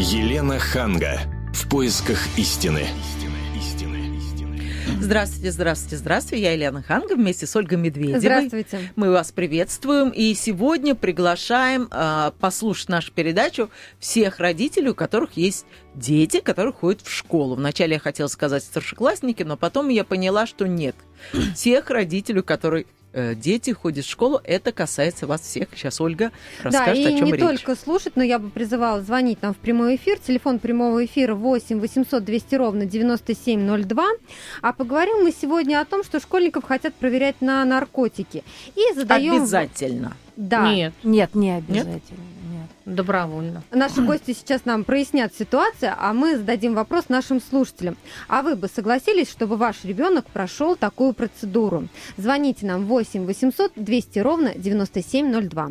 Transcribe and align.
Елена 0.00 0.60
Ханга. 0.60 1.22
В 1.52 1.68
поисках 1.68 2.20
истины. 2.38 2.86
Здравствуйте, 5.00 5.50
здравствуйте, 5.50 5.96
здравствуйте. 5.96 6.44
Я 6.44 6.52
Елена 6.52 6.82
Ханга 6.84 7.16
вместе 7.16 7.48
с 7.48 7.56
Ольгой 7.56 7.78
Медведевой. 7.78 8.20
Здравствуйте. 8.20 8.92
Мы 8.94 9.10
вас 9.10 9.32
приветствуем 9.32 10.10
и 10.10 10.34
сегодня 10.34 10.94
приглашаем 10.94 11.88
э, 11.90 12.30
послушать 12.38 12.90
нашу 12.90 13.10
передачу 13.10 13.70
всех 13.98 14.38
родителей, 14.38 14.90
у 14.90 14.94
которых 14.94 15.32
есть 15.32 15.66
дети, 15.96 16.38
которые 16.38 16.74
ходят 16.74 17.02
в 17.02 17.12
школу. 17.12 17.56
Вначале 17.56 17.94
я 17.94 17.98
хотела 17.98 18.28
сказать 18.28 18.62
старшеклассники, 18.62 19.42
но 19.42 19.56
потом 19.56 19.88
я 19.88 20.04
поняла, 20.04 20.46
что 20.46 20.68
нет. 20.68 20.94
Тех 21.56 21.90
родителей, 21.90 22.42
которые 22.42 22.86
Э, 23.07 23.07
дети 23.12 23.70
ходят 23.70 24.04
в 24.04 24.08
школу, 24.08 24.40
это 24.44 24.72
касается 24.72 25.26
вас 25.26 25.40
всех. 25.40 25.68
Сейчас 25.74 26.00
Ольга 26.00 26.30
расскажет, 26.62 26.94
да, 26.94 27.10
и 27.10 27.14
о 27.14 27.18
чем 27.18 27.26
не 27.26 27.32
речь. 27.32 27.40
только 27.40 27.74
слушать, 27.74 28.16
но 28.16 28.22
я 28.22 28.38
бы 28.38 28.50
призывала 28.50 29.00
звонить 29.02 29.42
нам 29.42 29.54
в 29.54 29.58
прямой 29.58 29.96
эфир. 29.96 30.18
Телефон 30.18 30.58
прямого 30.58 31.04
эфира 31.04 31.34
8 31.34 31.80
800 31.80 32.24
200 32.24 32.54
ровно 32.54 32.86
9702. 32.86 34.06
А 34.62 34.72
поговорим 34.72 35.24
мы 35.24 35.32
сегодня 35.32 35.80
о 35.80 35.84
том, 35.84 36.04
что 36.04 36.20
школьников 36.20 36.64
хотят 36.64 36.94
проверять 36.94 37.40
на 37.40 37.64
наркотики. 37.64 38.44
И 38.76 38.94
задаем... 38.94 39.42
Обязательно. 39.42 40.16
Да. 40.36 40.72
Нет. 40.72 40.94
Нет, 41.02 41.34
не 41.34 41.50
обязательно. 41.50 41.92
Нет? 41.92 42.02
Добровольно. 42.88 43.62
Наши 43.70 44.00
гости 44.06 44.32
сейчас 44.32 44.64
нам 44.64 44.84
прояснят 44.84 45.34
ситуацию, 45.34 45.94
а 45.96 46.12
мы 46.12 46.36
зададим 46.36 46.74
вопрос 46.74 47.08
нашим 47.08 47.40
слушателям. 47.40 47.96
А 48.28 48.42
вы 48.42 48.56
бы 48.56 48.68
согласились, 48.68 49.30
чтобы 49.30 49.56
ваш 49.56 49.84
ребенок 49.84 50.26
прошел 50.26 50.74
такую 50.74 51.12
процедуру? 51.12 51.88
Звоните 52.16 52.66
нам 52.66 52.86
8 52.86 53.26
800 53.26 53.72
200 53.76 54.18
ровно 54.20 54.52
9702. 54.56 55.70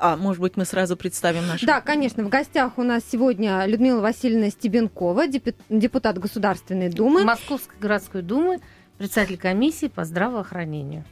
А 0.00 0.16
может 0.16 0.40
быть, 0.40 0.56
мы 0.56 0.64
сразу 0.64 0.96
представим 0.96 1.46
наших... 1.48 1.66
Да, 1.66 1.80
конечно. 1.80 2.22
В 2.22 2.28
гостях 2.28 2.78
у 2.78 2.84
нас 2.84 3.02
сегодня 3.10 3.66
Людмила 3.66 4.00
Васильевна 4.00 4.50
Стебенкова, 4.50 5.24
депутат 5.26 6.18
Государственной 6.18 6.88
Думы. 6.88 7.24
Московской 7.24 7.76
городской 7.80 8.22
думы 8.22 8.60
председатель 8.98 9.38
комиссии 9.38 9.86
по 9.86 10.04
здравоохранению. 10.04 11.04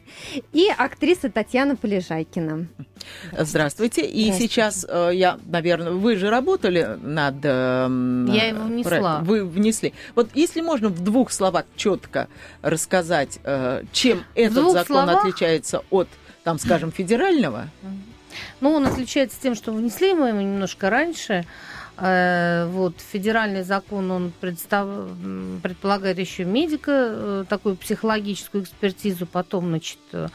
И 0.53 0.69
актриса 0.77 1.31
Татьяна 1.31 1.77
Полежайкина. 1.77 2.67
Здравствуйте. 3.39 4.05
И 4.05 4.25
Здравствуйте. 4.25 4.53
сейчас 4.53 4.87
э, 4.89 5.11
я, 5.15 5.39
наверное, 5.47 5.93
вы 5.93 6.17
же 6.17 6.29
работали 6.29 6.99
над... 7.01 7.37
Э, 7.45 7.89
я 8.29 8.49
его 8.49 8.65
внесла. 8.65 9.21
Вы 9.23 9.45
внесли. 9.45 9.95
Вот 10.17 10.31
если 10.35 10.61
можно 10.61 10.89
в 10.89 11.03
двух 11.03 11.31
словах 11.31 11.65
четко 11.77 12.29
рассказать, 12.63 13.39
э, 13.45 13.85
чем 13.93 14.25
этот 14.35 14.73
закон 14.73 15.07
словах? 15.07 15.25
отличается 15.25 15.83
от, 15.91 16.09
там, 16.43 16.59
скажем, 16.59 16.91
федерального? 16.91 17.69
Ну, 18.61 18.73
он 18.73 18.87
отличается 18.87 19.41
тем, 19.41 19.55
что 19.55 19.73
внесли 19.73 20.13
мы 20.13 20.29
его 20.29 20.41
немножко 20.41 20.91
раньше. 20.91 21.47
Э, 21.99 22.69
вот, 22.71 23.01
федеральный 23.01 23.63
закон, 23.63 24.11
он 24.11 24.33
представ... 24.41 24.87
предполагает 25.63 26.19
еще 26.19 26.45
медика, 26.45 26.93
э, 26.93 27.45
такую 27.49 27.77
психологическую 27.77 28.65
экспертизу, 28.65 29.27
потом, 29.27 29.69
значит, 29.69 29.99
э, 30.13 30.29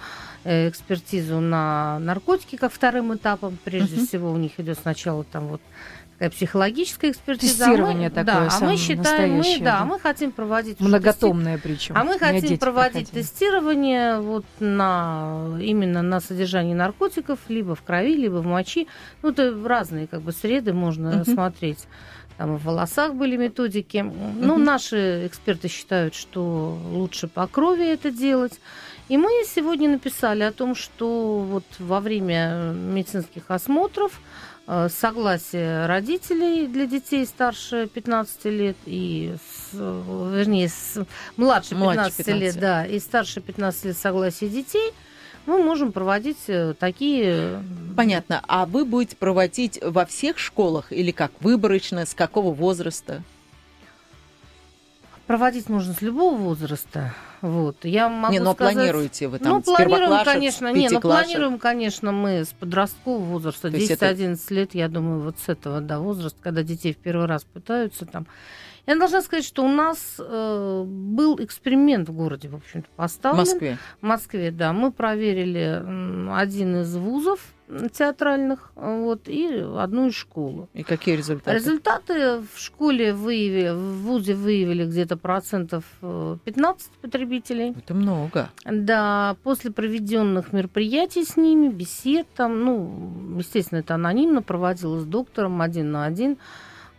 экспертизу 0.43 1.39
на 1.39 1.99
наркотики, 1.99 2.55
как 2.55 2.73
вторым 2.73 3.13
этапом. 3.15 3.59
Прежде 3.63 3.97
uh-huh. 3.97 4.07
всего, 4.07 4.31
у 4.31 4.37
них 4.37 4.59
идет 4.59 4.79
сначала 4.79 5.23
там 5.23 5.49
вот 5.49 5.61
такая 6.21 6.29
психологическая 6.29 7.11
экспертиза. 7.11 7.65
Тестирование 7.65 8.07
а 8.07 8.09
мы, 8.09 8.15
такое 8.15 8.49
да, 8.49 8.49
а 8.51 8.63
мы 8.63 8.77
считаем, 8.77 9.33
мы, 9.37 9.59
да, 9.59 9.79
да, 9.79 9.85
мы 9.85 9.99
хотим 9.99 10.31
проводить 10.31 10.79
многотомное 10.79 11.55
тести... 11.55 11.67
причем. 11.67 11.97
А 11.97 12.03
мы 12.03 12.19
хотим 12.19 12.59
проводить 12.59 13.07
проходили. 13.09 13.23
тестирование 13.23 14.19
вот 14.19 14.45
на 14.59 15.57
именно 15.59 16.03
на 16.03 16.19
содержание 16.19 16.75
наркотиков 16.75 17.39
либо 17.47 17.73
в 17.73 17.81
крови, 17.81 18.15
либо 18.15 18.35
в 18.35 18.45
мочи. 18.45 18.87
Ну 19.23 19.29
это 19.29 19.51
разные 19.65 20.05
как 20.05 20.21
бы 20.21 20.31
среды 20.31 20.73
можно 20.73 21.09
uh-huh. 21.09 21.33
смотреть. 21.33 21.87
Там 22.37 22.57
в 22.57 22.65
волосах 22.65 23.15
были 23.15 23.35
методики. 23.35 23.97
Uh-huh. 23.97 24.33
Ну 24.35 24.59
наши 24.59 25.25
эксперты 25.25 25.69
считают, 25.69 26.13
что 26.13 26.77
лучше 26.91 27.29
по 27.29 27.47
крови 27.47 27.87
это 27.87 28.11
делать. 28.11 28.59
И 29.09 29.17
мы 29.17 29.29
сегодня 29.45 29.89
написали 29.89 30.43
о 30.43 30.51
том, 30.51 30.75
что 30.75 31.39
вот 31.39 31.65
во 31.79 31.99
время 31.99 32.73
медицинских 32.73 33.49
осмотров 33.49 34.21
согласие 34.89 35.85
родителей 35.85 36.67
для 36.67 36.85
детей 36.85 37.25
старше 37.25 37.89
15 37.93 38.45
лет 38.45 38.77
и, 38.85 39.35
с, 39.35 39.73
вернее, 39.73 40.69
с, 40.69 41.05
младше 41.35 41.71
15, 41.71 41.95
младше 41.95 42.17
15 42.17 42.27
лет, 42.41 42.59
да, 42.59 42.85
и 42.85 42.99
старше 42.99 43.41
15 43.41 43.85
лет 43.85 43.97
согласие 43.97 44.49
детей, 44.49 44.93
мы 45.45 45.63
можем 45.63 45.91
проводить 45.91 46.37
э, 46.47 46.75
такие... 46.77 47.63
Понятно. 47.97 48.41
А 48.47 48.65
вы 48.65 48.85
будете 48.85 49.15
проводить 49.15 49.79
во 49.81 50.05
всех 50.05 50.37
школах 50.37 50.91
или 50.91 51.11
как 51.11 51.31
выборочно, 51.41 52.05
с 52.05 52.13
какого 52.13 52.53
возраста? 52.53 53.23
Проводить 55.31 55.69
можно 55.69 55.93
с 55.93 56.01
любого 56.01 56.35
возраста. 56.35 57.13
Вот. 57.39 57.85
Я 57.85 58.09
могу 58.09 58.33
не, 58.33 58.39
но 58.39 58.51
сказать... 58.51 58.73
планируете 58.73 59.29
вы 59.29 59.39
там 59.39 59.53
ну, 59.53 59.61
планируем, 59.61 60.25
конечно, 60.25 60.73
не, 60.73 60.89
ну, 60.89 60.99
планируем, 60.99 61.57
конечно, 61.57 62.11
мы 62.11 62.43
с 62.43 62.49
подросткового 62.49 63.23
возраста, 63.23 63.69
10-11 63.69 64.33
это... 64.33 64.53
лет, 64.53 64.75
я 64.75 64.89
думаю, 64.89 65.21
вот 65.21 65.37
с 65.39 65.47
этого 65.47 65.79
да, 65.79 65.99
возраста, 65.99 66.37
когда 66.41 66.63
детей 66.63 66.93
в 66.93 66.97
первый 66.97 67.27
раз 67.27 67.45
пытаются 67.45 68.05
там. 68.05 68.27
Я 68.87 68.95
должна 68.95 69.21
сказать, 69.21 69.45
что 69.45 69.63
у 69.63 69.67
нас 69.67 70.15
э, 70.19 70.83
был 70.85 71.37
эксперимент 71.39 72.09
в 72.09 72.13
городе, 72.13 72.49
в 72.49 72.55
общем-то, 72.55 72.87
поставлен. 72.95 73.45
В 73.45 73.47
Москве? 73.47 73.77
В 74.01 74.05
Москве, 74.05 74.51
да. 74.51 74.73
Мы 74.73 74.91
проверили 74.91 75.83
один 76.31 76.81
из 76.81 76.95
вузов, 76.95 77.39
театральных, 77.93 78.71
вот, 78.75 79.27
и 79.27 79.47
одну 79.77 80.07
из 80.07 80.15
школу. 80.15 80.69
И 80.73 80.83
какие 80.83 81.15
результаты? 81.15 81.55
Результаты 81.55 82.41
в 82.53 82.59
школе 82.59 83.13
выявили, 83.13 83.69
в 83.69 84.03
ВУЗе 84.03 84.35
выявили 84.35 84.85
где-то 84.85 85.17
процентов 85.17 85.83
15 86.01 86.41
э, 86.51 87.01
потребителей. 87.01 87.73
Это 87.77 87.93
много. 87.93 88.49
Да, 88.65 89.37
после 89.43 89.71
проведенных 89.71 90.53
мероприятий 90.53 91.23
с 91.23 91.37
ними, 91.37 91.69
бесед 91.69 92.27
там, 92.35 92.63
ну, 92.63 93.37
естественно, 93.37 93.79
это 93.79 93.95
анонимно 93.95 94.41
проводилось 94.41 95.03
с 95.03 95.05
доктором 95.05 95.61
один 95.61 95.91
на 95.91 96.05
один. 96.05 96.37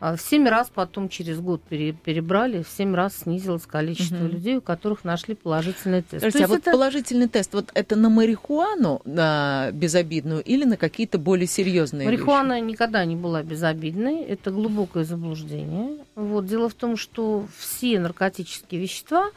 А 0.02 0.16
в 0.16 0.20
семь 0.20 0.48
раз 0.48 0.68
потом 0.68 1.08
через 1.08 1.38
год 1.38 1.62
перебрали, 1.62 2.64
в 2.64 2.68
семь 2.68 2.92
раз 2.92 3.18
снизилось 3.18 3.66
количество 3.66 4.16
угу. 4.16 4.32
людей, 4.32 4.56
у 4.56 4.60
которых 4.60 5.04
нашли 5.04 5.36
положительный 5.36 6.02
тест. 6.02 6.24
Скажите, 6.24 6.44
а 6.44 6.48
вот 6.48 6.58
это... 6.58 6.72
положительный 6.72 7.28
тест, 7.28 7.54
вот 7.54 7.70
это 7.72 7.94
на 7.94 8.08
марихуану 8.08 9.00
на 9.04 9.70
безобидную 9.70 10.42
или 10.42 10.64
на 10.64 10.76
какие-то 10.76 11.18
более 11.18 11.46
серьезные 11.46 12.06
Марихуана 12.06 12.54
вещи? 12.54 12.72
никогда 12.72 13.04
не 13.04 13.14
была 13.14 13.44
безобидной, 13.44 14.22
это 14.22 14.50
глубокое 14.50 15.04
заблуждение. 15.04 15.98
Вот. 16.16 16.46
Дело 16.46 16.68
в 16.68 16.74
том, 16.74 16.96
что 16.96 17.46
все 17.56 18.00
наркотические 18.00 18.80
вещества, 18.80 19.30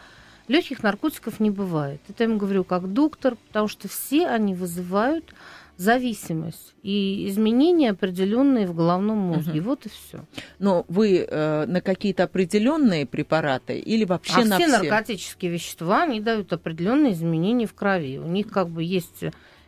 легких 0.47 0.81
наркотиков 0.81 1.39
не 1.39 1.51
бывает. 1.51 2.01
Это 2.09 2.23
я 2.23 2.27
ему 2.27 2.39
говорю 2.39 2.63
как 2.63 2.91
доктор, 2.91 3.35
потому 3.49 3.67
что 3.67 3.87
все 3.87 4.25
они 4.25 4.55
вызывают 4.55 5.31
зависимость 5.77 6.75
и 6.83 7.27
изменения 7.29 7.91
определенные 7.91 8.67
в 8.67 8.75
головном 8.75 9.17
мозге. 9.17 9.59
Угу. 9.59 9.69
Вот 9.69 9.85
и 9.85 9.89
все. 9.89 10.25
Но 10.59 10.85
вы 10.87 11.25
э, 11.27 11.65
на 11.65 11.81
какие-то 11.81 12.23
определенные 12.23 13.05
препараты 13.05 13.79
или 13.79 14.05
вообще 14.05 14.41
а 14.41 14.45
на 14.45 14.57
все? 14.57 14.67
все 14.67 14.77
наркотические 14.77 15.51
вещества, 15.51 16.03
они 16.03 16.19
дают 16.19 16.53
определенные 16.53 17.13
изменения 17.13 17.67
в 17.67 17.73
крови. 17.73 18.17
У 18.17 18.27
них 18.27 18.47
как 18.47 18.69
бы 18.69 18.83
есть 18.83 19.23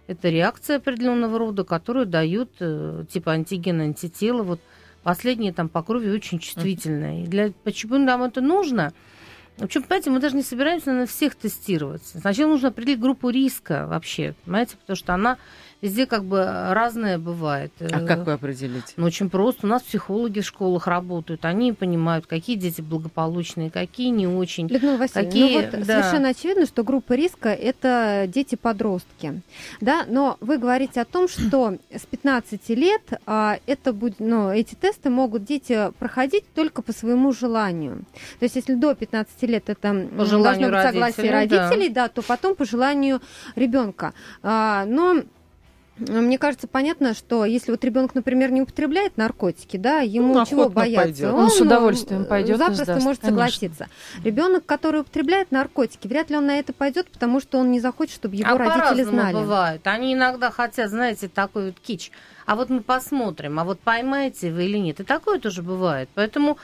эта 0.08 0.30
реакция 0.30 0.78
определенного 0.78 1.38
рода, 1.38 1.64
которую 1.64 2.06
дают 2.06 2.52
э, 2.60 3.04
типа 3.10 3.34
антиген, 3.34 3.82
антитела. 3.82 4.44
Вот 4.44 4.62
последние 5.04 5.54
там 5.54 5.70
по 5.70 5.84
крови 5.84 6.10
очень 6.10 6.40
чувствительные. 6.40 7.24
И 7.24 7.28
для 7.28 7.52
почему 7.64 7.98
нам 7.98 8.24
это 8.24 8.42
нужно? 8.42 8.94
В 9.58 9.64
общем, 9.64 9.82
понимаете, 9.82 10.10
мы 10.12 10.20
даже 10.20 10.36
не 10.36 10.44
собираемся 10.44 10.92
на 10.92 11.08
всех 11.08 11.34
тестировать. 11.36 12.04
Сначала 12.06 12.50
нужно 12.50 12.68
определить 12.68 13.00
группу 13.00 13.30
риска 13.30 13.88
вообще, 13.88 14.36
понимаете, 14.46 14.78
потому 14.78 14.96
что 14.96 15.14
она 15.16 15.38
везде 15.82 16.06
как 16.06 16.26
бы 16.26 16.44
разное 16.44 17.18
бывает. 17.18 17.72
А 17.80 18.02
как 18.02 18.26
вы 18.26 18.34
определите? 18.34 18.94
Ну, 18.96 19.06
очень 19.06 19.30
просто. 19.30 19.68
У 19.68 19.70
нас 19.70 19.84
психологи 19.84 20.40
в 20.40 20.46
школах 20.46 20.88
работают, 20.88 21.46
они 21.46 21.74
понимают, 21.74 22.26
какие 22.26 22.56
дети 22.56 22.82
благополучные, 22.82 23.70
какие 23.70 24.10
не 24.10 24.28
очень. 24.28 24.68
Людмила 24.68 24.98
Васильевна, 24.98 25.32
какие... 25.32 25.58
ну 25.58 25.62
вот 25.62 25.86
да. 25.86 26.02
совершенно 26.02 26.30
очевидно, 26.30 26.66
что 26.66 26.84
группа 26.84 27.14
риска– 27.14 27.50
это 27.50 28.26
дети-подростки. 28.28 29.42
Да? 29.82 30.06
Но 30.08 30.38
вы 30.40 30.58
говорите 30.58 31.02
о 31.02 31.06
том, 31.06 31.28
что 31.28 31.78
с 31.94 32.06
15 32.06 32.70
лет 32.70 33.02
а, 33.26 33.60
это 33.66 33.94
будет, 33.94 34.20
ну, 34.20 34.52
эти 34.52 34.76
тесты 34.76 35.10
могут 35.10 35.44
дети 35.44 35.92
проходить 36.00 36.46
только 36.54 36.82
по 36.82 36.92
своему 36.92 37.32
желанию. 37.34 38.06
То 38.40 38.44
есть 38.44 38.56
если 38.56 38.76
до 38.76 38.96
15 38.96 39.42
лет 39.44 39.70
это 39.70 40.08
по 40.18 40.26
должно 40.26 40.70
быть 40.70 40.82
согласие 40.82 41.32
родителей, 41.32 41.90
да. 41.90 42.04
да, 42.04 42.10
то 42.10 42.22
потом 42.22 42.56
по 42.56 42.66
желанию 42.66 43.22
ребенка. 43.56 44.14
А, 44.42 44.86
но 44.86 45.24
Мне 46.00 46.38
кажется, 46.38 46.68
понятно, 46.68 47.14
что 47.14 47.44
если 47.46 47.72
вот 47.72 47.84
ребенок, 47.84 48.14
например, 48.14 48.52
не 48.52 48.62
употребляет 48.62 49.18
наркотики, 49.18 49.78
да, 49.78 50.00
ему 50.00 50.34
Ну, 50.34 50.46
чего 50.46 50.70
бояться? 50.70 51.04
пойдет. 51.04 51.34
Он 51.34 51.50
с 51.50 51.60
удовольствием 51.60 52.26
пойдет 52.26 52.58
запросто 52.58 52.84
сдаст, 52.84 53.04
может 53.04 53.22
конечно. 53.22 53.44
согласиться. 53.44 53.88
Ребенок, 54.24 54.66
который 54.66 55.02
употребляет 55.02 55.52
наркотики, 55.52 56.08
вряд 56.08 56.30
ли 56.30 56.38
он 56.38 56.46
на 56.46 56.60
это 56.60 56.72
пойдет, 56.72 57.08
потому 57.08 57.40
что 57.40 57.58
он 57.58 57.72
не 57.72 57.80
захочет, 57.80 58.16
чтобы 58.16 58.36
его 58.36 58.50
а 58.50 58.58
родители 58.58 59.04
знали. 59.04 59.34
бывает. 59.34 59.82
Они 59.86 60.14
иногда 60.14 60.52
хотят, 60.52 60.90
знаете, 60.92 61.28
такой 61.28 61.68
вот 61.68 61.80
кич. 61.80 62.12
А 62.46 62.56
вот 62.56 62.70
мы 62.70 62.82
посмотрим, 62.82 63.60
а 63.60 63.64
вот 63.64 63.80
поймаете 63.80 64.52
вы 64.52 64.66
или 64.66 64.78
нет. 64.78 65.00
И 65.00 65.04
такое 65.04 65.40
тоже 65.40 65.64
бывает. 65.64 66.10
Поэтому 66.14 66.58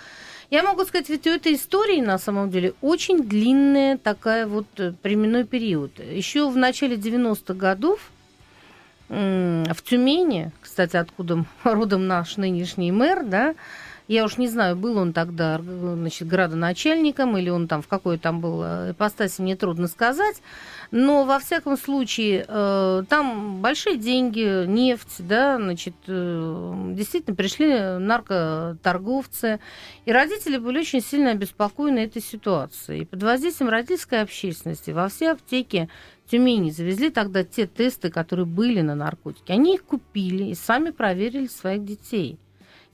я 0.49 0.61
могу 0.61 0.85
сказать, 0.85 1.09
ведь 1.09 1.25
у 1.25 1.31
этой 1.31 1.55
истории 1.55 1.99
на 1.99 2.19
самом 2.19 2.51
деле 2.51 2.73
очень 2.81 3.23
длинная 3.23 3.97
такая 3.97 4.45
вот 4.45 4.67
э, 4.77 4.93
временной 5.01 5.45
период. 5.45 5.99
Еще 5.99 6.47
в 6.47 6.55
начале 6.55 6.95
90-х 6.95 7.55
годов 7.55 8.11
в 9.09 9.75
Тюмени, 9.83 10.51
кстати, 10.61 10.95
откуда 10.95 11.45
родом 11.63 12.07
наш 12.07 12.37
нынешний 12.37 12.91
мэр, 12.91 13.23
да, 13.23 13.55
я 14.07 14.25
уж 14.25 14.37
не 14.37 14.47
знаю, 14.49 14.75
был 14.75 14.97
он 14.97 15.13
тогда 15.13 15.59
значит, 15.59 16.27
градоначальником 16.27 17.37
или 17.37 17.49
он 17.49 17.67
там 17.67 17.81
в 17.81 17.87
какой 17.87 18.17
там 18.17 18.41
был 18.41 18.61
э, 18.63 18.91
ипостаси, 18.91 19.41
мне 19.41 19.55
трудно 19.55 19.87
сказать. 19.87 20.41
Но, 20.91 21.23
во 21.23 21.39
всяком 21.39 21.77
случае, 21.77 22.45
э, 22.47 23.03
там 23.07 23.61
большие 23.61 23.97
деньги, 23.97 24.65
нефть, 24.65 25.25
да, 25.25 25.55
значит, 25.57 25.95
э, 26.07 26.73
действительно 26.89 27.35
пришли 27.35 27.97
наркоторговцы. 27.97 29.61
И 30.05 30.11
родители 30.11 30.57
были 30.57 30.79
очень 30.79 31.01
сильно 31.01 31.31
обеспокоены 31.31 31.99
этой 31.99 32.21
ситуацией. 32.21 33.03
И 33.03 33.05
под 33.05 33.23
воздействием 33.23 33.69
родительской 33.69 34.21
общественности 34.21 34.91
во 34.91 35.07
все 35.07 35.31
аптеки 35.31 35.87
Тюмени 36.29 36.71
завезли 36.71 37.09
тогда 37.09 37.43
те 37.43 37.67
тесты, 37.67 38.09
которые 38.09 38.45
были 38.45 38.81
на 38.81 38.95
наркотики. 38.95 39.51
Они 39.51 39.75
их 39.75 39.83
купили 39.83 40.45
и 40.45 40.55
сами 40.55 40.91
проверили 40.91 41.47
своих 41.47 41.85
детей. 41.85 42.37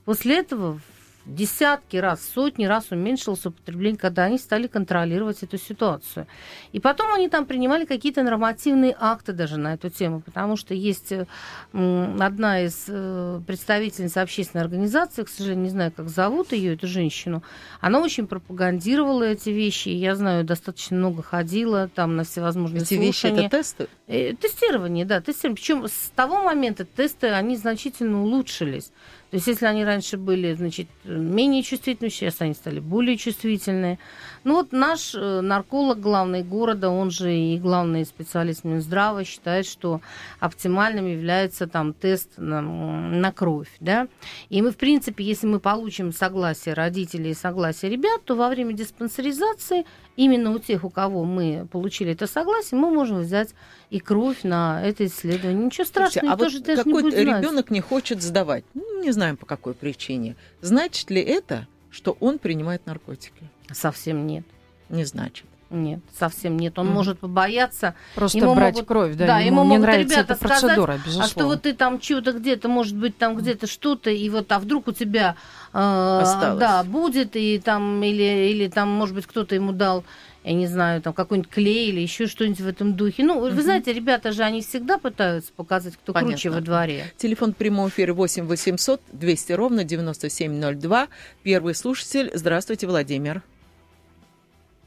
После 0.04 0.38
этого 0.38 0.80
десятки 1.26 1.96
раз, 1.96 2.20
сотни 2.34 2.64
раз 2.64 2.90
уменьшилось 2.90 3.44
употребление, 3.46 3.98
когда 3.98 4.24
они 4.24 4.38
стали 4.38 4.66
контролировать 4.66 5.42
эту 5.42 5.58
ситуацию. 5.58 6.26
И 6.72 6.80
потом 6.80 7.12
они 7.12 7.28
там 7.28 7.46
принимали 7.46 7.84
какие-то 7.84 8.22
нормативные 8.22 8.96
акты 8.98 9.32
даже 9.32 9.56
на 9.56 9.74
эту 9.74 9.90
тему, 9.90 10.20
потому 10.20 10.56
что 10.56 10.74
есть 10.74 11.12
э, 11.12 11.26
одна 11.72 12.62
из 12.62 12.84
э, 12.88 13.40
представительниц 13.46 14.16
общественной 14.16 14.64
организации, 14.64 15.22
к 15.22 15.28
сожалению, 15.28 15.64
не 15.64 15.70
знаю, 15.70 15.92
как 15.92 16.08
зовут 16.08 16.52
ее, 16.52 16.74
эту 16.74 16.86
женщину, 16.86 17.42
она 17.80 18.00
очень 18.00 18.26
пропагандировала 18.26 19.24
эти 19.24 19.50
вещи, 19.50 19.88
я 19.88 20.14
знаю, 20.16 20.44
достаточно 20.44 20.96
много 20.96 21.22
ходила 21.22 21.88
там 21.88 22.16
на 22.16 22.24
всевозможные 22.24 22.82
Эти 22.82 22.94
вещи 22.94 23.20
слушания. 23.20 23.46
это 23.46 23.58
тесты? 23.58 23.88
Э, 24.06 24.34
Тестирование, 24.34 25.04
да, 25.04 25.20
тестирование. 25.20 25.56
Причем 25.56 25.86
с 25.86 26.10
того 26.14 26.42
момента 26.42 26.84
тесты, 26.84 27.28
они 27.28 27.56
значительно 27.56 28.22
улучшились. 28.22 28.90
То 29.30 29.36
есть, 29.36 29.46
если 29.46 29.66
они 29.66 29.84
раньше 29.84 30.16
были, 30.16 30.54
значит, 30.54 30.88
менее 31.04 31.62
чувствительные, 31.62 32.10
сейчас 32.10 32.40
они 32.40 32.52
стали 32.52 32.80
более 32.80 33.16
чувствительные. 33.16 34.00
Ну 34.42 34.54
вот 34.54 34.72
наш 34.72 35.14
э, 35.14 35.40
нарколог 35.40 36.00
главный 36.00 36.42
города, 36.42 36.90
он 36.90 37.12
же 37.12 37.32
и 37.32 37.58
главный 37.58 38.04
специалист 38.04 38.64
Минздрава, 38.64 39.22
считает, 39.24 39.66
что 39.66 40.00
оптимальным 40.40 41.06
является 41.06 41.68
там 41.68 41.92
тест 41.92 42.30
на, 42.38 42.60
на 42.60 43.32
кровь, 43.32 43.70
да. 43.78 44.08
И 44.48 44.62
мы, 44.62 44.72
в 44.72 44.76
принципе, 44.76 45.22
если 45.22 45.46
мы 45.46 45.60
получим 45.60 46.12
согласие 46.12 46.74
родителей 46.74 47.30
и 47.30 47.34
согласие 47.34 47.90
ребят, 47.90 48.24
то 48.24 48.34
во 48.34 48.48
время 48.48 48.72
диспансеризации 48.72 49.84
именно 50.16 50.52
у 50.52 50.58
тех, 50.58 50.84
у 50.84 50.90
кого 50.90 51.24
мы 51.24 51.66
получили 51.70 52.12
это 52.12 52.26
согласие, 52.26 52.78
мы 52.80 52.90
можем 52.90 53.20
взять 53.20 53.50
и 53.90 54.00
кровь 54.00 54.42
на 54.42 54.82
это 54.82 55.06
исследование. 55.06 55.64
Ничего 55.64 55.84
страшного, 55.84 56.10
Слушайте, 56.10 56.28
а 56.28 56.32
никто 56.32 56.44
вот 56.44 56.52
же 56.52 56.60
даже 56.60 56.88
не 56.88 56.92
какой 56.92 57.02
будет 57.02 57.22
знать. 57.22 57.42
ребенок 57.42 57.70
не 57.70 57.80
хочет 57.80 58.22
сдавать? 58.22 58.64
Ну, 58.74 59.02
не 59.02 59.12
знаем 59.12 59.36
по 59.36 59.46
какой 59.46 59.74
причине. 59.74 60.36
Значит 60.60 61.10
ли 61.10 61.20
это, 61.20 61.66
что 61.90 62.16
он 62.20 62.38
принимает 62.38 62.86
наркотики? 62.86 63.50
Совсем 63.72 64.26
нет. 64.26 64.44
Не 64.88 65.04
значит. 65.04 65.46
Нет, 65.70 66.00
совсем 66.18 66.58
нет. 66.58 66.76
Он 66.80 66.86
Мгм. 66.86 66.94
может 66.96 67.18
побояться. 67.20 67.94
Просто 68.16 68.38
Ему 68.38 68.56
брать 68.56 68.74
могут- 68.74 68.88
кровь, 68.88 69.14
да, 69.14 69.26
да, 69.26 69.38
ему, 69.38 69.60
ему 69.60 69.62
не 69.62 69.68
могут 69.68 69.82
нравится 69.82 70.14
ребята 70.16 70.32
эта 70.34 70.42
процедура, 70.42 70.74
сказать, 70.82 71.00
безусловно. 71.04 71.24
А 71.24 71.28
что 71.28 71.46
вот 71.46 71.62
ты 71.62 71.72
там 71.74 72.00
чего-то 72.00 72.32
где-то, 72.32 72.68
может 72.68 72.96
быть, 72.96 73.16
там 73.16 73.36
где-то 73.36 73.68
что-то, 73.68 74.10
и 74.10 74.28
вот, 74.30 74.50
а 74.50 74.58
вдруг 74.58 74.88
у 74.88 74.92
тебя, 74.92 75.36
э, 75.72 76.18
Осталось. 76.22 76.58
да, 76.58 76.82
будет, 76.82 77.36
и 77.36 77.60
там, 77.60 78.02
или, 78.02 78.50
или 78.50 78.66
там, 78.68 78.88
может 78.88 79.14
быть, 79.14 79.26
кто-то 79.28 79.54
ему 79.54 79.70
дал, 79.70 80.02
я 80.42 80.54
не 80.54 80.66
знаю, 80.66 81.02
там 81.02 81.12
какой-нибудь 81.12 81.48
клей 81.52 81.88
или 81.90 82.00
еще 82.00 82.26
что-нибудь 82.26 82.60
в 82.62 82.66
этом 82.66 82.94
духе. 82.94 83.22
Ну, 83.22 83.38
вы 83.38 83.50
Мгм. 83.52 83.62
знаете, 83.62 83.92
ребята 83.92 84.32
же, 84.32 84.42
они 84.42 84.62
всегда 84.62 84.98
пытаются 84.98 85.52
показать, 85.54 85.94
кто 85.96 86.12
Понятно. 86.12 86.32
круче 86.32 86.50
во 86.50 86.60
дворе. 86.60 87.12
Телефон 87.16 87.52
прямого 87.52 87.90
эфира 87.90 88.12
8 88.12 88.46
800 88.46 89.00
200 89.12 89.52
ровно 89.52 89.84
9702. 89.84 91.06
Первый 91.44 91.76
слушатель. 91.76 92.32
Здравствуйте, 92.34 92.88
Владимир. 92.88 93.42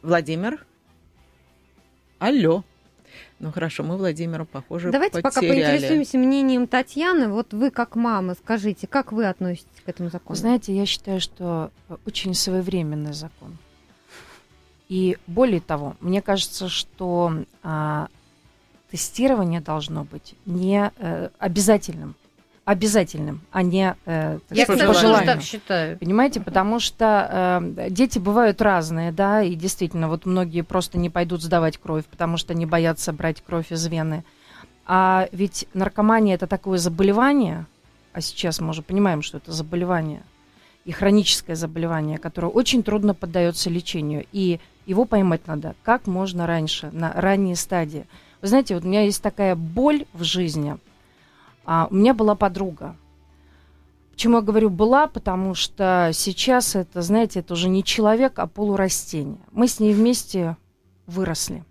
Владимир? 0.02 0.66
Алло. 2.24 2.64
Ну 3.40 3.52
хорошо, 3.52 3.84
мы 3.84 3.98
Владимира, 3.98 4.46
похоже, 4.46 4.92
Давайте 4.92 5.22
пока 5.22 5.42
потеряли. 5.42 5.72
поинтересуемся 5.72 6.18
мнением 6.18 6.68
Татьяны. 6.68 7.28
Вот 7.28 7.54
вы 7.54 7.70
как 7.70 7.98
мама, 7.98 8.36
скажите, 8.36 8.88
как 8.88 9.12
вы 9.12 9.26
относитесь 9.26 9.82
к 9.86 9.90
этому 9.90 10.10
закону? 10.10 10.38
Знаете, 10.38 10.74
я 10.74 10.86
считаю, 10.86 11.20
что 11.20 11.70
э, 11.90 11.98
очень 12.08 12.34
своевременный 12.34 13.12
закон. 13.12 13.58
И 14.88 15.18
более 15.28 15.60
того, 15.60 15.98
мне 16.00 16.22
кажется, 16.22 16.70
что 16.70 17.44
а, 17.62 18.08
тестирование 18.90 19.60
должно 19.60 20.06
быть 20.06 20.36
не 20.46 20.94
э, 20.96 21.30
обязательным, 21.40 22.16
обязательным, 22.66 23.42
а 23.52 23.62
не 23.62 23.96
э, 24.06 24.40
Я, 24.50 24.66
кстати, 24.66 24.86
тоже 24.86 25.26
так 25.26 25.42
считаю. 25.42 25.98
Понимаете, 25.98 26.40
потому 26.40 26.80
что 26.80 27.62
э, 27.78 27.90
дети 27.90 28.20
бывают 28.20 28.62
разные, 28.62 29.12
да, 29.12 29.42
и 29.42 29.56
действительно, 29.56 30.08
вот 30.08 30.26
многие 30.26 30.62
просто 30.62 30.98
не 30.98 31.10
пойдут 31.10 31.42
сдавать 31.42 31.78
кровь, 31.78 32.06
потому 32.06 32.38
что 32.38 32.54
они 32.54 32.66
боятся 32.66 33.12
брать 33.12 33.42
кровь 33.42 33.72
из 33.72 33.86
вены. 33.88 34.24
А 34.86 35.28
ведь 35.32 35.68
наркомания 35.74 36.36
это 36.36 36.48
такое 36.48 36.78
заболевание, 36.78 37.66
а 38.14 38.22
сейчас 38.22 38.62
мы 38.62 38.70
уже 38.70 38.82
понимаем, 38.82 39.22
что 39.22 39.38
это 39.38 39.52
заболевание, 39.52 40.24
и 40.86 40.92
хроническое 40.92 41.56
заболевание, 41.56 42.18
которое 42.18 42.48
очень 42.48 42.84
трудно 42.84 43.14
поддается 43.14 43.70
лечению. 43.70 44.26
И 44.32 44.60
его 44.86 45.06
поймать 45.06 45.48
надо 45.48 45.76
как 45.84 46.08
можно 46.08 46.48
раньше, 46.48 46.90
на 46.92 47.12
ранней 47.14 47.56
стадии. 47.56 48.06
Вы 48.42 48.50
знаете, 48.50 48.76
вот 48.76 48.84
у 48.84 48.88
меня 48.88 49.04
есть 49.04 49.22
такая 49.22 49.56
боль 49.56 50.06
в 50.14 50.24
жизни. 50.24 50.78
А, 51.66 51.88
у 51.90 51.96
меня 51.96 52.14
была 52.14 52.36
подруга, 52.36 52.96
Почему 54.14 54.38
я 54.38 54.42
говорю 54.44 54.70
была? 54.70 55.08
Потому 55.08 55.56
что 55.56 56.12
сейчас 56.14 56.76
это, 56.76 57.02
знаете, 57.02 57.40
это 57.40 57.54
уже 57.54 57.68
не 57.68 57.84
человек, 57.84 58.38
а 58.38 58.46
полурастение. 58.46 59.40
Мы 59.52 59.68
с 59.68 59.80
ней 59.80 59.92
вместе 59.94 60.56
выросли. 61.08 61.64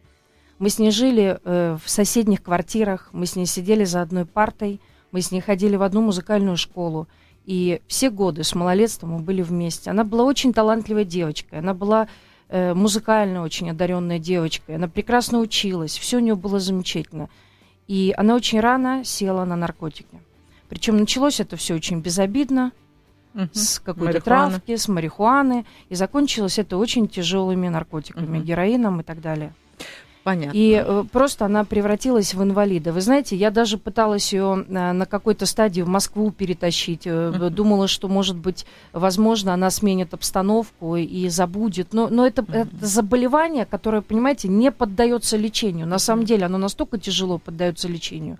Мы 0.58 0.68
с 0.68 0.78
ней 0.78 0.90
жили 0.90 1.38
э, 1.44 1.78
в 1.82 1.88
соседних 1.88 2.42
квартирах, 2.42 3.10
мы 3.12 3.26
с 3.26 3.36
ней 3.36 3.46
сидели 3.46 3.84
за 3.84 4.02
одной 4.02 4.26
партой, 4.26 4.80
мы 5.12 5.20
с 5.20 5.30
ней 5.30 5.40
ходили 5.40 5.76
в 5.76 5.82
одну 5.82 6.02
музыкальную 6.02 6.56
школу. 6.56 7.06
И 7.44 7.80
все 7.86 8.10
годы 8.10 8.44
с 8.44 8.54
малолетства 8.54 9.06
мы 9.06 9.20
были 9.20 9.42
вместе. 9.42 9.90
Она 9.90 10.04
была 10.04 10.24
очень 10.24 10.52
талантливой 10.52 11.04
девочкой, 11.04 11.60
она 11.60 11.74
была 11.74 12.08
э, 12.48 12.74
музыкально 12.74 13.42
очень 13.42 13.70
одаренная 13.70 14.18
девочка, 14.18 14.74
она 14.74 14.88
прекрасно 14.88 15.38
училась, 15.38 15.96
все 15.96 16.16
у 16.16 16.20
нее 16.20 16.34
было 16.34 16.60
замечательно. 16.60 17.28
И 17.88 18.14
она 18.16 18.34
очень 18.34 18.60
рано 18.60 19.04
села 19.04 19.44
на 19.44 19.56
наркотики. 19.56 20.20
Причем 20.68 20.96
началось 20.96 21.40
это 21.40 21.56
все 21.56 21.74
очень 21.74 22.00
безобидно, 22.00 22.72
Мгм. 23.34 23.50
с 23.52 23.78
какой-то 23.80 24.20
травки, 24.20 24.76
с 24.76 24.88
марихуаны, 24.88 25.64
и 25.88 25.94
закончилось 25.94 26.58
это 26.58 26.76
очень 26.76 27.08
тяжелыми 27.08 27.68
наркотиками, 27.68 28.36
Мгм. 28.38 28.44
героином 28.44 29.00
и 29.00 29.04
так 29.04 29.20
далее. 29.20 29.52
Понятно. 30.24 30.56
И 30.56 30.82
э, 30.84 31.04
просто 31.10 31.46
она 31.46 31.64
превратилась 31.64 32.34
в 32.34 32.42
инвалида. 32.42 32.92
Вы 32.92 33.00
знаете, 33.00 33.34
я 33.34 33.50
даже 33.50 33.76
пыталась 33.76 34.32
ее 34.32 34.64
э, 34.68 34.92
на 34.92 35.04
какой-то 35.06 35.46
стадии 35.46 35.82
в 35.82 35.88
Москву 35.88 36.30
перетащить. 36.30 37.02
Э. 37.06 37.50
Думала, 37.50 37.88
что, 37.88 38.08
может 38.08 38.36
быть, 38.36 38.64
возможно, 38.92 39.52
она 39.52 39.70
сменит 39.70 40.14
обстановку 40.14 40.96
и 40.96 41.28
забудет. 41.28 41.92
Но, 41.92 42.08
но 42.08 42.26
это, 42.26 42.44
это 42.48 42.68
заболевание, 42.80 43.64
которое, 43.64 44.02
понимаете, 44.02 44.48
не 44.48 44.70
поддается 44.70 45.36
лечению. 45.36 45.86
На 45.86 45.98
самом 45.98 46.24
деле 46.24 46.46
оно 46.46 46.58
настолько 46.58 46.98
тяжело 46.98 47.38
поддается 47.38 47.88
лечению, 47.88 48.38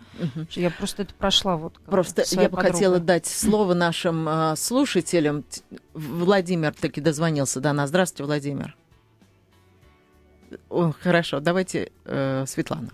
что 0.49 0.61
я 0.61 0.71
просто 0.71 1.03
это 1.03 1.15
прошла 1.15 1.57
вот. 1.57 1.75
Просто 1.87 2.23
я 2.31 2.49
бы 2.49 2.57
подругой. 2.57 2.73
хотела 2.73 2.99
дать 2.99 3.27
слово 3.27 3.75
нашим 3.75 4.29
а, 4.29 4.57
слушателям. 4.57 5.45
Владимир 5.95 6.73
таки 6.73 7.01
дозвонился 7.01 7.61
до 7.61 7.73
нас. 7.73 7.89
Здравствуйте, 7.89 8.25
Владимир. 8.25 8.77
О, 10.71 10.93
хорошо, 10.93 11.41
давайте 11.41 11.91
э, 12.05 12.45
Светлана. 12.47 12.91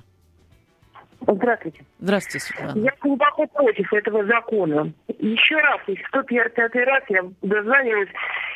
Здравствуйте. 1.21 1.85
Здравствуйте, 1.99 2.47
Светлана. 2.47 2.79
Я 2.79 2.93
глубоко 3.01 3.47
против 3.47 3.93
этого 3.93 4.25
закона. 4.25 4.93
Еще 5.19 5.57
раз, 5.57 5.81
и 5.89 5.99
105 6.09 6.57
раз 6.57 7.03
я 7.09 7.23
дозваниваюсь 7.43 8.09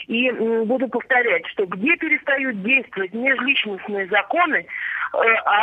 и 0.06 0.30
буду 0.64 0.88
повторять, 0.88 1.46
что 1.48 1.66
где 1.66 1.96
перестают 1.96 2.62
действовать 2.62 3.12
межличностные 3.12 4.08
законы, 4.08 4.66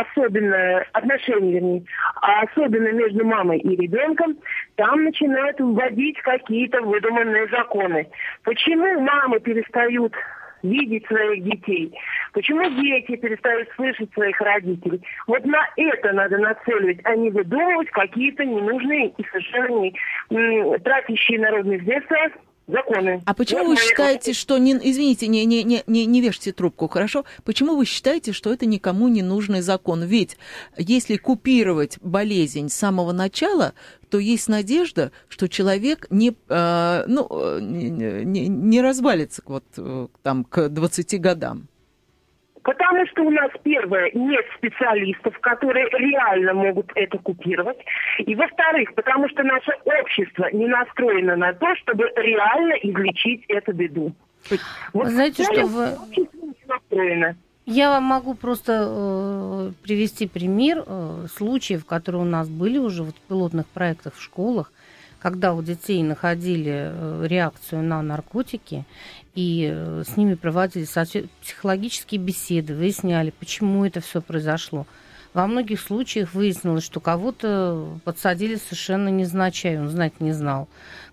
особенно 0.04 0.86
отношения, 0.94 1.54
вернее, 1.54 1.84
а 2.22 2.42
особенно 2.42 2.92
между 2.92 3.26
мамой 3.26 3.60
и 3.60 3.76
ребенком, 3.76 4.38
там 4.76 5.04
начинают 5.04 5.60
вводить 5.60 6.22
какие-то 6.22 6.82
выдуманные 6.82 7.48
законы. 7.48 8.08
Почему 8.44 9.00
мамы 9.00 9.40
перестают 9.40 10.14
видеть 10.64 11.06
своих 11.08 11.44
детей? 11.44 11.94
Почему 12.34 12.70
дети 12.82 13.16
перестают 13.16 13.70
слышать 13.76 14.12
своих 14.14 14.40
родителей? 14.42 15.02
Вот 15.28 15.46
на 15.46 15.68
это 15.78 16.12
надо 16.14 16.38
нацеливать, 16.38 17.00
а 17.04 17.16
не 17.16 17.30
выдумывать 17.30 17.90
какие-то 17.92 18.46
ненужные 18.46 19.14
и 19.18 19.24
совершенно 19.32 20.80
тратящие 20.80 21.40
народные 21.40 21.82
средства 21.82 22.18
законы. 22.70 23.22
А 23.26 23.34
почему 23.34 23.66
вот 23.66 23.70
вы 23.70 23.76
считаете, 23.78 24.34
что 24.34 24.58
не, 24.58 24.74
извините, 24.74 25.28
не, 25.28 25.46
не, 25.46 25.64
не, 25.64 25.84
не, 25.88 26.06
не 26.06 26.22
вешайте 26.22 26.52
трубку, 26.52 26.88
хорошо? 26.88 27.26
Почему 27.44 27.76
вы 27.76 27.86
считаете, 27.86 28.32
что 28.32 28.54
это 28.54 28.66
никому 28.66 29.08
не 29.08 29.22
нужный 29.22 29.62
закон? 29.62 30.04
Ведь 30.04 30.38
если 30.78 31.18
купировать 31.18 31.98
болезнь 32.02 32.70
с 32.70 32.74
самого 32.74 33.12
начала, 33.12 33.74
то 34.10 34.20
есть 34.20 34.48
надежда, 34.48 35.12
что 35.28 35.48
человек 35.48 36.08
не, 36.10 36.36
э, 36.48 37.04
ну, 37.08 37.28
э, 37.30 37.60
не, 37.62 38.48
не 38.48 38.82
развалится 38.82 39.42
вот 39.46 39.66
э, 39.78 40.08
там 40.24 40.44
к 40.44 40.70
20 40.70 41.22
годам. 41.22 41.68
Потому 42.70 43.04
что 43.08 43.24
у 43.24 43.32
нас, 43.32 43.50
первое, 43.64 44.12
нет 44.14 44.46
специалистов, 44.56 45.36
которые 45.40 45.90
реально 45.90 46.54
могут 46.54 46.92
это 46.94 47.18
купировать. 47.18 47.80
И, 48.20 48.36
во-вторых, 48.36 48.94
потому 48.94 49.28
что 49.30 49.42
наше 49.42 49.72
общество 49.86 50.48
не 50.54 50.68
настроено 50.68 51.36
на 51.36 51.52
то, 51.54 51.66
чтобы 51.78 52.04
реально 52.16 52.74
излечить 52.74 53.44
эту 53.48 53.74
беду. 53.74 54.14
Вот 54.94 55.08
Знаете, 55.08 55.46
что 55.46 55.66
вы... 55.66 55.98
настроено. 56.68 57.36
Я 57.66 57.90
вам 57.90 58.04
могу 58.04 58.36
просто 58.36 58.86
э, 58.88 59.72
привести 59.82 60.28
пример 60.28 60.84
э, 60.86 61.26
случаев, 61.36 61.86
которые 61.86 62.22
у 62.22 62.26
нас 62.26 62.48
были 62.50 62.78
уже 62.78 63.02
вот 63.02 63.16
в 63.16 63.22
пилотных 63.22 63.66
проектах 63.66 64.14
в 64.14 64.22
школах, 64.22 64.72
когда 65.20 65.54
у 65.54 65.64
детей 65.64 66.04
находили 66.04 66.92
э, 66.92 67.26
реакцию 67.28 67.82
на 67.82 68.02
наркотики, 68.04 68.86
и 69.36 69.70
э, 69.72 70.04
с 70.08 70.18
ними 70.18 70.34
проводили 70.34 70.86
психологические 71.42 72.20
беседы, 72.20 72.76
выясняли, 72.76 73.32
почему 73.32 73.86
это 73.86 74.02
все 74.02 74.22
произошло. 74.22 74.86
Во 75.34 75.46
многих 75.46 75.80
случаях 75.80 76.34
выяснилось, 76.34 76.84
что 76.84 77.00
кого-то 77.00 78.00
подсадили 78.04 78.56
совершенно 78.56 79.10
незначай, 79.10 79.80
он 79.80 79.88
знать 79.90 80.20
не 80.20 80.32
знал. 80.32 80.68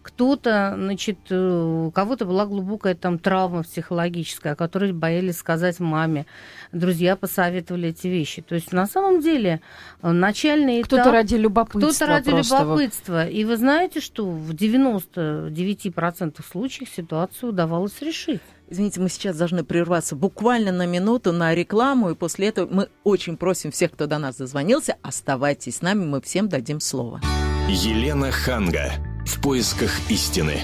Кто-то, 0.06 0.74
значит, 0.78 1.18
э, 1.30 1.84
у 1.86 1.90
кого-то 1.90 2.26
была 2.26 2.46
глубокая 2.46 2.94
там 2.94 3.18
травма 3.18 3.64
психологическая, 3.64 4.52
о 4.52 4.56
которой 4.56 4.92
боялись 4.92 5.36
сказать 5.36 5.80
маме. 5.80 6.26
Друзья 6.70 7.16
посоветовали 7.16 7.88
эти 7.88 8.06
вещи. 8.06 8.40
То 8.40 8.54
есть 8.54 8.70
на 8.70 8.86
самом 8.86 9.20
деле 9.20 9.60
э, 10.02 10.12
начальный 10.12 10.80
этап... 10.80 11.00
Кто-то 11.00 11.10
ради 11.10 11.34
любопытства 11.34 11.90
Кто-то 11.90 12.06
ради 12.06 12.28
любопытства. 12.28 13.26
И 13.26 13.44
вы 13.44 13.56
знаете, 13.56 14.00
что 14.00 14.30
в 14.30 14.52
99% 14.52 16.36
случаев 16.48 16.88
ситуацию 16.88 17.48
удавалось 17.50 18.00
решить. 18.00 18.42
Извините, 18.68 19.00
мы 19.00 19.08
сейчас 19.08 19.36
должны 19.36 19.64
прерваться 19.64 20.14
буквально 20.14 20.70
на 20.70 20.86
минуту 20.86 21.32
на 21.32 21.52
рекламу, 21.52 22.10
и 22.10 22.14
после 22.14 22.46
этого 22.46 22.72
мы 22.72 22.88
очень 23.02 23.36
просим 23.36 23.72
всех, 23.72 23.90
кто 23.90 24.06
до 24.06 24.18
нас 24.18 24.36
дозвонился, 24.36 24.94
оставайтесь 25.02 25.78
с 25.78 25.82
нами, 25.82 26.04
мы 26.04 26.20
всем 26.20 26.48
дадим 26.48 26.78
слово. 26.78 27.20
Елена 27.68 28.30
Ханга. 28.30 29.15
В 29.26 29.40
поисках 29.40 29.90
истины. 30.08 30.62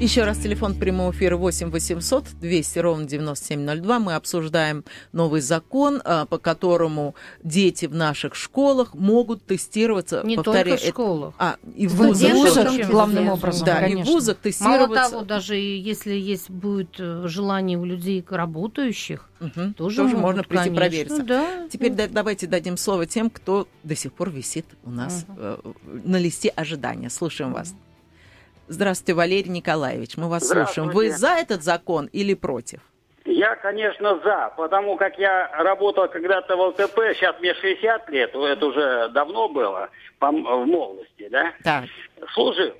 Еще 0.00 0.24
раз 0.24 0.38
телефон 0.38 0.76
прямого 0.76 1.12
эфира 1.12 1.36
8 1.36 1.68
800 1.68 2.24
200 2.40 2.78
ровно 2.78 3.04
9702. 3.04 3.98
Мы 3.98 4.14
обсуждаем 4.14 4.82
новый 5.12 5.42
закон, 5.42 6.00
а, 6.06 6.24
по 6.24 6.38
которому 6.38 7.14
дети 7.42 7.84
в 7.84 7.94
наших 7.94 8.34
школах 8.34 8.94
могут 8.94 9.44
тестироваться. 9.44 10.22
Не 10.24 10.36
повторяю, 10.36 10.78
только 10.78 10.84
в 10.84 10.88
школах. 10.88 11.34
А, 11.38 11.56
и 11.76 11.86
в 11.86 11.96
вузах. 11.96 12.32
вузах 12.32 12.88
главным 12.88 13.28
образом, 13.28 13.66
Да, 13.66 13.80
конечно. 13.80 14.00
и 14.00 14.04
в 14.04 14.06
вузах 14.06 14.38
тестироваться. 14.38 14.88
Мало 14.88 15.10
того, 15.10 15.24
даже 15.24 15.56
если 15.56 16.14
есть 16.14 16.48
будет 16.48 16.98
э, 16.98 17.24
желание 17.26 17.76
у 17.76 17.84
людей 17.84 18.24
работающих, 18.26 19.28
угу. 19.38 19.74
тоже, 19.76 19.96
тоже 19.96 20.16
могут, 20.16 20.20
можно 20.22 20.42
прийти 20.44 20.70
конечно, 20.70 20.76
провериться. 20.76 21.22
Да. 21.24 21.68
Теперь 21.70 21.92
да, 21.92 22.08
давайте 22.08 22.46
дадим 22.46 22.78
слово 22.78 23.04
тем, 23.04 23.28
кто 23.28 23.68
до 23.84 23.94
сих 23.94 24.14
пор 24.14 24.30
висит 24.30 24.64
у 24.82 24.90
нас 24.90 25.26
угу. 25.28 25.74
на 25.84 26.16
листе 26.16 26.48
ожидания. 26.48 27.10
Слушаем 27.10 27.50
угу. 27.50 27.58
вас. 27.58 27.74
Здравствуйте, 28.70 29.14
Валерий 29.14 29.50
Николаевич, 29.50 30.16
мы 30.16 30.28
вас 30.28 30.46
слушаем. 30.46 30.90
Вы 30.90 31.10
за 31.10 31.30
этот 31.30 31.64
закон 31.64 32.06
или 32.06 32.34
против? 32.34 32.78
Я, 33.24 33.56
конечно, 33.56 34.20
за, 34.22 34.52
потому 34.56 34.96
как 34.96 35.18
я 35.18 35.50
работал 35.54 36.06
когда-то 36.08 36.56
в 36.56 36.60
ЛТП, 36.68 37.00
сейчас 37.16 37.34
мне 37.40 37.52
60 37.52 38.08
лет, 38.10 38.32
это 38.32 38.66
уже 38.66 39.08
давно 39.08 39.48
было, 39.48 39.90
в 40.20 40.30
молодости, 40.30 41.28
да? 41.28 41.52
Так. 41.64 41.86
Служил. 42.32 42.72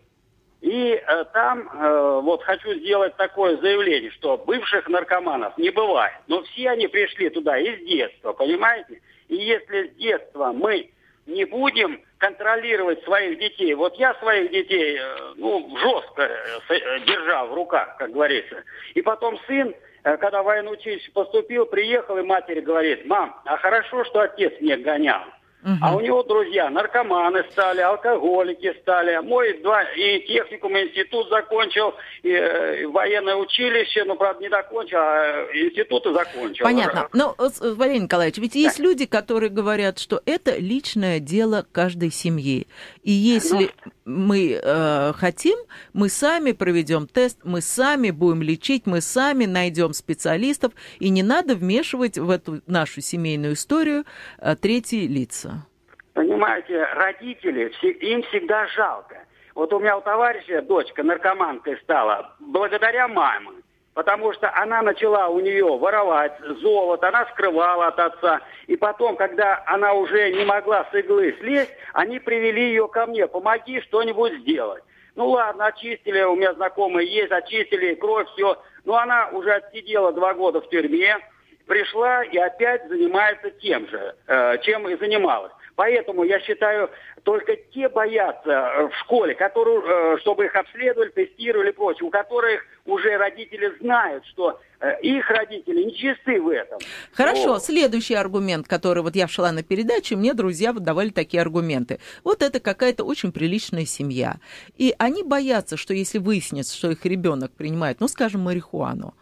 И 0.60 0.92
э, 0.92 1.24
там 1.32 1.68
э, 1.68 2.20
вот 2.22 2.44
хочу 2.44 2.72
сделать 2.74 3.16
такое 3.16 3.56
заявление, 3.56 4.12
что 4.12 4.38
бывших 4.38 4.88
наркоманов 4.88 5.58
не 5.58 5.70
бывает. 5.70 6.14
Но 6.28 6.44
все 6.44 6.70
они 6.70 6.86
пришли 6.86 7.30
туда 7.30 7.58
из 7.58 7.84
детства, 7.84 8.32
понимаете? 8.32 9.00
И 9.26 9.34
если 9.34 9.88
с 9.88 9.96
детства 9.96 10.52
мы 10.52 10.90
не 11.30 11.44
будем 11.44 12.00
контролировать 12.18 13.02
своих 13.04 13.38
детей. 13.38 13.74
Вот 13.74 13.94
я 13.96 14.14
своих 14.14 14.50
детей, 14.50 14.98
э, 14.98 15.32
ну, 15.36 15.76
жестко 15.78 16.22
э, 16.22 16.74
э, 16.74 17.00
держал 17.00 17.48
в 17.48 17.54
руках, 17.54 17.96
как 17.98 18.12
говорится. 18.12 18.62
И 18.94 19.02
потом 19.02 19.38
сын, 19.46 19.74
когда 20.02 20.42
в 20.42 20.46
военное 20.46 20.72
училище 20.72 21.10
поступил, 21.12 21.66
приехал, 21.66 22.18
и 22.18 22.22
матери 22.22 22.60
говорит, 22.60 23.06
мам, 23.06 23.40
а 23.44 23.56
хорошо, 23.56 24.04
что 24.04 24.20
отец 24.20 24.52
мне 24.60 24.76
гонял. 24.76 25.22
Угу. 25.62 25.74
А 25.82 25.94
у 25.94 26.00
него 26.00 26.22
друзья 26.22 26.70
наркоманы 26.70 27.44
стали, 27.50 27.80
алкоголики 27.80 28.74
стали. 28.80 29.18
Мой 29.18 29.58
два 29.62 29.82
и 29.82 30.20
техникум, 30.26 30.76
и 30.76 30.84
институт 30.84 31.28
закончил, 31.28 31.94
и, 32.22 32.30
и 32.30 32.84
военное 32.86 33.36
училище, 33.36 34.04
ну, 34.04 34.16
правда, 34.16 34.42
не 34.42 34.48
закончил, 34.48 34.98
а 34.98 35.46
институты 35.52 36.12
закончил. 36.12 36.64
Понятно. 36.64 37.08
Но, 37.12 37.34
Валерий 37.60 38.00
Николаевич, 38.00 38.38
ведь 38.38 38.54
есть 38.54 38.78
да. 38.78 38.84
люди, 38.84 39.04
которые 39.04 39.50
говорят, 39.50 39.98
что 39.98 40.22
это 40.24 40.56
личное 40.56 41.20
дело 41.20 41.66
каждой 41.72 42.10
семьи. 42.10 42.66
И 43.02 43.12
если 43.12 43.70
ну... 43.84 43.92
мы 44.04 44.60
э, 44.62 45.12
хотим, 45.14 45.58
мы 45.92 46.08
сами 46.08 46.52
проведем 46.52 47.06
тест, 47.06 47.40
мы 47.44 47.60
сами 47.60 48.10
будем 48.10 48.42
лечить, 48.42 48.86
мы 48.86 49.00
сами 49.00 49.46
найдем 49.46 49.92
специалистов, 49.92 50.72
и 50.98 51.08
не 51.08 51.22
надо 51.22 51.54
вмешивать 51.54 52.18
в 52.18 52.28
эту 52.28 52.60
нашу 52.66 53.00
семейную 53.00 53.54
историю 53.54 54.04
э, 54.38 54.54
третьи 54.56 55.06
лица. 55.06 55.66
Понимаете, 56.12 56.84
родители, 56.94 57.72
им 57.82 58.22
всегда 58.24 58.66
жалко. 58.68 59.24
Вот 59.54 59.72
у 59.72 59.78
меня 59.78 59.96
у 59.96 60.00
товарища 60.00 60.62
дочка 60.62 61.02
наркоманкой 61.02 61.78
стала 61.82 62.36
благодаря 62.40 63.08
маме. 63.08 63.59
Потому 63.94 64.32
что 64.32 64.50
она 64.54 64.82
начала 64.82 65.28
у 65.28 65.40
нее 65.40 65.64
воровать 65.64 66.32
золото, 66.60 67.08
она 67.08 67.26
скрывала 67.26 67.88
от 67.88 67.98
отца. 67.98 68.40
И 68.68 68.76
потом, 68.76 69.16
когда 69.16 69.62
она 69.66 69.94
уже 69.94 70.30
не 70.30 70.44
могла 70.44 70.86
с 70.90 70.94
иглы 70.94 71.36
слезть, 71.40 71.72
они 71.92 72.20
привели 72.20 72.68
ее 72.68 72.86
ко 72.88 73.06
мне. 73.06 73.26
Помоги 73.26 73.80
что-нибудь 73.80 74.34
сделать. 74.40 74.84
Ну 75.16 75.28
ладно, 75.28 75.66
очистили, 75.66 76.22
у 76.22 76.36
меня 76.36 76.54
знакомые 76.54 77.12
есть, 77.12 77.32
очистили, 77.32 77.94
кровь, 77.94 78.28
все. 78.34 78.62
Но 78.84 78.96
она 78.96 79.28
уже 79.32 79.52
отсидела 79.52 80.12
два 80.12 80.34
года 80.34 80.60
в 80.60 80.68
тюрьме, 80.68 81.18
пришла 81.66 82.24
и 82.24 82.38
опять 82.38 82.88
занимается 82.88 83.50
тем 83.50 83.88
же, 83.88 84.14
э, 84.26 84.58
чем 84.62 84.88
и 84.88 84.96
занималась. 84.96 85.52
Поэтому 85.80 86.24
я 86.24 86.38
считаю, 86.40 86.90
только 87.22 87.56
те 87.56 87.88
боятся 87.88 88.50
э, 88.50 88.88
в 88.88 88.94
школе, 88.96 89.34
которые, 89.34 89.80
э, 89.82 90.18
чтобы 90.18 90.44
их 90.44 90.54
обследовали, 90.54 91.08
тестировали 91.08 91.70
и 91.70 91.72
прочее, 91.72 92.06
у 92.06 92.10
которых 92.10 92.66
уже 92.84 93.16
родители 93.16 93.74
знают, 93.80 94.26
что 94.26 94.60
их 95.02 95.28
родители 95.28 95.84
нечисты 95.84 96.40
в 96.40 96.48
этом. 96.48 96.78
Хорошо, 97.12 97.54
Но... 97.54 97.58
следующий 97.58 98.14
аргумент, 98.14 98.66
который 98.66 99.02
вот 99.02 99.14
я 99.14 99.28
шла 99.28 99.52
на 99.52 99.62
передачу, 99.62 100.16
мне 100.16 100.32
друзья 100.32 100.72
давали 100.72 101.10
такие 101.10 101.42
аргументы. 101.42 102.00
Вот 102.24 102.42
это 102.42 102.60
какая-то 102.60 103.04
очень 103.04 103.30
приличная 103.30 103.84
семья. 103.84 104.38
И 104.78 104.94
они 104.98 105.22
боятся, 105.22 105.76
что 105.76 105.92
если 105.92 106.16
выяснится, 106.18 106.74
что 106.74 106.90
их 106.90 107.04
ребенок 107.04 107.52
принимает, 107.52 108.00
ну, 108.00 108.08
скажем, 108.08 108.40
марихуану, 108.42 109.14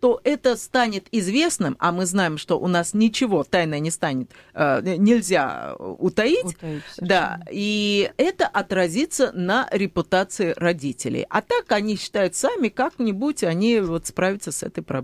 то 0.00 0.20
это 0.24 0.56
станет 0.56 1.06
известным, 1.12 1.76
а 1.78 1.92
мы 1.92 2.06
знаем, 2.06 2.36
что 2.36 2.58
у 2.58 2.66
нас 2.66 2.92
ничего 2.92 3.44
тайное 3.44 3.78
не 3.78 3.92
станет, 3.92 4.30
нельзя 4.54 5.76
утаить, 5.78 6.44
утаить 6.44 6.82
да, 6.98 7.40
и 7.50 8.10
это 8.16 8.46
отразится 8.46 9.30
на 9.32 9.68
репутации 9.70 10.54
родителей. 10.56 11.24
А 11.30 11.40
так 11.40 11.70
они 11.70 11.96
считают 11.96 12.34
сами, 12.34 12.68
как-нибудь 12.68 13.44
они 13.44 13.78
вот 13.80 14.06
справятся 14.06 14.50
с 14.50 14.62
этой 14.62 14.82
проблемой. 14.82 15.03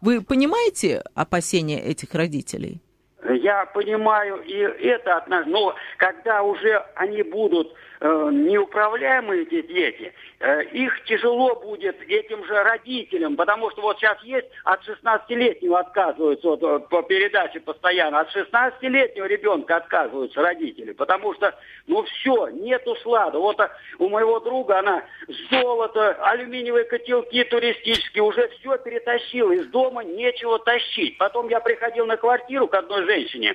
Вы 0.00 0.20
понимаете 0.22 1.02
опасения 1.14 1.80
этих 1.80 2.14
родителей? 2.14 2.80
Я 3.28 3.64
понимаю, 3.66 4.42
и 4.42 4.54
это 4.54 5.16
однозначно. 5.16 5.52
Но 5.52 5.74
когда 5.96 6.42
уже 6.42 6.84
они 6.94 7.22
будут 7.22 7.72
неуправляемые 8.00 9.42
эти 9.42 9.62
дети, 9.62 10.12
э, 10.40 10.64
их 10.64 11.04
тяжело 11.04 11.54
будет 11.54 11.96
этим 12.08 12.44
же 12.44 12.62
родителям, 12.62 13.36
потому 13.36 13.70
что 13.70 13.82
вот 13.82 13.98
сейчас 13.98 14.22
есть 14.22 14.48
от 14.64 14.80
16-летнего 14.86 15.78
отказываются 15.78 16.48
вот, 16.48 16.60
вот, 16.60 16.88
по 16.88 17.02
передаче 17.02 17.60
постоянно, 17.60 18.20
от 18.20 18.34
16-летнего 18.34 19.26
ребенка 19.26 19.76
отказываются 19.76 20.42
родители, 20.42 20.92
потому 20.92 21.34
что, 21.34 21.54
ну 21.86 22.02
все, 22.04 22.48
нету 22.48 22.96
слада. 22.96 23.38
Вот 23.38 23.58
у 23.98 24.08
моего 24.08 24.40
друга 24.40 24.80
она 24.80 25.04
золото, 25.50 26.16
алюминиевые 26.20 26.84
котелки 26.84 27.44
туристические, 27.44 28.24
уже 28.24 28.48
все 28.48 28.76
перетащила, 28.78 29.52
из 29.52 29.66
дома 29.68 30.02
нечего 30.02 30.58
тащить. 30.58 31.16
Потом 31.18 31.48
я 31.48 31.60
приходил 31.60 32.06
на 32.06 32.16
квартиру 32.16 32.66
к 32.66 32.74
одной 32.74 33.04
женщине, 33.04 33.54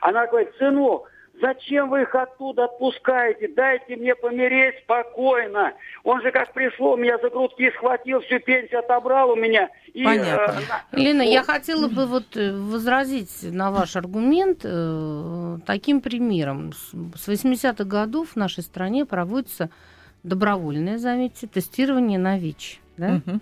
она 0.00 0.26
говорит, 0.26 0.54
сынок, 0.58 1.10
Зачем 1.40 1.90
вы 1.90 2.02
их 2.02 2.14
оттуда 2.14 2.64
отпускаете? 2.64 3.48
Дайте 3.48 3.96
мне 3.96 4.14
помереть 4.14 4.76
спокойно. 4.82 5.72
Он 6.02 6.20
же 6.22 6.32
как 6.32 6.52
пришло, 6.52 6.96
меня 6.96 7.18
за 7.18 7.30
грудки 7.30 7.70
схватил, 7.76 8.20
всю 8.22 8.40
пенсию 8.40 8.80
отобрал 8.80 9.30
у 9.30 9.36
меня. 9.36 9.70
И, 9.92 10.02
Понятно. 10.04 10.60
Э, 10.92 10.96
Лена, 10.96 11.22
я 11.22 11.42
хотела 11.42 11.88
бы 11.88 12.06
вот 12.06 12.36
э, 12.36 12.52
возразить 12.52 13.42
на 13.42 13.70
ваш 13.70 13.96
аргумент 13.96 14.60
э, 14.64 15.58
таким 15.66 16.00
примером. 16.00 16.72
С 16.72 17.28
80-х 17.28 17.84
годов 17.84 18.30
в 18.30 18.36
нашей 18.36 18.62
стране 18.62 19.04
проводится 19.04 19.70
добровольное, 20.22 20.98
заметьте, 20.98 21.46
тестирование 21.46 22.18
на 22.18 22.38
ВИЧ. 22.38 22.80
Да? 22.96 23.20
Угу. 23.26 23.40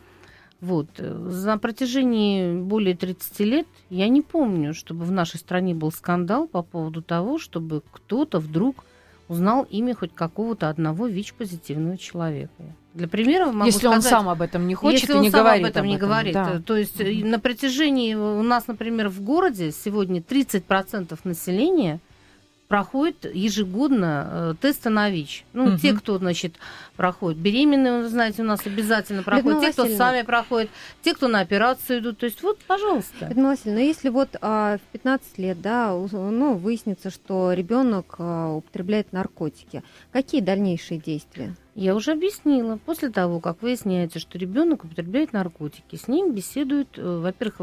Вот. 0.60 0.88
За 0.98 1.58
протяжении 1.58 2.58
более 2.58 2.96
30 2.96 3.40
лет 3.40 3.66
я 3.90 4.08
не 4.08 4.22
помню, 4.22 4.74
чтобы 4.74 5.04
в 5.04 5.12
нашей 5.12 5.38
стране 5.38 5.74
был 5.74 5.92
скандал 5.92 6.48
по 6.48 6.62
поводу 6.62 7.02
того, 7.02 7.38
чтобы 7.38 7.82
кто-то 7.92 8.38
вдруг 8.38 8.84
узнал 9.28 9.66
имя 9.68 9.94
хоть 9.94 10.14
какого-то 10.14 10.68
одного 10.68 11.06
ВИЧ-позитивного 11.08 11.98
человека. 11.98 12.50
Для 12.94 13.08
примера 13.08 13.46
могу 13.46 13.66
если 13.66 13.80
сказать, 13.80 13.96
он 13.96 14.02
сам 14.02 14.28
об 14.28 14.40
этом 14.40 14.66
не 14.66 14.74
хочет 14.74 15.02
если 15.02 15.14
и 15.14 15.18
не 15.18 15.26
он 15.26 15.32
сам 15.32 15.40
говорит 15.42 15.64
об 15.64 15.70
этом 15.70 15.82
об 15.82 15.88
не 15.88 15.96
этом, 15.96 16.08
говорит. 16.08 16.34
да. 16.34 16.62
То 16.64 16.76
есть 16.76 17.00
mm-hmm. 17.00 17.26
на 17.26 17.38
протяжении 17.38 18.14
у 18.14 18.42
нас, 18.42 18.66
например, 18.68 19.08
в 19.08 19.20
городе 19.20 19.72
сегодня 19.72 20.20
30% 20.20 21.18
населения 21.24 22.00
проходит 22.68 23.32
ежегодно 23.32 24.28
э, 24.30 24.54
тесты 24.60 24.90
на 24.90 25.10
ВИЧ. 25.10 25.44
Ну, 25.52 25.64
угу. 25.64 25.78
те, 25.78 25.92
кто, 25.92 26.18
значит, 26.18 26.56
проходит. 26.96 27.38
Беременные, 27.40 28.02
вы 28.02 28.08
знаете, 28.08 28.42
у 28.42 28.44
нас 28.44 28.66
обязательно 28.66 29.22
проходят. 29.22 29.60
Те, 29.60 29.72
кто 29.72 29.86
сами 29.96 30.22
проходят. 30.22 30.70
Те, 31.02 31.14
кто 31.14 31.28
на 31.28 31.40
операцию 31.40 32.00
идут. 32.00 32.18
То 32.18 32.26
есть 32.26 32.42
вот, 32.42 32.58
пожалуйста. 32.66 33.26
Людмила 33.28 33.50
Васильевна, 33.50 33.80
но 33.80 33.86
если 33.86 34.08
вот 34.08 34.36
а, 34.40 34.78
в 34.78 34.92
15 34.92 35.38
лет, 35.38 35.60
да, 35.60 35.90
ну, 35.92 36.54
выяснится, 36.54 37.10
что 37.10 37.52
ребенок 37.52 38.16
а, 38.18 38.54
употребляет 38.54 39.12
наркотики, 39.12 39.82
какие 40.12 40.40
дальнейшие 40.40 40.98
действия? 40.98 41.54
Я 41.76 41.94
уже 41.94 42.12
объяснила. 42.12 42.78
После 42.86 43.10
того, 43.10 43.38
как 43.38 43.60
выясняется, 43.60 44.18
что 44.18 44.38
ребенок 44.38 44.84
употребляет 44.84 45.34
наркотики, 45.34 45.96
с 45.96 46.08
ним 46.08 46.32
беседуют, 46.32 46.88
э, 46.96 47.18
во-первых, 47.18 47.56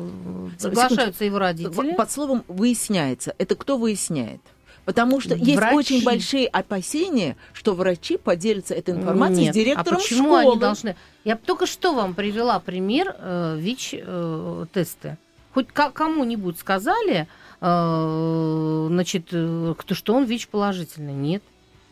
приглашаются 0.62 1.26
его 1.26 1.40
родители. 1.40 1.96
Под 1.96 2.12
словом 2.12 2.44
выясняется. 2.48 3.34
Это 3.40 3.56
кто 3.56 3.80
выясняет? 3.80 4.42
Потому 4.86 5.22
что 5.22 5.36
врачи. 5.36 5.52
есть 5.52 5.62
очень 5.74 6.04
большие 6.04 6.48
опасения, 6.48 7.38
что 7.54 7.74
врачи 7.74 8.18
поделятся 8.18 8.74
этой 8.74 8.94
информацией 8.96 9.46
Нет. 9.46 9.54
с 9.54 9.58
директором 9.58 9.98
а 9.98 10.02
почему 10.02 10.24
школы. 10.24 10.52
они 10.52 10.60
должны? 10.60 10.96
Я 11.24 11.38
только 11.38 11.66
что 11.66 11.94
вам 11.94 12.14
привела 12.14 12.60
пример 12.60 13.16
э, 13.18 13.58
ВИЧ-тесты. 13.60 15.08
Э, 15.10 15.16
Хоть 15.54 15.68
кому-нибудь 15.68 16.60
сказали, 16.60 17.28
э, 17.62 18.88
значит, 18.90 19.28
э, 19.32 19.74
кто, 19.78 19.96
что 19.96 20.16
он 20.16 20.26
ВИЧ-положительный? 20.26 21.14
Нет. 21.14 21.44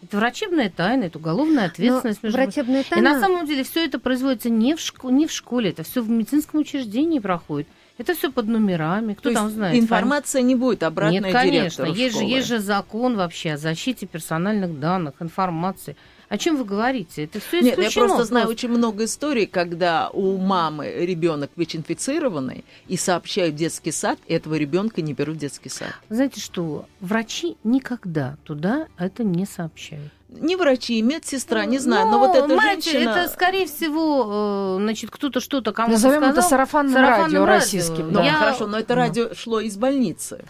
Это 0.04 0.18
врачебная 0.18 0.70
тайна, 0.70 1.04
это 1.04 1.20
уголовная 1.20 1.68
ответственность. 1.68 2.24
между 2.24 2.40
врачебная 2.40 2.84
тайна... 2.84 3.08
И 3.08 3.10
на 3.14 3.20
самом 3.20 3.46
деле 3.46 3.64
все 3.64 3.86
это 3.86 4.00
производится 4.00 4.50
не 4.50 4.76
в, 4.76 4.80
шко... 4.80 5.10
не 5.10 5.28
в 5.28 5.32
школе, 5.32 5.70
это 5.70 5.84
все 5.84 6.02
в 6.02 6.10
медицинском 6.10 6.60
учреждении 6.60 7.20
проходит. 7.20 7.68
Это 8.01 8.15
все 8.15 8.31
под 8.31 8.48
номерами. 8.48 9.13
Кто 9.13 9.29
То 9.29 9.36
там 9.36 9.51
знает? 9.51 9.79
Информация 9.79 10.41
не 10.41 10.55
будет 10.55 10.81
обратная 10.81 11.22
Нет, 11.22 11.31
конечно. 11.31 11.84
Есть 11.84 12.17
же, 12.17 12.24
есть 12.24 12.48
же 12.48 12.58
закон 12.58 13.15
вообще 13.15 13.51
о 13.51 13.58
защите 13.58 14.08
персональных 14.08 14.79
данных, 14.79 15.13
информации. 15.20 15.96
О 16.27 16.39
чем 16.39 16.58
вы 16.58 16.65
говорите? 16.65 17.25
Это 17.25 17.39
все 17.39 17.62
Нет, 17.62 17.77
я 17.77 17.91
просто 17.91 18.24
знаю 18.24 18.48
очень 18.48 18.70
много 18.70 19.03
историй, 19.03 19.46
когда 19.46 20.10
у 20.10 20.38
мамы 20.38 20.91
ребенок 21.05 21.51
ВИЧ-инфицированный, 21.55 22.65
и 22.88 22.98
сообщают 22.98 23.53
в 23.53 23.58
детский 23.58 23.91
сад, 23.91 24.17
и 24.25 24.34
этого 24.34 24.55
ребенка 24.55 25.03
не 25.03 25.13
берут 25.13 25.36
в 25.36 25.39
детский 25.39 25.70
сад. 25.70 25.93
Знаете 26.10 26.41
что? 26.41 26.88
Врачи 27.01 27.55
никогда 27.63 28.38
туда 28.46 28.88
это 28.98 29.24
не 29.24 29.46
сообщают 29.46 30.12
не 30.32 30.56
врачи, 30.56 31.02
медсестра, 31.02 31.66
не 31.66 31.78
знаю, 31.78 32.06
но, 32.06 32.14
но 32.14 32.20
вот 32.20 32.36
эта 32.36 32.48
мать, 32.48 32.84
женщина... 32.84 33.10
Это, 33.10 33.30
скорее 33.30 33.66
всего, 33.68 34.78
э, 34.78 34.82
значит, 34.82 35.12
кто-то 35.12 35.40
что-то 35.40 35.74
кому-то 35.74 35.94
Назовем 35.94 36.18
сказал. 36.18 36.32
это 36.32 36.42
сарафанным, 36.42 36.94
сарафанным 36.94 37.24
радио, 37.26 37.46
радио 37.46 37.46
российским. 37.46 38.12
Да. 38.14 38.24
Я... 38.24 38.34
Хорошо, 38.34 38.68
но 38.68 38.80
это 38.80 38.96
радио 38.96 39.34
шло 39.34 39.60
из 39.60 39.77
больницы. 39.77 40.46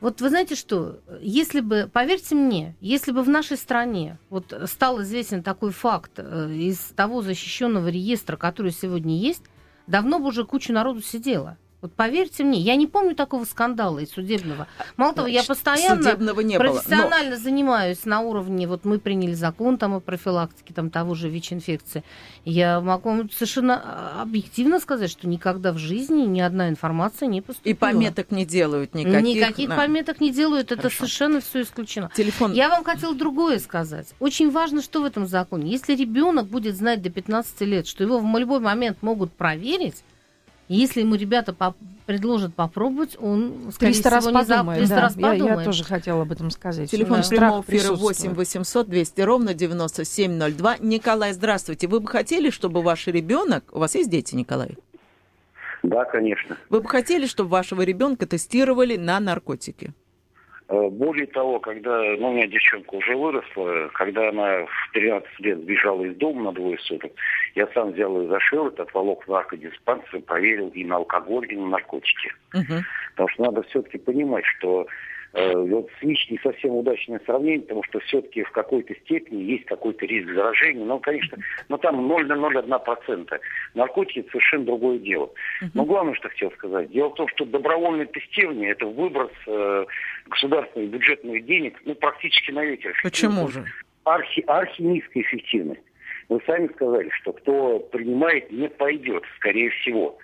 Вот 0.00 0.20
вы 0.20 0.28
знаете 0.28 0.54
что, 0.54 1.00
если 1.20 1.58
бы, 1.58 1.90
поверьте 1.92 2.36
мне, 2.36 2.76
если 2.80 3.10
бы 3.10 3.22
в 3.24 3.28
нашей 3.28 3.56
стране 3.56 4.18
вот 4.30 4.54
стал 4.66 5.02
известен 5.02 5.42
такой 5.42 5.72
факт 5.72 6.12
э, 6.16 6.52
из 6.52 6.78
того 6.94 7.20
защищенного 7.20 7.88
реестра, 7.88 8.36
который 8.36 8.70
сегодня 8.70 9.16
есть, 9.16 9.42
давно 9.88 10.20
бы 10.20 10.28
уже 10.28 10.44
куча 10.44 10.72
народу 10.72 11.02
сидела. 11.02 11.56
Вот 11.80 11.92
поверьте 11.92 12.42
мне, 12.42 12.58
я 12.58 12.74
не 12.74 12.88
помню 12.88 13.14
такого 13.14 13.44
скандала 13.44 14.00
и 14.00 14.06
судебного. 14.06 14.66
Мало 14.96 15.14
того, 15.14 15.28
я 15.28 15.44
постоянно 15.44 16.02
судебного 16.02 16.40
не 16.40 16.58
профессионально 16.58 17.30
было, 17.30 17.38
но... 17.38 17.42
занимаюсь 17.44 18.04
на 18.04 18.20
уровне, 18.20 18.66
вот 18.66 18.84
мы 18.84 18.98
приняли 18.98 19.34
закон 19.34 19.78
там 19.78 19.94
о 19.94 20.00
профилактике 20.00 20.74
там 20.74 20.90
того 20.90 21.14
же 21.14 21.28
ВИЧ-инфекции. 21.28 22.02
Я 22.44 22.80
могу 22.80 23.28
совершенно 23.32 23.80
а, 23.84 24.22
объективно 24.22 24.80
сказать, 24.80 25.08
что 25.08 25.28
никогда 25.28 25.72
в 25.72 25.78
жизни 25.78 26.22
ни 26.22 26.40
одна 26.40 26.68
информация 26.68 27.28
не 27.28 27.42
поступила. 27.42 27.72
И 27.72 27.76
пометок 27.76 28.32
не 28.32 28.44
делают 28.44 28.94
никаких. 28.94 29.22
Никаких 29.22 29.68
да. 29.68 29.76
пометок 29.76 30.20
не 30.20 30.32
делают, 30.32 30.72
это 30.72 30.82
Хорошо. 30.82 30.96
совершенно 30.96 31.40
все 31.40 31.62
исключено. 31.62 32.10
Телефон. 32.12 32.54
Я 32.54 32.70
вам 32.70 32.82
хотела 32.82 33.14
другое 33.14 33.60
сказать. 33.60 34.14
Очень 34.18 34.50
важно, 34.50 34.82
что 34.82 35.00
в 35.00 35.04
этом 35.04 35.28
законе. 35.28 35.70
Если 35.70 35.94
ребенок 35.94 36.46
будет 36.48 36.76
знать 36.76 37.02
до 37.02 37.10
15 37.10 37.60
лет, 37.60 37.86
что 37.86 38.02
его 38.02 38.18
в 38.18 38.38
любой 38.38 38.58
момент 38.58 38.98
могут 39.00 39.32
проверить, 39.32 40.02
если 40.68 41.00
ему 41.00 41.14
ребята 41.14 41.52
по 41.52 41.74
предложат 42.08 42.54
попробовать, 42.54 43.18
он, 43.20 43.70
скорее 43.70 43.92
300 43.92 44.08
всего, 44.08 44.14
раз 44.14 44.26
не 44.26 44.32
подумает. 44.32 44.78
300 44.78 44.94
да. 44.94 45.00
раз 45.02 45.14
подумает. 45.14 45.42
Я, 45.42 45.54
я 45.56 45.64
тоже 45.64 45.84
хотела 45.84 46.22
об 46.22 46.32
этом 46.32 46.50
сказать. 46.50 46.90
Телефон 46.90 47.20
да. 47.20 47.28
прямого 47.28 47.64
эфира 47.68 47.92
8 47.92 48.32
800 48.32 48.88
200 48.88 49.20
ровно 49.20 49.52
9702. 49.52 50.76
Николай, 50.80 51.34
здравствуйте. 51.34 51.86
Вы 51.86 52.00
бы 52.00 52.08
хотели, 52.08 52.48
чтобы 52.48 52.80
ваш 52.80 53.08
ребенок... 53.08 53.64
У 53.72 53.78
вас 53.78 53.94
есть 53.94 54.08
дети, 54.08 54.34
Николай? 54.34 54.78
Да, 55.82 56.06
конечно. 56.06 56.56
Вы 56.70 56.80
бы 56.80 56.88
хотели, 56.88 57.26
чтобы 57.26 57.50
вашего 57.50 57.82
ребенка 57.82 58.26
тестировали 58.26 58.96
на 58.96 59.20
наркотики? 59.20 59.92
Э, 60.68 60.88
более 60.90 61.26
того, 61.26 61.60
когда 61.60 61.98
ну, 62.18 62.28
у 62.28 62.32
меня 62.34 62.46
девчонка 62.46 62.94
уже 62.94 63.16
выросла, 63.16 63.88
когда 63.94 64.28
она 64.28 64.66
в 64.66 64.92
13 64.92 65.40
лет 65.40 65.58
сбежала 65.60 66.04
из 66.04 66.14
дома 66.16 66.44
на 66.44 66.52
двое 66.52 66.78
суток, 66.78 67.10
я 67.54 67.66
сам 67.68 67.92
взял 67.92 68.20
ее 68.20 68.28
за 68.28 68.38
шиворот, 68.40 68.78
отволок 68.78 69.26
в 69.26 69.30
наркодиспансер, 69.30 70.20
проверил 70.22 70.68
и 70.68 70.84
на 70.84 70.96
алкоголь, 70.96 71.50
и 71.50 71.56
на 71.56 71.68
наркотики. 71.68 72.32
Угу. 72.52 72.82
Потому 73.12 73.28
что 73.30 73.42
надо 73.42 73.62
все-таки 73.62 73.96
понимать, 73.96 74.44
что 74.44 74.86
вот 75.34 75.88
СВИЧ 76.00 76.30
не 76.30 76.38
совсем 76.38 76.72
удачное 76.72 77.20
сравнение, 77.26 77.60
потому 77.60 77.82
что 77.84 78.00
все-таки 78.00 78.42
в 78.42 78.50
какой-то 78.50 78.94
степени 78.96 79.42
есть 79.42 79.66
какой-то 79.66 80.06
риск 80.06 80.32
заражения. 80.32 80.84
Но, 80.84 80.98
конечно, 80.98 81.38
но 81.68 81.76
там 81.76 82.10
0,01%. 82.10 83.38
Наркотики– 83.74 84.26
совершенно 84.30 84.64
другое 84.64 84.98
дело. 84.98 85.30
Но 85.74 85.84
главное, 85.84 86.14
что 86.14 86.28
хотел 86.28 86.50
сказать. 86.52 86.90
Дело 86.90 87.10
в 87.10 87.14
том, 87.14 87.28
что 87.28 87.44
добровольное 87.44 88.06
тестирование– 88.06 88.70
это 88.72 88.86
выброс 88.86 89.32
э, 89.46 89.84
государственных 90.28 90.90
бюджетных 90.90 91.44
денег 91.44 91.78
ну, 91.84 91.94
практически 91.94 92.50
на 92.50 92.64
ветер. 92.64 92.98
Почему 93.02 93.48
же? 93.48 93.64
Архи, 94.04 94.42
архи 94.46 94.82
низкая 94.82 95.22
эффективность. 95.22 95.82
Вы 96.28 96.40
сами 96.46 96.68
сказали, 96.74 97.08
что 97.20 97.32
кто 97.32 97.78
принимает, 97.78 98.50
не 98.50 98.68
пойдет, 98.68 99.24
скорее 99.36 99.70
всего. 99.70 100.18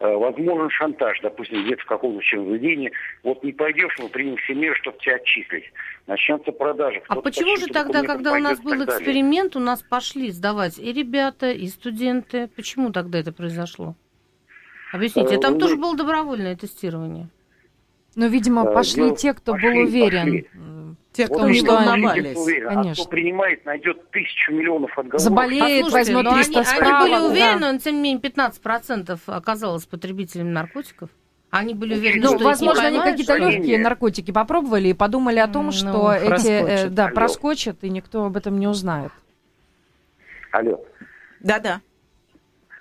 Э, 0.00 0.16
возможен 0.16 0.70
шантаж, 0.70 1.20
допустим, 1.20 1.62
где-то 1.62 1.82
в 1.82 1.84
каком-то 1.84 2.24
заведении. 2.32 2.90
Вот 3.22 3.44
не 3.44 3.52
пойдешь, 3.52 3.94
мы 3.98 4.08
примем 4.08 4.38
все 4.38 4.54
меры, 4.54 4.74
чтобы 4.76 4.96
тебя 4.98 5.16
отчислить. 5.16 5.64
Начнется 6.06 6.52
продажа. 6.52 7.02
А 7.08 7.16
почему 7.16 7.54
же 7.58 7.66
тогда, 7.66 8.02
когда 8.02 8.32
у 8.32 8.38
нас 8.38 8.60
был 8.60 8.82
эксперимент, 8.82 9.56
у 9.56 9.60
нас 9.60 9.82
пошли 9.82 10.30
сдавать 10.30 10.78
и 10.78 10.90
ребята, 10.94 11.50
и 11.50 11.66
студенты? 11.66 12.48
Почему 12.56 12.92
тогда 12.92 13.18
это 13.18 13.30
произошло? 13.30 13.94
Объясните, 14.90 15.38
там 15.38 15.58
тоже 15.58 15.76
было 15.76 15.94
добровольное 15.94 16.56
тестирование. 16.56 17.28
Но, 18.16 18.26
видимо, 18.26 18.64
э, 18.70 18.72
пошли 18.72 19.02
ну, 19.02 19.16
те, 19.16 19.34
кто 19.34 19.52
был 19.52 19.68
уверен. 19.68 20.46
Те, 21.12 21.26
кто 21.26 21.38
вот 21.38 21.48
не 21.48 21.60
волновались. 21.62 22.36
Конечно. 22.36 22.90
А 22.90 22.94
кто 22.94 23.04
принимает, 23.06 23.64
найдет 23.64 24.10
тысячу 24.10 24.52
миллионов 24.52 24.90
отговорок. 24.92 25.20
Заболеет, 25.20 25.90
возьмет 25.90 26.28
300 26.28 26.58
они, 26.60 26.64
справок. 26.64 27.04
Они 27.04 27.14
были 27.14 27.30
уверены, 27.30 27.60
да. 27.60 27.72
но 27.72 27.78
тем 27.78 27.96
не 27.96 28.00
менее 28.14 28.20
15% 28.22 29.18
оказалось 29.26 29.86
потребителями 29.86 30.50
наркотиков. 30.50 31.10
Они 31.50 31.74
были 31.74 31.94
уверены, 31.94 32.22
ну, 32.22 32.36
что 32.36 32.44
возможно, 32.44 32.84
они 32.84 32.98
какие-то 32.98 33.36
что 33.36 33.48
легкие 33.48 33.78
наркотики 33.78 34.30
попробовали 34.30 34.88
и 34.88 34.94
подумали 34.94 35.40
о 35.40 35.48
том, 35.48 35.66
Ну, 35.66 35.72
что 35.72 36.12
эти 36.12 36.46
э, 36.46 36.60
проскочат. 36.60 36.94
да, 36.94 37.08
проскочат, 37.08 37.76
и 37.82 37.90
никто 37.90 38.24
об 38.24 38.36
этом 38.36 38.60
не 38.60 38.68
узнает. 38.68 39.10
Алло. 40.52 40.80
Да-да. 41.40 41.80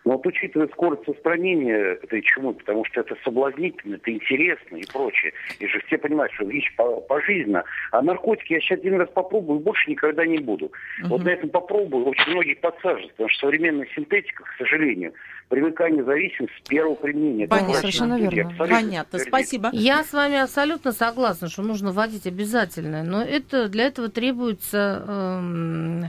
Но 0.09 0.15
вот 0.15 0.25
учитывая 0.25 0.67
скорость 0.69 1.07
распространения 1.07 1.99
этой 2.01 2.23
чумы, 2.23 2.55
потому 2.55 2.83
что 2.85 3.01
это 3.01 3.15
соблазнительно, 3.23 3.93
это 3.93 4.11
интересно 4.11 4.77
и 4.77 4.83
прочее. 4.91 5.33
И 5.59 5.67
же 5.67 5.79
все 5.85 5.99
понимают, 5.99 6.33
что 6.33 6.45
вещь 6.45 6.75
по- 6.75 6.99
пожизненно. 7.01 7.63
А 7.91 8.01
наркотики 8.01 8.53
я 8.53 8.59
сейчас 8.59 8.79
один 8.79 8.95
раз 8.95 9.07
попробую, 9.13 9.59
больше 9.59 9.87
никогда 9.91 10.25
не 10.25 10.39
буду. 10.39 10.71
Вот 11.03 11.23
на 11.23 11.29
этом 11.29 11.51
попробую, 11.51 12.07
очень 12.07 12.31
многих 12.31 12.59
подсаживают, 12.59 13.11
потому 13.11 13.29
что 13.29 13.41
современная 13.41 13.87
синтетика, 13.93 14.45
к 14.45 14.57
сожалению, 14.57 15.13
привыкание 15.47 16.03
зависимости 16.03 16.55
с 16.57 16.67
первого 16.67 16.95
применения. 16.95 17.47
Понятно. 17.47 17.75
Совершенно 17.75 18.19
верно. 18.19 18.55
Понятно, 18.57 19.19
спасибо. 19.19 19.69
Я 19.73 20.03
с 20.03 20.11
вами 20.11 20.37
абсолютно 20.41 20.91
согласна, 20.91 21.49
что 21.49 21.61
нужно 21.61 21.91
вводить 21.91 22.25
обязательно, 22.25 23.03
но 23.03 23.21
это 23.21 23.69
для 23.69 23.85
этого 23.85 24.09
требуется 24.09 25.05
эм, 25.07 26.05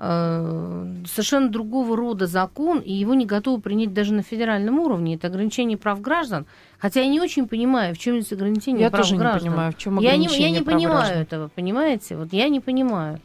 совершенно 0.00 1.48
другого 1.48 1.96
рода 1.96 2.26
закон, 2.28 2.78
и 2.78 2.92
его 2.92 3.14
не 3.14 3.26
готовы 3.26 3.60
принять 3.60 3.92
даже 3.92 4.14
на 4.14 4.22
федеральном 4.22 4.78
уровне. 4.78 5.16
Это 5.16 5.26
ограничение 5.26 5.76
прав 5.76 6.00
граждан. 6.00 6.46
Хотя 6.78 7.00
я 7.00 7.08
не 7.08 7.20
очень 7.20 7.48
понимаю, 7.48 7.96
в 7.96 7.98
чем 7.98 8.20
здесь 8.20 8.32
ограничение 8.32 8.82
Я 8.82 8.90
прав 8.90 9.02
тоже 9.02 9.14
не 9.14 9.18
граждан. 9.18 9.50
понимаю, 9.50 9.72
в 9.72 9.76
чем 9.76 9.98
я 9.98 10.16
не, 10.16 10.24
я 10.26 10.30
ограничение 10.30 10.60
не 10.60 10.64
прав 10.64 10.76
понимаю 10.76 10.98
граждан. 10.98 11.22
этого, 11.22 11.48
понимаете? 11.48 12.16
Вот 12.16 12.32
я 12.32 12.48
не 12.48 12.60
понимаю. 12.60 13.18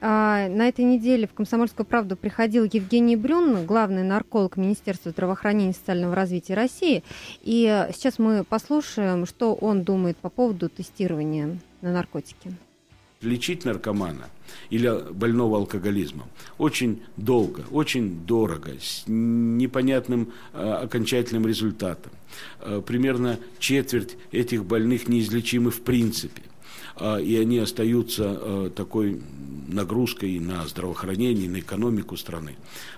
А, 0.00 0.48
на 0.48 0.66
этой 0.66 0.84
неделе 0.84 1.28
в 1.28 1.34
«Комсомольскую 1.34 1.86
правду» 1.86 2.16
приходил 2.16 2.64
Евгений 2.64 3.14
Брюн, 3.14 3.64
главный 3.64 4.02
нарколог 4.02 4.56
Министерства 4.56 5.12
здравоохранения 5.12 5.70
и 5.70 5.74
социального 5.74 6.16
развития 6.16 6.54
России. 6.54 7.04
И 7.42 7.68
э, 7.70 7.92
сейчас 7.92 8.18
мы 8.18 8.42
послушаем, 8.42 9.24
что 9.24 9.54
он 9.54 9.84
думает 9.84 10.16
по 10.16 10.30
поводу 10.30 10.68
тестирования 10.68 11.58
на 11.80 11.92
наркотики. 11.92 12.50
Лечить 13.20 13.64
наркомана 13.64 14.28
или 14.70 15.12
больного 15.12 15.56
алкоголизмом 15.56 16.28
очень 16.56 17.02
долго, 17.16 17.64
очень 17.70 18.24
дорого, 18.24 18.72
с 18.80 19.04
непонятным 19.06 20.32
э, 20.52 20.70
окончательным 20.84 21.46
результатом. 21.46 22.12
Э, 22.60 22.80
примерно 22.84 23.38
четверть 23.58 24.16
этих 24.30 24.64
больных 24.64 25.08
неизлечимы 25.08 25.70
в 25.70 25.80
принципе. 25.80 26.42
Э, 26.98 27.20
и 27.22 27.36
они 27.36 27.58
остаются 27.58 28.38
э, 28.40 28.70
такой 28.74 29.20
нагрузкой 29.68 30.38
на 30.38 30.66
здравоохранение, 30.66 31.48
на 31.48 31.60
экономику 31.60 32.16
страны. 32.16 32.56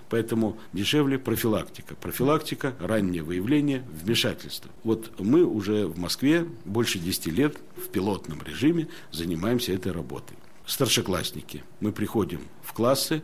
Поэтому 0.09 0.57
дешевле 0.73 1.19
профилактика. 1.19 1.95
Профилактика, 1.95 2.75
раннее 2.79 3.23
выявление, 3.23 3.83
вмешательство. 4.03 4.71
Вот 4.83 5.19
мы 5.19 5.43
уже 5.45 5.85
в 5.87 5.97
Москве 5.99 6.45
больше 6.65 6.99
10 6.99 7.27
лет 7.27 7.57
в 7.75 7.89
пилотном 7.89 8.41
режиме 8.43 8.87
занимаемся 9.11 9.73
этой 9.73 9.91
работой. 9.91 10.37
Старшеклассники. 10.65 11.63
Мы 11.81 11.91
приходим 11.91 12.41
в 12.63 12.73
классы, 12.73 13.23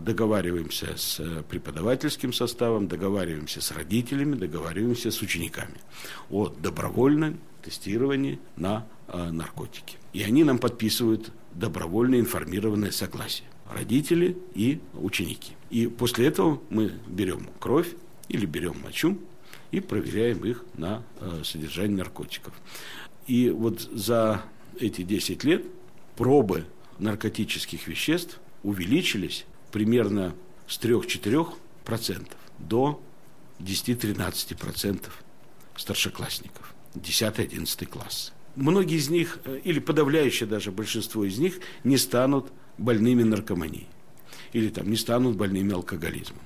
договариваемся 0.00 0.96
с 0.96 1.18
э, 1.20 1.42
преподавательским 1.48 2.32
составом, 2.32 2.88
договариваемся 2.88 3.60
с 3.60 3.72
родителями, 3.72 4.36
договариваемся 4.36 5.10
с 5.10 5.20
учениками 5.22 5.74
о 6.30 6.48
добровольном 6.48 7.38
тестировании 7.62 8.38
на 8.56 8.86
э, 9.08 9.30
наркотики. 9.30 9.98
И 10.12 10.22
они 10.22 10.44
нам 10.44 10.58
подписывают 10.58 11.32
добровольно 11.52 12.20
информированное 12.20 12.92
согласие. 12.92 13.48
Родители 13.68 14.38
и 14.54 14.80
ученики. 14.94 15.54
И 15.70 15.88
после 15.88 16.28
этого 16.28 16.60
мы 16.70 16.92
берем 17.08 17.48
кровь 17.58 17.88
или 18.28 18.46
берем 18.46 18.76
мочу 18.84 19.18
и 19.72 19.80
проверяем 19.80 20.44
их 20.44 20.64
на 20.74 21.02
э, 21.20 21.42
содержание 21.44 21.96
наркотиков. 21.96 22.54
И 23.26 23.50
вот 23.50 23.80
за 23.80 24.42
эти 24.78 25.02
10 25.02 25.42
лет 25.42 25.64
пробы 26.16 26.64
наркотических 26.98 27.88
веществ 27.88 28.38
увеличились 28.62 29.44
примерно 29.72 30.34
с 30.66 30.78
3-4% 30.78 32.26
до 32.58 33.02
10-13% 33.60 35.02
старшеклассников, 35.76 36.74
10-11 36.94 37.86
класс. 37.86 38.32
Многие 38.54 38.96
из 38.96 39.10
них, 39.10 39.38
э, 39.44 39.60
или 39.64 39.78
подавляющее 39.78 40.48
даже 40.48 40.72
большинство 40.72 41.24
из 41.24 41.38
них, 41.38 41.60
не 41.84 41.98
станут 41.98 42.50
больными 42.78 43.22
наркоманией 43.22 43.88
или 44.52 44.68
там 44.68 44.88
не 44.88 44.96
станут 44.96 45.36
больными 45.36 45.74
алкоголизмом. 45.74 46.40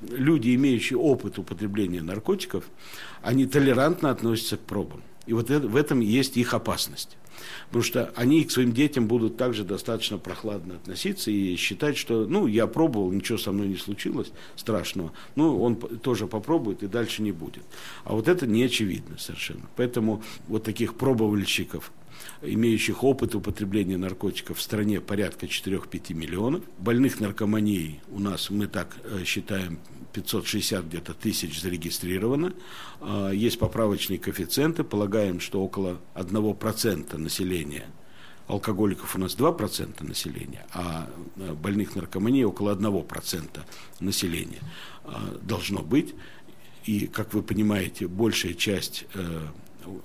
Люди, 0.00 0.54
имеющие 0.54 0.98
опыт 0.98 1.38
употребления 1.38 2.02
наркотиков, 2.02 2.64
они 3.22 3.46
толерантно 3.46 4.10
относятся 4.10 4.56
к 4.56 4.60
пробам. 4.60 5.02
И 5.26 5.32
вот 5.32 5.50
это, 5.50 5.68
в 5.68 5.76
этом 5.76 6.00
есть 6.00 6.36
их 6.36 6.54
опасность. 6.54 7.16
Потому 7.66 7.82
что 7.82 8.12
они 8.16 8.44
к 8.44 8.50
своим 8.50 8.72
детям 8.72 9.06
будут 9.06 9.36
также 9.36 9.64
достаточно 9.64 10.18
прохладно 10.18 10.76
относиться 10.76 11.30
и 11.30 11.56
считать, 11.56 11.96
что, 11.96 12.26
ну, 12.26 12.46
я 12.46 12.66
пробовал, 12.66 13.12
ничего 13.12 13.38
со 13.38 13.52
мной 13.52 13.68
не 13.68 13.76
случилось 13.76 14.32
страшного, 14.56 15.12
ну, 15.36 15.60
он 15.60 15.76
тоже 15.76 16.26
попробует 16.26 16.82
и 16.82 16.86
дальше 16.86 17.22
не 17.22 17.32
будет. 17.32 17.64
А 18.04 18.14
вот 18.14 18.28
это 18.28 18.46
не 18.46 18.64
очевидно 18.64 19.18
совершенно. 19.18 19.68
Поэтому 19.76 20.22
вот 20.48 20.64
таких 20.64 20.94
пробовальщиков, 20.94 21.92
имеющих 22.42 23.04
опыт 23.04 23.34
употребления 23.34 23.96
наркотиков 23.96 24.58
в 24.58 24.62
стране 24.62 25.00
порядка 25.00 25.46
4-5 25.46 26.14
миллионов. 26.14 26.62
Больных 26.78 27.20
наркоманией 27.20 28.00
у 28.10 28.18
нас, 28.18 28.50
мы 28.50 28.66
так 28.66 28.96
э, 29.04 29.24
считаем, 29.24 29.78
560 30.12 30.84
где-то 30.86 31.14
тысяч 31.14 31.60
зарегистрировано. 31.60 32.52
А, 33.00 33.30
Есть 33.30 33.58
поправочные 33.58 34.18
коэффициенты. 34.18 34.84
Полагаем, 34.84 35.40
что 35.40 35.62
около 35.62 36.00
1% 36.14 37.16
населения 37.16 37.86
алкоголиков 38.46 39.14
у 39.14 39.18
нас 39.18 39.36
2% 39.36 40.02
населения, 40.04 40.66
а 40.72 41.08
э, 41.36 41.52
больных 41.54 41.94
наркоманией 41.94 42.44
около 42.44 42.74
1% 42.74 43.60
населения 44.00 44.60
а, 45.04 45.38
должно 45.42 45.82
быть. 45.82 46.14
И, 46.84 47.06
как 47.06 47.32
вы 47.34 47.42
понимаете, 47.42 48.08
большая 48.08 48.54
часть 48.54 49.04
э, 49.14 49.46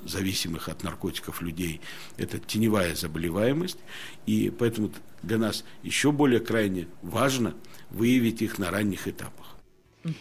зависимых 0.06 0.70
от 0.70 0.84
наркотиков 0.84 1.41
людей– 1.41 1.82
это 2.18 2.39
теневая 2.39 2.96
заболеваемость. 2.96 3.78
И 4.26 4.52
поэтому 4.58 4.91
для 5.24 5.38
нас 5.38 5.63
еще 5.84 6.12
более 6.12 6.39
крайне 6.39 6.88
важно 7.02 7.56
выявить 7.89 8.41
их 8.41 8.60
на 8.60 8.72
ранних 8.72 9.08
этапах. 9.08 9.44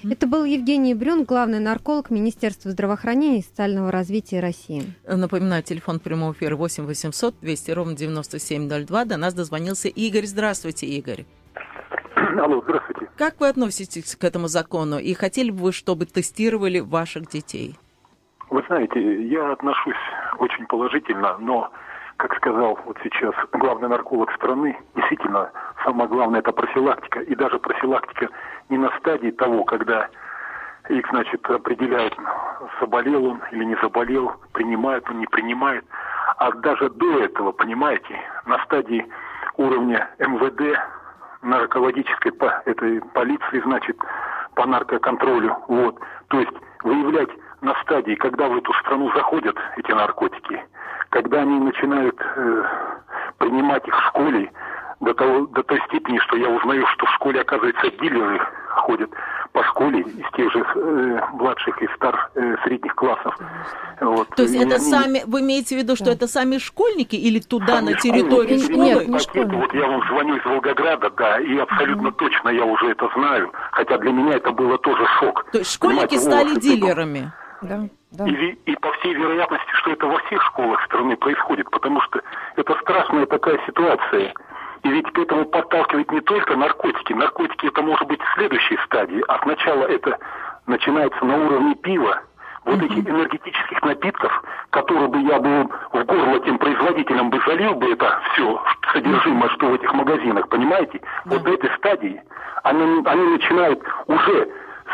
Это 0.08 0.26
был 0.26 0.44
Евгений 0.44 0.94
Брюн, 0.94 1.24
главный 1.24 1.60
нарколог 1.60 2.10
Министерства 2.10 2.70
здравоохранения 2.70 3.40
и 3.40 3.42
социального 3.42 3.90
развития 3.90 4.40
России. 4.40 4.82
Напоминаю, 5.06 5.62
телефон 5.62 6.00
прямого 6.00 6.32
эфира 6.32 6.56
8 6.56 6.86
800 6.86 7.34
200 7.40 7.70
ровно 7.72 7.94
9702. 7.94 9.04
До 9.04 9.16
нас 9.18 9.34
дозвонился 9.34 9.88
Игорь. 9.88 10.24
Здравствуйте, 10.24 10.86
Игорь. 10.86 11.26
Алло, 12.16 12.62
здравствуйте. 12.62 13.08
Как 13.16 13.38
вы 13.40 13.48
относитесь 13.48 14.16
к 14.16 14.24
этому 14.24 14.48
закону 14.48 14.98
и 14.98 15.12
хотели 15.12 15.50
бы 15.50 15.58
вы, 15.58 15.72
чтобы 15.72 16.06
тестировали 16.06 16.80
ваших 16.80 17.28
детей? 17.28 17.78
Вы 18.48 18.64
знаете, 18.68 19.22
я 19.28 19.52
отношусь 19.52 19.94
очень 20.38 20.66
положительно, 20.66 21.36
но, 21.38 21.70
как 22.16 22.34
сказал 22.36 22.78
вот 22.86 22.96
сейчас 23.02 23.34
главный 23.52 23.88
нарколог 23.88 24.32
страны, 24.32 24.78
действительно, 24.96 25.50
самое 25.84 26.08
главное 26.08 26.40
это 26.40 26.52
профилактика. 26.52 27.20
И 27.20 27.34
даже 27.34 27.58
профилактика 27.58 28.30
не 28.68 28.78
на 28.78 28.90
стадии 28.98 29.30
того, 29.30 29.64
когда 29.64 30.08
их, 30.88 31.06
значит, 31.08 31.48
определяют, 31.48 32.14
заболел 32.80 33.24
он 33.26 33.42
или 33.52 33.64
не 33.64 33.76
заболел, 33.76 34.32
принимает 34.52 35.08
он, 35.08 35.20
не 35.20 35.26
принимает. 35.26 35.84
А 36.36 36.50
даже 36.52 36.90
до 36.90 37.20
этого, 37.20 37.52
понимаете, 37.52 38.18
на 38.46 38.58
стадии 38.64 39.06
уровня 39.56 40.10
МВД, 40.18 40.78
наркологической 41.42 42.32
по 42.32 42.62
этой 42.64 43.00
полиции, 43.12 43.60
значит, 43.64 43.96
по 44.54 44.66
наркоконтролю. 44.66 45.56
Вот. 45.68 45.98
То 46.28 46.40
есть 46.40 46.52
выявлять 46.82 47.30
на 47.60 47.74
стадии, 47.82 48.14
когда 48.14 48.48
в 48.48 48.56
эту 48.56 48.72
страну 48.74 49.10
заходят 49.14 49.56
эти 49.76 49.92
наркотики, 49.92 50.62
когда 51.10 51.42
они 51.42 51.60
начинают 51.60 52.20
э, 52.20 52.64
принимать 53.38 53.86
их 53.86 53.94
в 53.94 54.02
школе 54.08 54.50
до, 55.00 55.14
того, 55.14 55.46
до 55.46 55.62
той 55.62 55.80
степени, 55.88 56.18
что 56.18 56.36
я 56.36 56.48
узнаю, 56.48 56.86
что 56.88 57.06
в 57.06 57.10
школе, 57.14 57.40
оказывается, 57.40 57.90
дилеры 58.00 58.40
ходят 58.70 59.10
по 59.52 59.62
школе 59.64 60.00
из 60.00 60.30
тех 60.36 60.50
же 60.52 60.58
э, 60.74 61.20
младших 61.34 61.80
и 61.80 61.86
стар 61.94 62.30
э, 62.34 62.56
средних 62.64 62.94
классов. 62.94 63.36
Вот. 64.00 64.28
То 64.30 64.42
есть 64.42 64.54
И 64.54 64.58
это 64.58 64.76
они- 64.76 64.84
сами, 64.84 65.22
вы 65.26 65.40
имеете 65.42 65.76
в 65.76 65.78
виду, 65.78 65.94
что 65.96 66.10
это 66.10 66.26
сами 66.26 66.58
школьники 66.58 67.14
или 67.16 67.38
туда, 67.38 67.76
Сами 67.76 67.90
на 67.90 67.94
территории 67.94 68.58
школьники. 68.58 68.72
школы? 68.72 68.84
Нет, 68.86 69.08
не 69.08 69.18
школьники. 69.20 69.54
Вот 69.54 69.74
я 69.74 69.86
вам 69.86 70.02
звоню 70.08 70.36
из 70.36 70.44
Волгограда, 70.44 71.10
да, 71.10 71.38
и 71.40 71.56
абсолютно 71.58 72.10
точно 72.12 72.48
я 72.48 72.64
уже 72.64 72.90
это 72.90 73.08
знаю. 73.14 73.52
Хотя 73.72 73.98
для 73.98 74.10
меня 74.12 74.34
это 74.36 74.50
было 74.50 74.76
тоже 74.78 75.04
шок. 75.20 75.46
То 75.52 75.58
есть 75.58 75.72
школьники 75.72 76.06
Понимаете, 76.08 76.18
стали 76.30 76.48
вот 76.48 76.58
это- 76.58 76.60
дилерами? 76.60 77.32
Да, 77.62 77.80
да. 78.10 78.26
И, 78.28 78.58
и 78.66 78.76
по 78.76 78.92
всей 78.94 79.14
вероятности, 79.14 79.70
что 79.74 79.90
это 79.92 80.06
во 80.06 80.18
всех 80.26 80.42
школах 80.42 80.84
страны 80.84 81.16
происходит, 81.16 81.70
потому 81.70 82.00
что 82.02 82.20
это 82.56 82.74
страшная 82.82 83.24
такая 83.26 83.58
ситуация. 83.66 84.34
И 84.84 84.88
ведь 84.90 85.10
к 85.12 85.18
этому 85.18 85.46
подталкивает 85.46 86.12
не 86.12 86.20
только 86.20 86.56
наркотики. 86.56 87.14
Наркотики 87.14 87.66
это 87.66 87.82
может 87.82 88.06
быть 88.06 88.20
следующей 88.34 88.78
стадии. 88.84 89.24
А 89.28 89.38
сначала 89.42 89.84
это 89.86 90.18
начинается 90.66 91.24
на 91.24 91.36
уровне 91.36 91.74
пива, 91.76 92.20
вот 92.66 92.82
этих 92.82 93.08
энергетических 93.08 93.82
напитков, 93.82 94.42
которые 94.70 95.08
бы 95.08 95.20
я 95.20 95.38
бы 95.38 95.68
в 95.92 96.04
горло 96.04 96.38
тем 96.40 96.58
производителям 96.58 97.30
бы 97.30 97.40
залил 97.46 97.74
бы 97.74 97.92
это 97.92 98.20
все 98.32 98.62
содержимое, 98.92 99.48
что 99.50 99.68
в 99.68 99.74
этих 99.74 99.92
магазинах, 99.92 100.48
понимаете? 100.48 101.00
Вот 101.26 101.42
до 101.42 101.52
этой 101.52 101.70
стадии 101.76 102.22
они, 102.62 103.02
они 103.06 103.22
начинают 103.30 103.82
уже 104.06 104.50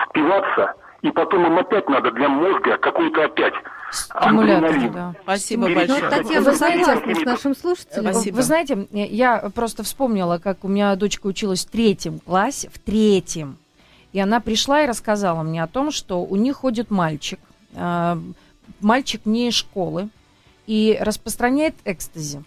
спиваться, 0.09 0.75
и 1.03 1.11
потом 1.11 1.47
им 1.47 1.59
опять 1.59 1.89
надо 1.89 2.11
для 2.13 2.29
мозга 2.29 2.77
какой-то 2.79 3.25
опять 3.25 3.55
Стимулятор, 3.93 4.91
да. 4.91 5.15
Спасибо 5.23 5.63
большое. 5.65 6.03
Ну, 6.03 6.11
Татьяна, 6.11 6.51
вы 6.51 6.55
знаете, 6.55 7.15
с 7.15 7.25
нашим 7.25 7.57
слушателем. 7.57 8.13
Спасибо. 8.13 8.37
Вы 8.37 8.43
знаете, 8.43 8.89
я 8.93 9.51
просто 9.55 9.83
вспомнила, 9.83 10.39
как 10.39 10.65
у 10.65 10.69
меня 10.69 10.95
дочка 10.95 11.27
училась 11.27 11.65
в 11.65 11.71
третьем 11.71 12.21
классе, 12.21 12.71
в 12.73 12.79
третьем. 12.79 13.57
И 14.13 14.21
она 14.21 14.41
пришла 14.41 14.83
и 14.83 14.87
рассказала 14.87 15.43
мне 15.43 15.63
о 15.63 15.67
том, 15.67 15.91
что 15.91 16.23
у 16.23 16.37
них 16.37 16.57
ходит 16.57 16.91
мальчик, 16.91 17.39
э, 17.75 18.17
мальчик 18.81 19.23
не 19.25 19.49
из 19.49 19.55
школы, 19.55 20.09
и 20.67 20.97
распространяет 21.01 21.75
экстази. 21.85 22.43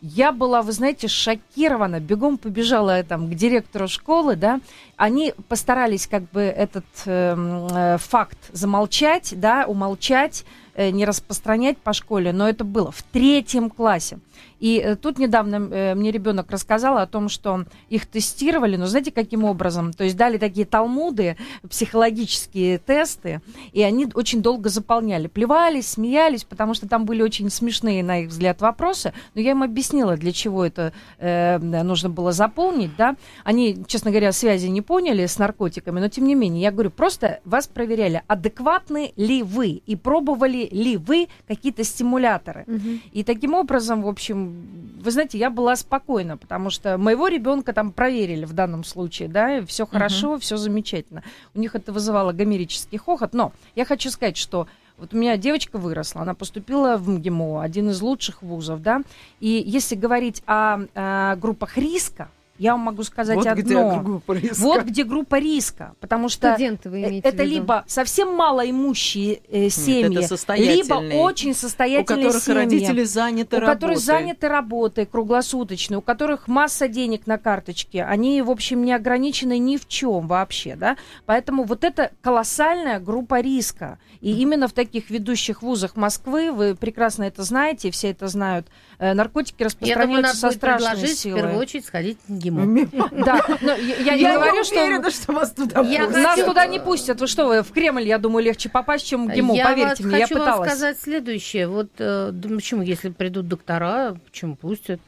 Я 0.00 0.30
была, 0.30 0.62
вы 0.62 0.70
знаете, 0.72 1.08
шокирована. 1.08 1.98
Бегом 1.98 2.38
побежала 2.38 3.02
там 3.02 3.28
к 3.28 3.34
директору 3.34 3.88
школы, 3.88 4.36
да. 4.36 4.60
Они 4.96 5.34
постарались 5.48 6.06
как 6.06 6.22
бы 6.30 6.42
этот 6.42 6.84
эм, 7.06 7.66
э, 7.66 7.98
факт 7.98 8.38
замолчать, 8.52 9.34
да, 9.36 9.64
умолчать, 9.66 10.44
э, 10.74 10.90
не 10.90 11.04
распространять 11.04 11.78
по 11.78 11.92
школе, 11.92 12.32
но 12.32 12.48
это 12.48 12.62
было 12.62 12.92
в 12.92 13.02
третьем 13.02 13.70
классе. 13.70 14.20
И 14.60 14.78
э, 14.78 14.96
тут 14.96 15.18
недавно 15.18 15.56
э, 15.56 15.94
мне 15.94 16.10
ребенок 16.10 16.50
рассказал 16.50 16.98
о 16.98 17.06
том, 17.06 17.28
что 17.28 17.64
их 17.88 18.06
тестировали, 18.06 18.76
но 18.76 18.86
знаете, 18.86 19.12
каким 19.12 19.44
образом? 19.44 19.92
То 19.92 20.04
есть 20.04 20.16
дали 20.16 20.38
такие 20.38 20.66
талмуды, 20.66 21.36
психологические 21.68 22.78
тесты, 22.78 23.40
и 23.72 23.82
они 23.82 24.08
очень 24.14 24.42
долго 24.42 24.68
заполняли. 24.68 25.28
Плевались, 25.28 25.88
смеялись, 25.88 26.44
потому 26.44 26.74
что 26.74 26.88
там 26.88 27.04
были 27.04 27.22
очень 27.22 27.50
смешные, 27.50 28.02
на 28.02 28.20
их 28.22 28.30
взгляд, 28.30 28.60
вопросы. 28.60 29.12
Но 29.34 29.40
я 29.40 29.52
им 29.52 29.62
объяснила, 29.62 30.16
для 30.16 30.32
чего 30.32 30.64
это 30.64 30.92
э, 31.18 31.58
нужно 31.58 32.08
было 32.10 32.32
заполнить, 32.32 32.96
да. 32.96 33.16
Они, 33.44 33.84
честно 33.86 34.10
говоря, 34.10 34.32
связи 34.32 34.66
не 34.66 34.82
поняли 34.82 35.26
с 35.26 35.38
наркотиками, 35.38 36.00
но 36.00 36.08
тем 36.08 36.24
не 36.24 36.34
менее, 36.34 36.62
я 36.62 36.70
говорю, 36.70 36.90
просто 36.90 37.40
вас 37.44 37.66
проверяли, 37.66 38.22
адекватны 38.26 39.12
ли 39.16 39.42
вы 39.42 39.82
и 39.86 39.96
пробовали 39.96 40.68
ли 40.70 40.96
вы 40.96 41.28
какие-то 41.46 41.84
стимуляторы. 41.84 42.64
Угу. 42.66 42.88
И 43.12 43.24
таким 43.24 43.54
образом, 43.54 44.02
в 44.02 44.08
общем, 44.08 44.47
вы 44.48 45.10
знаете, 45.10 45.38
я 45.38 45.50
была 45.50 45.76
спокойна, 45.76 46.36
потому 46.36 46.70
что 46.70 46.98
моего 46.98 47.28
ребенка 47.28 47.72
там 47.72 47.92
проверили 47.92 48.44
в 48.44 48.52
данном 48.52 48.84
случае, 48.84 49.28
да, 49.28 49.64
все 49.64 49.86
хорошо, 49.86 50.34
uh-huh. 50.34 50.40
все 50.40 50.56
замечательно. 50.56 51.22
У 51.54 51.60
них 51.60 51.74
это 51.74 51.92
вызывало 51.92 52.32
гомерический 52.32 52.98
хохот, 52.98 53.32
но 53.32 53.52
я 53.74 53.84
хочу 53.84 54.10
сказать, 54.10 54.36
что 54.36 54.66
вот 54.96 55.14
у 55.14 55.16
меня 55.16 55.36
девочка 55.36 55.78
выросла, 55.78 56.22
она 56.22 56.34
поступила 56.34 56.96
в 56.96 57.08
МГИМО, 57.08 57.62
один 57.62 57.90
из 57.90 58.00
лучших 58.02 58.42
вузов, 58.42 58.82
да, 58.82 59.02
и 59.38 59.62
если 59.64 59.94
говорить 59.94 60.42
о, 60.46 60.80
о 60.94 61.36
группах 61.36 61.76
риска, 61.76 62.28
я 62.58 62.72
вам 62.72 62.80
могу 62.80 63.02
сказать 63.04 63.36
вот 63.36 63.46
одно. 63.46 63.62
Где 63.62 64.00
группа 64.02 64.32
риска. 64.32 64.62
Вот 64.62 64.84
где 64.84 65.04
группа 65.04 65.38
риска. 65.38 65.94
Потому 66.00 66.28
что 66.28 66.52
Студенты 66.52 66.90
вы 66.90 67.02
имеете 67.02 67.28
это 67.28 67.44
либо 67.44 67.84
совсем 67.86 68.34
малоимущие 68.34 69.40
э, 69.48 69.68
семьи, 69.68 70.18
либо 70.58 70.94
очень 71.16 71.54
состоятельные 71.54 72.26
у 72.26 72.28
которых 72.28 72.42
семьи, 72.42 72.58
родители 72.58 73.04
заняты 73.04 73.56
у 73.56 73.60
работой. 73.60 73.74
которых 73.74 73.98
заняты 73.98 74.48
работой 74.48 75.06
круглосуточной, 75.06 75.98
у 75.98 76.02
которых 76.02 76.48
масса 76.48 76.88
денег 76.88 77.26
на 77.26 77.38
карточке. 77.38 78.04
Они, 78.04 78.42
в 78.42 78.50
общем, 78.50 78.84
не 78.84 78.92
ограничены 78.92 79.58
ни 79.58 79.76
в 79.76 79.86
чем 79.86 80.26
вообще. 80.26 80.74
Да? 80.76 80.96
Поэтому 81.26 81.64
вот 81.64 81.84
это 81.84 82.10
колоссальная 82.20 82.98
группа 82.98 83.40
риска. 83.40 83.98
И 84.20 84.32
именно 84.40 84.66
в 84.66 84.72
таких 84.72 85.10
ведущих 85.10 85.62
вузах 85.62 85.96
Москвы, 85.96 86.50
вы 86.50 86.74
прекрасно 86.74 87.24
это 87.24 87.44
знаете, 87.44 87.90
все 87.90 88.10
это 88.10 88.26
знают, 88.26 88.66
э, 88.66 88.70
наркотики 88.98 89.62
распространяются 89.62 90.36
со 90.36 90.50
страшной 90.50 91.08
силой. 91.08 91.40
в 91.40 91.42
первую 91.42 91.60
очередь 91.60 91.84
сходить 91.84 92.18
в 92.26 92.36
ГИМО. 92.36 92.88
Да, 93.12 93.44
но 93.60 93.74
я 93.74 94.16
не 94.16 94.22
говорю, 94.22 94.64
что... 94.64 95.10
что 95.10 95.32
вас 95.32 95.52
туда 95.52 95.82
Нас 95.82 96.40
туда 96.40 96.66
не 96.66 96.80
пустят. 96.80 97.20
Вы 97.20 97.26
что, 97.26 97.46
вы 97.46 97.62
в 97.62 97.70
Кремль, 97.72 98.06
я 98.06 98.18
думаю, 98.18 98.44
легче 98.44 98.68
попасть, 98.68 99.06
чем 99.06 99.28
в 99.28 99.32
ГИМО, 99.32 99.54
поверьте 99.62 100.04
мне, 100.04 100.18
я 100.18 100.28
пыталась. 100.28 100.30
Я 100.30 100.52
хочу 100.52 100.60
вам 100.60 100.68
сказать 100.68 101.00
следующее. 101.00 101.68
Вот 101.68 101.90
э, 101.98 102.32
почему, 102.32 102.82
если 102.82 103.10
придут 103.10 103.48
доктора, 103.48 104.16
почему 104.26 104.56
пустят? 104.56 105.00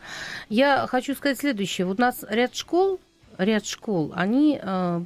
Я 0.48 0.86
хочу 0.86 1.14
сказать 1.14 1.38
следующее. 1.38 1.86
Вот 1.86 1.98
у 1.98 2.02
нас 2.02 2.24
ряд 2.28 2.54
школ, 2.54 3.00
ряд 3.40 3.66
школ, 3.66 4.12
они 4.14 4.60
э, 4.60 5.04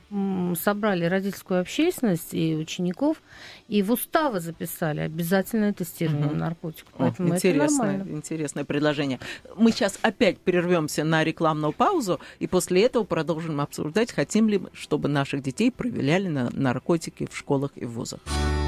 собрали 0.61 1.05
родительскую 1.05 1.61
общественность 1.61 2.35
и 2.35 2.55
учеников, 2.55 3.23
и 3.69 3.83
в 3.83 3.93
уставы 3.93 4.41
записали 4.41 5.01
обязательное 5.01 5.73
тестирование 5.73 6.27
угу. 6.27 6.37
наркотиков. 6.37 6.93
Поэтому 6.97 7.33
О, 7.33 7.37
интересное, 7.37 8.03
это 8.03 8.11
интересное 8.11 8.65
предложение. 8.65 9.21
Мы 9.57 9.73
сейчас 9.73 9.99
опять 10.03 10.39
прервемся 10.39 11.05
на 11.05 11.25
рекламную 11.25 11.73
паузу, 11.73 12.21
и 12.39 12.47
после 12.47 12.83
этого 12.85 13.05
продолжим 13.05 13.61
обсуждать, 13.61 14.13
хотим 14.13 14.49
ли 14.49 14.59
мы, 14.59 14.71
чтобы 14.73 15.09
наших 15.09 15.43
детей 15.43 15.71
проверяли 15.71 16.29
на 16.29 16.51
наркотики 16.51 17.29
в 17.31 17.37
школах 17.37 17.71
и 17.77 17.85
вузах. 17.85 18.21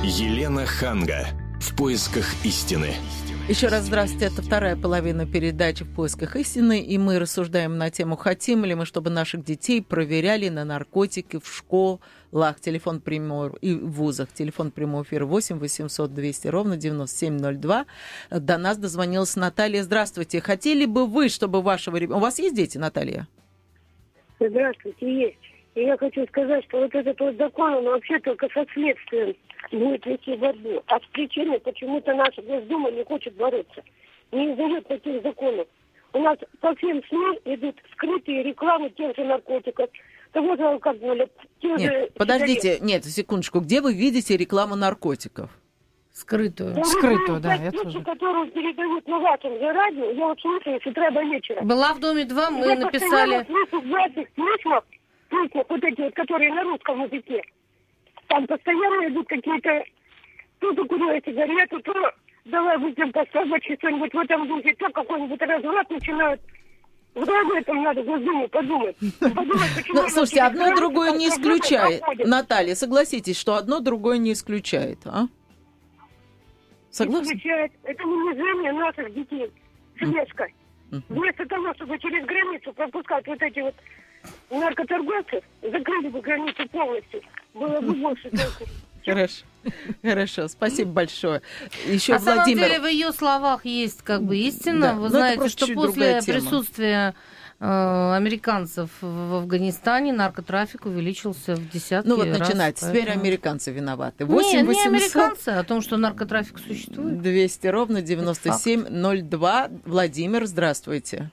Елена 0.03 0.65
Ханга. 0.67 1.27
В 1.61 1.75
поисках 1.75 2.27
истины. 2.45 2.95
Еще 3.49 3.69
раз 3.69 3.85
здравствуйте. 3.85 4.27
Это 4.27 4.43
вторая 4.43 4.75
половина 4.75 5.25
передачи 5.25 5.85
«В 5.85 5.95
поисках 5.95 6.35
истины», 6.35 6.81
и 6.81 6.99
мы 6.99 7.21
рассуждаем 7.21 7.79
на 7.79 7.91
тему, 7.91 8.17
хотим 8.17 8.65
ли 8.65 8.75
мы, 8.75 8.87
чтобы 8.87 9.09
наших 9.09 9.45
детей 9.45 9.81
проверяли 9.81 10.49
на 10.49 10.65
наркотики 10.65 11.39
в 11.39 11.47
школах. 11.47 12.59
Телефон 12.61 13.01
прямой 13.01 13.53
и 13.61 13.73
в 13.73 13.93
вузах. 13.93 14.33
Телефон 14.33 14.73
прямой 14.73 15.05
эфир 15.05 15.27
8 15.27 15.61
800 15.61 16.13
200 16.13 16.49
ровно 16.49 16.77
9702. 16.77 17.87
До 18.31 18.59
нас 18.59 18.79
дозвонилась 18.79 19.37
Наталья. 19.37 19.85
Здравствуйте. 19.85 20.41
Хотели 20.41 20.85
бы 20.85 21.07
вы, 21.07 21.29
чтобы 21.29 21.63
вашего 21.63 21.99
ребенка... 21.99 22.17
У 22.17 22.21
вас 22.21 22.41
есть 22.41 22.57
дети, 22.57 22.79
Наталья? 22.79 23.29
Здравствуйте, 24.41 25.21
есть. 25.21 25.56
И 25.77 25.83
я 25.83 25.97
хочу 25.99 26.27
сказать, 26.29 26.65
что 26.65 26.81
вот 26.81 26.95
этот 26.95 27.21
вот 27.21 27.37
закон, 27.37 27.75
он 27.75 27.85
вообще 27.85 28.19
только 28.21 28.49
со 28.49 28.65
следствием 28.73 29.37
будет 29.71 30.07
вести 30.07 30.35
борьбу. 30.37 30.83
А 30.87 30.99
с 30.99 31.03
причиной 31.13 31.61
почему-то 31.61 32.15
наша 32.15 32.41
Госдума 32.41 32.91
не 32.91 33.05
хочет 33.05 33.35
бороться. 33.35 33.83
Не 34.33 34.53
издает 34.55 34.89
таких 34.89 35.23
законов. 35.23 35.69
У 36.15 36.19
нас 36.21 36.39
по 36.61 36.75
всем 36.77 37.03
СМИ 37.05 37.57
идут 37.57 37.77
скрытые 37.93 38.43
рекламы 38.43 38.89
тех 38.89 39.15
же 39.17 39.25
наркотиков, 39.25 39.91
того 40.33 40.57
же 40.57 40.63
алкоголя, 40.67 41.29
тех 41.61 41.79
нет, 41.79 41.93
же... 41.93 42.11
Подождите, 42.17 42.77
сигарет. 42.77 42.83
нет, 42.83 43.05
секундочку. 43.05 43.61
Где 43.61 43.83
вы 43.83 43.93
видите 43.93 44.35
рекламу 44.35 44.77
наркотиков? 44.77 45.51
Скрытую. 46.11 46.75
Я 46.75 46.85
Скрытую, 46.85 47.41
да, 47.41 47.55
я 47.57 47.71
тоже. 47.71 48.03
которую 48.03 48.51
передают 48.51 49.07
на 49.07 49.19
вашем 49.19 49.53
же 49.59 49.71
радио, 49.71 50.11
я 50.13 50.27
вот 50.29 50.41
слушаю 50.41 50.81
с 50.83 50.87
утра 50.87 51.11
до 51.11 51.21
вечера. 51.21 51.61
Была 51.61 51.93
в 51.93 52.01
Доме 52.01 52.25
2, 52.25 52.51
мы 52.51 52.67
я 52.67 52.77
написали... 52.77 53.45
слышу 53.45 53.83
в 53.83 53.95
этих 53.95 54.31
письмах, 54.31 54.83
письмах, 55.45 55.67
вот 55.69 55.85
эти 55.85 56.01
вот, 56.01 56.15
которые 56.15 56.53
на 56.53 56.63
русском 56.63 57.03
языке, 57.05 57.43
там 58.29 58.47
постоянно 58.47 59.09
идут 59.09 59.29
какие-то... 59.29 59.85
То 60.59 60.73
закурила 60.73 61.21
сигарету, 61.21 61.81
то 61.81 61.93
давай 62.47 62.79
будем 62.79 63.13
поставить 63.13 63.79
что-нибудь 63.79 64.15
в 64.15 64.19
этом 64.19 64.49
духе, 64.49 64.75
то 64.79 64.89
какой-нибудь 64.91 65.41
разврат 65.43 65.91
начинают 65.91 66.41
вот 67.17 67.27
об 67.31 67.51
этом 67.53 67.83
надо 67.83 68.03
Госдуму 68.03 68.47
подумать. 68.49 68.95
подумать 69.21 69.89
ну, 69.89 70.07
слушайте, 70.09 70.43
одно 70.43 70.75
другое 70.77 71.13
не 71.13 71.29
исключает. 71.29 72.03
Наталья, 72.19 72.75
согласитесь, 72.75 73.39
что 73.39 73.55
одно 73.55 73.81
другое 73.81 74.19
не 74.19 74.35
исключает, 74.35 74.99
а? 75.07 75.27
Согласны? 76.91 77.25
Исключает. 77.25 77.73
Это 77.85 78.05
унижение 78.05 78.73
наших 78.73 79.15
детей. 79.15 79.51
Слежка. 79.99 80.47
Вместо 81.09 81.47
того, 81.47 81.73
чтобы 81.75 81.99
через 81.99 82.25
границу 82.27 82.73
пропускать 82.75 83.27
вот 83.27 83.41
эти 83.41 83.61
вот 83.61 83.75
наркоторговцев, 84.51 85.45
закрыли 85.63 86.09
бы 86.09 86.21
границу 86.21 86.69
полностью. 86.69 87.21
Было 87.55 87.81
бы 87.81 87.93
больше 87.95 88.31
толку. 88.31 88.71
Хорошо. 89.05 89.45
Хорошо, 90.03 90.49
спасибо 90.49 90.91
большое. 90.93 91.43
Еще 91.87 92.15
На 92.15 92.19
Владимир... 92.19 92.45
самом 92.45 92.71
деле 92.71 92.81
в 92.81 92.87
ее 92.87 93.13
словах 93.13 93.65
есть 93.65 94.03
как 94.03 94.23
бы 94.23 94.37
истина. 94.37 94.81
Да, 94.81 94.95
Вы 94.95 95.09
знаете, 95.09 95.49
что 95.49 95.67
после 95.75 96.21
присутствия 96.23 97.15
э, 97.59 98.15
американцев 98.17 98.91
в 99.01 99.35
Афганистане 99.37 100.13
наркотрафик 100.13 100.87
увеличился 100.87 101.55
в 101.55 101.71
десятки 101.71 102.09
Ну 102.09 102.17
вот 102.17 102.29
раз, 102.29 102.39
начинается. 102.39 102.87
Поэтому... 102.87 103.05
Теперь 103.05 103.21
американцы 103.21 103.73
виноваты. 103.73 104.25
8 104.25 104.59
не, 104.59 104.65
800... 104.65 104.75
не 104.75 104.97
американцы, 104.97 105.49
о 105.51 105.65
том, 105.65 105.83
что 105.83 105.97
наркотрафик 105.97 106.59
существует. 106.59 107.21
200 107.23 107.67
ровно 107.69 108.03
9702. 108.03 109.71
Владимир, 109.85 110.47
здравствуйте. 110.47 111.31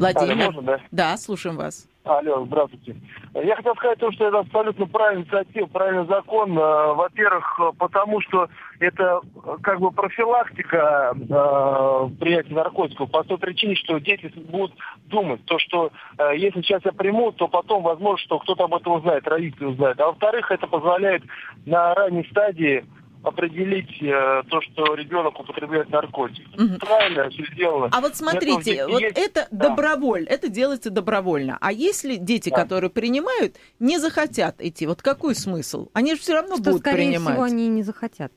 Владимир. 0.00 0.32
Алло, 0.32 0.44
можно, 0.46 0.62
да? 0.62 0.80
Да, 0.90 1.16
слушаем 1.18 1.56
вас. 1.58 1.86
Алло, 2.04 2.46
здравствуйте. 2.46 2.96
Я 3.34 3.54
хотел 3.56 3.74
сказать 3.76 3.98
то, 3.98 4.10
что 4.12 4.26
это 4.26 4.38
абсолютно 4.38 4.86
правильная 4.86 5.24
инициатива, 5.24 5.66
правильный 5.66 6.06
закон. 6.06 6.58
Э, 6.58 6.94
во-первых, 6.94 7.60
потому 7.76 8.22
что 8.22 8.48
это 8.78 9.20
э, 9.44 9.56
как 9.62 9.80
бы 9.80 9.90
профилактика 9.90 11.12
э, 11.14 12.08
принятия 12.18 12.54
наркотиков 12.54 13.10
по 13.10 13.22
той 13.22 13.36
причине, 13.36 13.74
что 13.74 13.98
дети 13.98 14.32
будут 14.34 14.72
думать, 15.08 15.44
то, 15.44 15.58
что 15.58 15.92
э, 16.16 16.38
если 16.38 16.62
сейчас 16.62 16.82
я 16.86 16.92
приму, 16.92 17.32
то 17.32 17.48
потом 17.48 17.82
возможно, 17.82 18.24
что 18.24 18.38
кто-то 18.38 18.64
об 18.64 18.74
этом 18.74 18.94
узнает, 18.94 19.28
родители 19.28 19.66
узнают. 19.66 20.00
А 20.00 20.06
во-вторых, 20.06 20.50
это 20.50 20.66
позволяет 20.66 21.22
на 21.66 21.94
ранней 21.94 22.26
стадии 22.30 22.86
определить 23.22 24.02
э, 24.02 24.42
то, 24.48 24.60
что 24.62 24.94
ребенок 24.94 25.38
употребляет 25.38 25.90
наркотики. 25.90 26.48
Угу. 26.54 26.78
Правильно, 26.78 27.28
все 27.30 27.44
сделано. 27.52 27.88
А 27.92 28.00
вот 28.00 28.16
смотрите, 28.16 28.86
вот 28.86 29.00
есть... 29.00 29.18
это 29.18 29.46
да. 29.50 29.68
добровольно, 29.68 30.28
это 30.28 30.48
делается 30.48 30.90
добровольно. 30.90 31.58
А 31.60 31.72
если 31.72 32.16
дети, 32.16 32.50
да. 32.50 32.56
которые 32.56 32.90
принимают, 32.90 33.56
не 33.78 33.98
захотят 33.98 34.60
идти, 34.60 34.86
вот 34.86 35.02
какой 35.02 35.34
смысл? 35.34 35.88
Они 35.92 36.14
же 36.14 36.20
все 36.20 36.34
равно 36.34 36.56
что, 36.56 36.64
будут 36.64 36.80
скорее 36.80 37.08
принимать. 37.08 37.34
всего, 37.34 37.44
они 37.44 37.68
не 37.68 37.82
захотят. 37.82 38.32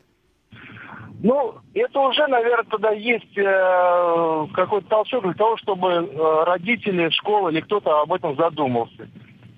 Ну, 1.24 1.56
это 1.74 2.00
уже, 2.02 2.28
наверное, 2.28 2.65
тогда 2.69 2.91
есть 2.91 3.38
э, 3.38 4.48
какой-то 4.54 4.88
толчок 4.89 5.24
для 5.24 5.34
того, 5.34 5.56
чтобы 5.56 5.89
э, 5.89 6.43
родители, 6.43 7.10
школа 7.12 7.48
или 7.48 7.62
кто-то 7.62 8.02
об 8.02 8.12
этом 8.12 8.36
задумался. 8.36 9.08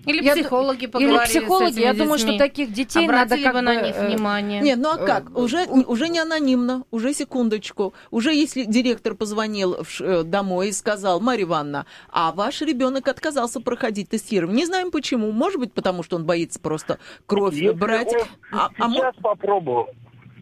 Или 0.06 0.24
я 0.24 0.34
психологи 0.34 0.88
поговорили 0.88 1.18
Или 1.18 1.26
психологи. 1.26 1.80
я 1.80 1.92
детьми. 1.92 2.04
думаю, 2.04 2.20
что 2.20 2.38
таких 2.38 2.72
детей 2.72 3.06
Обратили 3.06 3.44
надо 3.44 3.44
как 3.44 3.54
бы 3.54 3.62
на 3.62 3.82
них 3.82 3.96
э, 3.96 4.08
внимание. 4.08 4.62
Нет, 4.62 4.80
ну 4.80 4.90
а 4.92 4.98
как? 4.98 5.38
Уже, 5.38 5.66
уже 5.66 6.10
не 6.10 6.20
анонимно, 6.20 6.84
уже 6.92 7.14
секундочку. 7.14 7.94
Уже 8.12 8.34
если 8.34 8.64
директор 8.64 9.16
позвонил 9.16 9.84
в, 9.84 10.02
э, 10.02 10.24
домой 10.24 10.70
и 10.70 10.72
сказал, 10.72 11.20
Марья 11.20 11.44
Ивановна, 11.44 11.86
а 12.12 12.32
ваш 12.32 12.62
ребенок 12.62 13.08
отказался 13.08 13.60
проходить 13.60 14.10
тестирование. 14.10 14.58
Не 14.58 14.66
знаем 14.66 14.92
почему. 14.92 15.32
Может 15.32 15.60
быть, 15.60 15.74
потому 15.74 16.04
что 16.04 16.16
он 16.16 16.26
боится 16.26 16.60
просто 16.60 17.00
кровь 17.26 17.56
Если 17.56 17.72
брать. 17.72 18.14
Он 18.14 18.22
а, 18.52 18.70
а 18.78 18.90
сейчас 18.90 19.16
а 19.18 19.22
попробовал. 19.22 19.88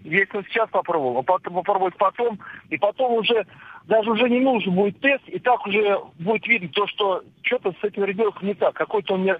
Если 0.03 0.41
сейчас 0.49 0.69
попробовал, 0.69 1.19
а 1.19 1.23
потом 1.23 1.53
попробовать 1.53 1.95
потом, 1.95 2.39
и 2.69 2.77
потом 2.77 3.13
уже 3.13 3.45
даже 3.85 4.11
уже 4.11 4.29
не 4.29 4.39
нужен 4.39 4.73
будет 4.73 4.99
тест, 4.99 5.23
и 5.27 5.39
так 5.39 5.65
уже 5.65 5.99
будет 6.19 6.45
видно 6.45 6.69
то, 6.69 6.87
что 6.87 7.23
что-то 7.41 7.73
с 7.79 7.83
этим 7.83 8.03
ребенком 8.03 8.47
не 8.47 8.53
так. 8.53 8.73
Какой-то 8.73 9.13
он 9.13 9.23
не 9.23 9.33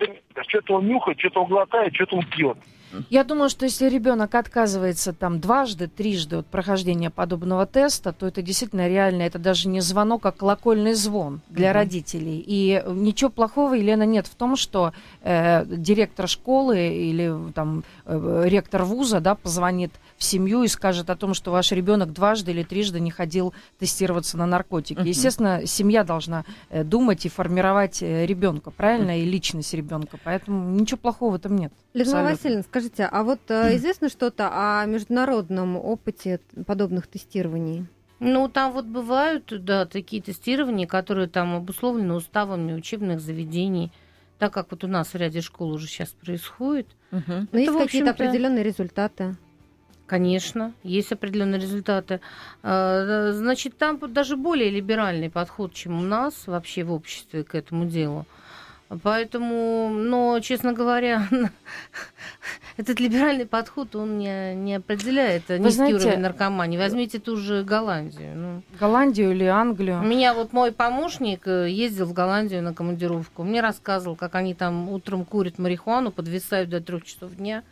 что-то 0.48 0.76
он 0.76 0.88
нюхает, 0.88 1.20
что-то 1.20 1.44
он 1.44 1.50
глотает, 1.50 1.94
что-то 1.96 2.18
он 2.18 2.26
пьет. 2.26 2.58
Я 3.10 3.24
думаю, 3.24 3.50
что 3.50 3.66
если 3.66 3.88
ребенок 3.90 4.36
отказывается 4.36 5.14
там 5.14 5.40
дважды, 5.40 5.88
трижды 5.88 6.38
от 6.38 6.48
прохождения 6.48 7.10
подобного 7.10 7.66
теста, 7.66 8.14
то 8.14 8.28
это 8.28 8.42
действительно 8.42 8.88
реально, 8.88 9.24
это 9.24 9.40
даже 9.40 9.68
не 9.68 9.82
звонок, 9.82 10.26
а 10.26 10.32
колокольный 10.32 10.94
звон 10.94 11.42
для 11.50 11.70
mm-hmm. 11.70 11.74
родителей. 11.74 12.44
И 12.46 12.84
ничего 12.88 13.30
плохого, 13.30 13.74
Елена, 13.74 14.04
нет 14.04 14.28
в 14.28 14.36
том, 14.36 14.56
что 14.56 14.94
э, 15.22 15.66
директор 15.66 16.28
школы 16.28 16.78
или 16.80 17.34
там 17.54 17.84
э, 18.06 18.44
ректор 18.46 18.84
вуза, 18.84 19.20
да, 19.20 19.36
позвонит 19.36 19.92
в 20.18 20.24
семью 20.24 20.64
и 20.64 20.68
скажет 20.68 21.10
о 21.10 21.16
том, 21.16 21.34
что 21.34 21.52
ваш 21.52 21.72
ребенок 21.72 22.14
дважды 22.14 22.52
или 22.52 22.64
трижды 22.64 23.00
не 23.00 23.12
ходил 23.12 23.54
тестироваться 23.80 24.38
на 24.38 24.46
наркотики. 24.46 25.00
Uh-huh. 25.00 25.08
Естественно, 25.08 25.66
семья 25.66 26.04
должна 26.04 26.46
э, 26.70 26.84
думать 26.84 27.26
и 27.26 27.30
формировать 27.30 28.02
э, 28.02 28.26
ребенка, 28.26 28.72
правильно, 28.72 29.12
uh-huh. 29.12 29.22
и 29.22 29.26
личность 29.26 29.74
ребенка. 29.74 30.18
Поэтому 30.24 30.70
ничего 30.72 30.98
плохого 30.98 31.32
в 31.32 31.36
этом 31.36 31.56
нет. 31.58 31.74
Людмила 31.94 32.24
Васильевна, 32.24 32.64
скажите, 32.64 33.06
а 33.06 33.24
вот 33.24 33.40
э, 33.50 33.76
известно 33.76 34.10
что-то 34.10 34.50
о 34.52 34.86
международном 34.86 35.78
опыте 35.78 36.40
подобных 36.66 37.08
тестирований? 37.08 37.86
Ну, 38.20 38.48
там 38.48 38.72
вот 38.72 38.86
бывают, 38.86 39.54
да, 39.64 39.86
такие 39.86 40.22
тестирования, 40.22 40.88
которые 40.88 41.28
там 41.28 41.56
обусловлены 41.56 42.14
уставами 42.16 42.74
учебных 42.74 43.20
заведений, 43.20 43.92
так 44.40 44.54
как 44.54 44.72
вот 44.72 44.84
у 44.84 44.88
нас 44.88 45.14
в 45.14 45.16
ряде 45.16 45.42
школ 45.42 45.72
уже 45.74 45.88
сейчас 45.88 46.10
происходит. 46.10 46.88
Угу. 47.12 47.48
Но 47.52 47.60
есть 47.60 47.78
какие-то 47.78 48.12
определенные 48.12 48.64
результаты? 48.64 49.36
Конечно, 50.06 50.74
есть 50.84 51.12
определенные 51.12 51.62
результаты. 51.62 52.20
А, 52.62 53.32
значит, 53.34 53.78
там 53.78 54.00
даже 54.14 54.36
более 54.36 54.70
либеральный 54.70 55.30
подход, 55.30 55.74
чем 55.74 56.00
у 56.00 56.02
нас 56.02 56.48
вообще 56.48 56.84
в 56.84 56.92
обществе 56.92 57.44
к 57.44 57.56
этому 57.56 57.86
делу. 57.86 58.26
Поэтому, 59.02 59.90
но, 59.90 60.40
честно 60.42 60.74
говоря, 60.74 61.28
этот 62.78 63.00
либеральный 63.00 63.46
подход, 63.46 63.96
он 63.96 64.18
не, 64.18 64.56
не 64.56 64.76
определяет 64.76 65.48
Вы 65.48 65.60
низкий 65.60 65.76
знаете, 65.76 65.96
уровень 65.96 66.20
наркомании. 66.20 66.78
Возьмите 66.78 67.20
ту 67.20 67.38
же 67.38 67.64
Голландию. 67.64 68.36
Ну. 68.36 68.64
Голландию 68.80 69.32
или 69.32 69.46
Англию? 69.46 70.00
У 70.00 70.06
меня 70.06 70.34
вот 70.34 70.54
мой 70.54 70.72
помощник 70.72 71.48
э, 71.48 71.70
ездил 71.70 72.06
в 72.06 72.14
Голландию 72.14 72.62
на 72.62 72.74
командировку. 72.74 73.44
Мне 73.44 73.62
рассказывал, 73.62 74.16
как 74.16 74.36
они 74.36 74.54
там 74.54 74.90
утром 74.90 75.26
курят 75.26 75.58
марихуану, 75.58 76.12
подвисают 76.12 76.70
до 76.70 76.82
трех 76.82 77.06
часов 77.06 77.36
дня 77.36 77.64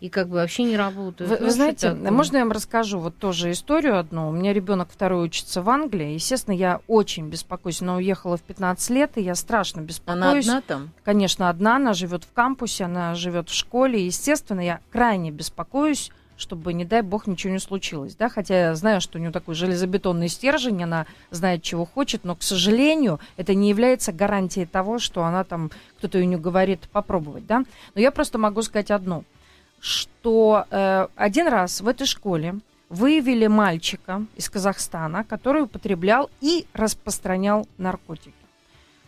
и 0.00 0.08
как 0.08 0.28
бы 0.28 0.36
вообще 0.36 0.64
не 0.64 0.76
работают. 0.76 1.30
Вы, 1.30 1.36
ну, 1.38 1.44
вы 1.44 1.50
знаете, 1.50 1.90
такое? 1.90 2.10
можно 2.10 2.38
я 2.38 2.44
вам 2.44 2.52
расскажу 2.52 2.98
вот 2.98 3.16
тоже 3.18 3.50
историю 3.50 3.98
одну? 3.98 4.28
У 4.28 4.32
меня 4.32 4.54
ребенок 4.54 4.88
второй 4.90 5.26
учится 5.26 5.62
в 5.62 5.68
Англии. 5.68 6.14
Естественно, 6.14 6.54
я 6.54 6.80
очень 6.88 7.28
беспокоюсь. 7.28 7.82
Она 7.82 7.96
уехала 7.96 8.38
в 8.38 8.42
15 8.42 8.90
лет, 8.90 9.12
и 9.16 9.20
я 9.20 9.34
страшно 9.34 9.82
беспокоюсь. 9.82 10.48
Она 10.48 10.58
одна 10.58 10.60
там? 10.62 10.90
Конечно, 11.04 11.50
одна. 11.50 11.76
Она 11.76 11.92
живет 11.92 12.24
в 12.24 12.32
кампусе, 12.32 12.84
она 12.84 13.14
живет 13.14 13.50
в 13.50 13.54
школе. 13.54 14.04
Естественно, 14.04 14.60
я 14.60 14.80
крайне 14.90 15.30
беспокоюсь 15.30 16.10
чтобы, 16.36 16.72
не 16.72 16.86
дай 16.86 17.02
бог, 17.02 17.26
ничего 17.26 17.52
не 17.52 17.58
случилось, 17.58 18.16
да, 18.16 18.30
хотя 18.30 18.68
я 18.68 18.74
знаю, 18.74 19.02
что 19.02 19.18
у 19.18 19.20
нее 19.20 19.30
такой 19.30 19.54
железобетонный 19.54 20.28
стержень, 20.28 20.82
она 20.82 21.04
знает, 21.30 21.62
чего 21.62 21.84
хочет, 21.84 22.24
но, 22.24 22.34
к 22.34 22.42
сожалению, 22.42 23.20
это 23.36 23.54
не 23.54 23.68
является 23.68 24.10
гарантией 24.10 24.64
того, 24.64 24.98
что 24.98 25.22
она 25.22 25.44
там, 25.44 25.70
кто-то 25.98 26.16
у 26.16 26.22
нее 26.22 26.38
говорит 26.38 26.88
попробовать, 26.92 27.46
да, 27.46 27.64
но 27.94 28.00
я 28.00 28.10
просто 28.10 28.38
могу 28.38 28.62
сказать 28.62 28.90
одно– 28.90 29.22
что 29.80 30.66
э, 30.70 31.06
один 31.16 31.48
раз 31.48 31.80
в 31.80 31.88
этой 31.88 32.06
школе 32.06 32.56
выявили 32.88 33.46
мальчика 33.46 34.24
из 34.36 34.50
Казахстана, 34.50 35.24
который 35.24 35.62
употреблял 35.62 36.30
и 36.40 36.66
распространял 36.74 37.66
наркотики. 37.78 38.34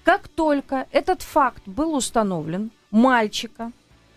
Как 0.04 0.28
только 0.28 0.86
этот 0.90 1.22
факт 1.22 1.62
был 1.66 1.94
установлен, 1.94 2.70
мальчика 2.90 3.70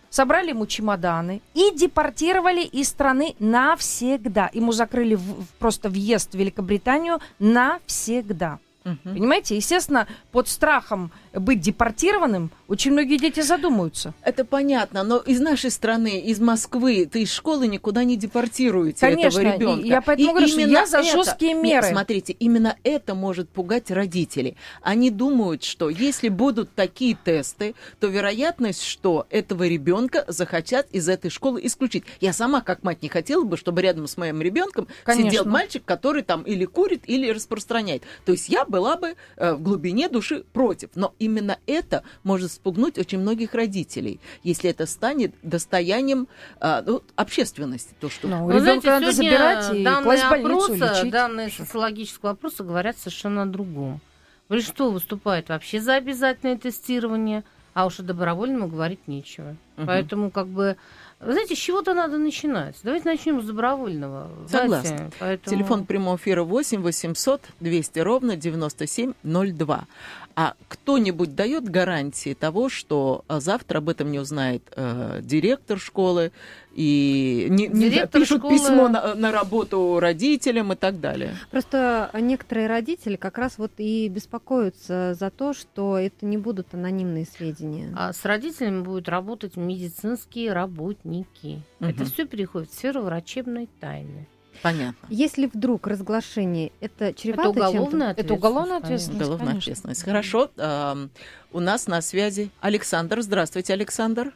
собрали 0.10 0.50
ему 0.50 0.66
чемоданы 0.66 1.42
и 1.54 1.72
депортировали 1.76 2.62
из 2.62 2.88
страны 2.88 3.36
навсегда. 3.40 4.50
Ему 4.54 4.72
закрыли 4.72 5.16
в, 5.16 5.46
просто 5.60 5.90
въезд 5.90 6.32
в 6.32 6.38
Великобританию 6.38 7.20
навсегда. 7.38 8.60
Угу. 8.86 8.98
Понимаете, 9.04 9.56
естественно, 9.56 10.08
под 10.32 10.48
страхом 10.48 11.12
быть 11.34 11.60
депортированным 11.60 12.52
очень 12.68 12.94
многие 12.94 13.18
дети 13.18 13.42
задумаются. 13.42 14.14
Это 14.24 14.44
понятно, 14.44 15.04
но 15.04 15.18
из 15.18 15.40
нашей 15.40 15.70
страны, 15.70 16.20
из 16.20 16.40
Москвы, 16.40 17.06
ты 17.06 17.22
из 17.22 17.32
школы 17.32 17.68
никуда 17.68 18.04
не 18.04 18.18
депортируете 18.18 19.02
Конечно, 19.02 19.40
этого 19.40 19.54
ребенка. 19.54 19.86
Я 19.86 20.02
поэтому 20.02 20.28
и 20.28 20.32
говорю, 20.32 20.48
что 20.48 20.62
я 20.62 20.86
за 20.88 21.00
это, 21.00 21.12
жесткие 21.12 21.54
меры. 21.54 21.86
Нет, 21.86 21.86
смотрите, 21.86 22.34
именно 22.34 22.76
это 22.84 23.14
может 23.14 23.50
пугать 23.50 23.92
родителей. 23.92 24.58
Они 24.82 25.12
думают, 25.12 25.64
что 25.64 25.90
если 25.90 26.30
будут 26.30 26.74
такие 26.74 27.16
тесты, 27.24 27.76
то 28.00 28.08
вероятность, 28.08 28.84
что 28.84 29.28
этого 29.30 29.68
ребенка 29.68 30.26
захотят 30.28 30.88
из 30.92 31.08
этой 31.08 31.30
школы 31.30 31.62
исключить. 31.64 32.04
Я 32.20 32.34
сама, 32.34 32.62
как 32.62 32.82
мать, 32.82 33.04
не 33.04 33.10
хотела 33.10 33.44
бы, 33.44 33.58
чтобы 33.58 33.84
рядом 33.84 34.08
с 34.08 34.18
моим 34.18 34.42
ребенком 34.42 34.88
сидел 35.06 35.46
мальчик, 35.46 35.86
который 35.86 36.24
там 36.24 36.42
или 36.42 36.66
курит, 36.66 37.04
или 37.06 37.30
распространяет. 37.30 38.02
То 38.26 38.32
есть 38.32 38.50
я 38.50 38.66
была 38.66 38.98
бы 38.98 39.16
э, 39.38 39.54
в 39.54 39.62
глубине 39.62 40.10
души 40.10 40.44
против. 40.52 40.90
Но 40.96 41.14
именно 41.20 41.60
это 41.68 42.04
может 42.24 42.55
спугнуть 42.56 42.98
очень 42.98 43.20
многих 43.20 43.54
родителей, 43.54 44.20
если 44.44 44.70
это 44.70 44.86
станет 44.86 45.34
достоянием 45.44 46.28
э, 46.60 46.84
ну, 46.86 47.04
общественности. 47.16 47.94
То, 48.00 48.10
что... 48.10 48.28
Ну, 48.28 48.50
ребенка 48.50 48.88
надо 48.88 49.12
забирать 49.12 49.74
и 49.74 49.84
данные 49.84 50.04
класть 50.04 50.24
опроса, 50.24 50.74
лечить. 50.74 51.12
Данные 51.12 51.50
социологического 51.50 52.32
опроса 52.32 52.64
говорят 52.64 52.98
совершенно 52.98 53.44
о 53.44 53.46
другом. 53.46 54.02
Большинство 54.50 54.92
выступает 54.92 55.50
вообще 55.50 55.80
за 55.80 55.96
обязательное 55.96 56.58
тестирование, 56.58 57.44
а 57.74 57.86
уж 57.86 58.00
о 58.00 58.04
добровольном 58.04 58.70
говорить 58.70 59.08
нечего. 59.08 59.56
Угу. 59.78 59.88
Поэтому 59.88 60.32
как 60.32 60.48
бы 60.48 60.78
вы 61.20 61.32
знаете, 61.32 61.56
с 61.56 61.58
чего-то 61.58 61.94
надо 61.94 62.18
начинать. 62.18 62.76
Давайте 62.84 63.10
начнем 63.10 63.42
с 63.42 63.46
добровольного. 63.46 64.30
Согласна. 64.50 65.12
Поэтому... 65.20 65.56
Телефон 65.56 65.86
прямого 65.86 66.18
эфира 66.18 66.44
8 66.44 66.82
800 66.82 67.42
200 67.60 68.00
ровно 68.00 68.36
9702. 68.36 69.88
А 70.36 70.54
кто-нибудь 70.68 71.34
дает 71.34 71.70
гарантии 71.70 72.34
того, 72.34 72.68
что 72.68 73.24
а, 73.28 73.40
завтра 73.40 73.78
об 73.78 73.88
этом 73.88 74.12
не 74.12 74.20
узнает 74.20 74.64
э, 74.76 75.22
директор 75.24 75.80
школы 75.80 76.34
и 76.76 77.48
не, 77.50 77.70
директор 77.70 78.20
не 78.20 78.26
пишут 78.26 78.40
школы... 78.40 78.54
письмо 78.54 78.90
на, 78.90 79.16
на 79.16 79.32
работу 79.32 79.98
родителям 80.02 80.74
и 80.74 80.76
так 80.76 81.00
далее? 81.00 81.36
Просто 81.50 82.10
некоторые 82.14 82.68
родители 82.68 83.16
как 83.16 83.38
раз 83.38 83.58
вот 83.58 83.72
и 83.78 84.10
беспокоятся 84.10 85.16
за 85.18 85.30
то, 85.30 85.54
что 85.54 85.98
это 85.98 86.26
не 86.26 86.38
будут 86.38 86.74
анонимные 86.74 87.26
сведения. 87.26 87.94
А 87.96 88.12
с 88.12 88.26
родителями 88.26 88.82
будут 88.82 89.08
работать 89.08 89.56
медицинские 89.56 90.52
работники. 90.52 91.62
Угу. 91.80 91.90
Это 91.90 92.04
все 92.04 92.26
переходит 92.26 92.70
в 92.70 92.74
сферу 92.74 93.04
врачебной 93.04 93.70
тайны. 93.80 94.28
Понятно. 94.62 95.08
Если 95.10 95.50
вдруг 95.54 95.88
разглашение 95.88 96.74
это 96.82 97.14
чревато 97.14 97.50
это 97.50 97.50
уголовная 97.50 98.14
Это 98.18 98.34
уголовная 98.34 98.78
ответственность. 98.78 99.22
Уголовная 99.22 99.48
конечно. 99.48 99.60
ответственность. 99.60 100.04
Хорошо. 100.04 100.52
эм, 100.58 101.12
у 101.54 101.60
нас 101.62 101.88
на 101.88 102.02
связи 102.02 102.52
Александр. 102.60 103.22
Здравствуйте, 103.22 103.74
Александр. 103.74 104.34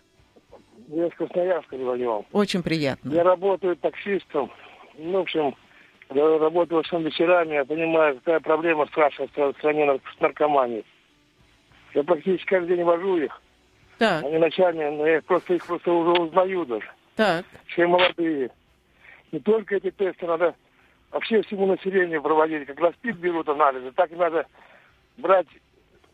Я 0.90 1.06
из 1.08 1.14
Красноярска 1.14 1.78
звонил. 1.78 2.26
Очень 2.32 2.64
приятно. 2.64 3.12
Я 3.14 3.24
работаю 3.24 3.76
таксистом. 3.76 4.52
Ну, 4.98 5.20
в 5.20 5.22
общем, 5.22 5.56
я 6.12 6.38
работаю 6.40 6.82
всем 6.84 7.04
вечерами. 7.04 7.54
Я 7.54 7.66
понимаю, 7.66 8.16
какая 8.16 8.40
проблема 8.40 8.88
страшная 8.88 9.28
в 9.28 9.54
стране 9.60 9.86
с 10.18 10.20
наркоманией. 10.20 10.84
Я 11.94 12.04
практически 12.04 12.46
каждый 12.48 12.76
день 12.78 12.86
вожу 12.86 13.18
их. 13.18 13.40
Так, 14.00 14.24
Они 14.24 14.38
ночами, 14.40 14.90
но 14.96 15.06
я 15.06 15.22
просто, 15.22 15.54
их 15.54 15.66
просто 15.66 15.92
уже 15.92 16.22
узнаю 16.22 16.66
даже. 16.66 16.90
так. 17.16 17.46
Все 17.68 17.86
молодые. 17.86 18.50
Не 19.32 19.40
только 19.40 19.76
эти 19.76 19.92
тесты 19.92 20.26
надо 20.26 20.56
вообще 21.12 21.44
всему 21.44 21.68
населению 21.68 22.24
проводить. 22.24 22.66
Как 22.66 22.96
СПИД 22.96 23.18
берут 23.18 23.48
анализы, 23.48 23.92
так 23.92 24.12
и 24.12 24.16
надо 24.16 24.48
брать 25.18 25.48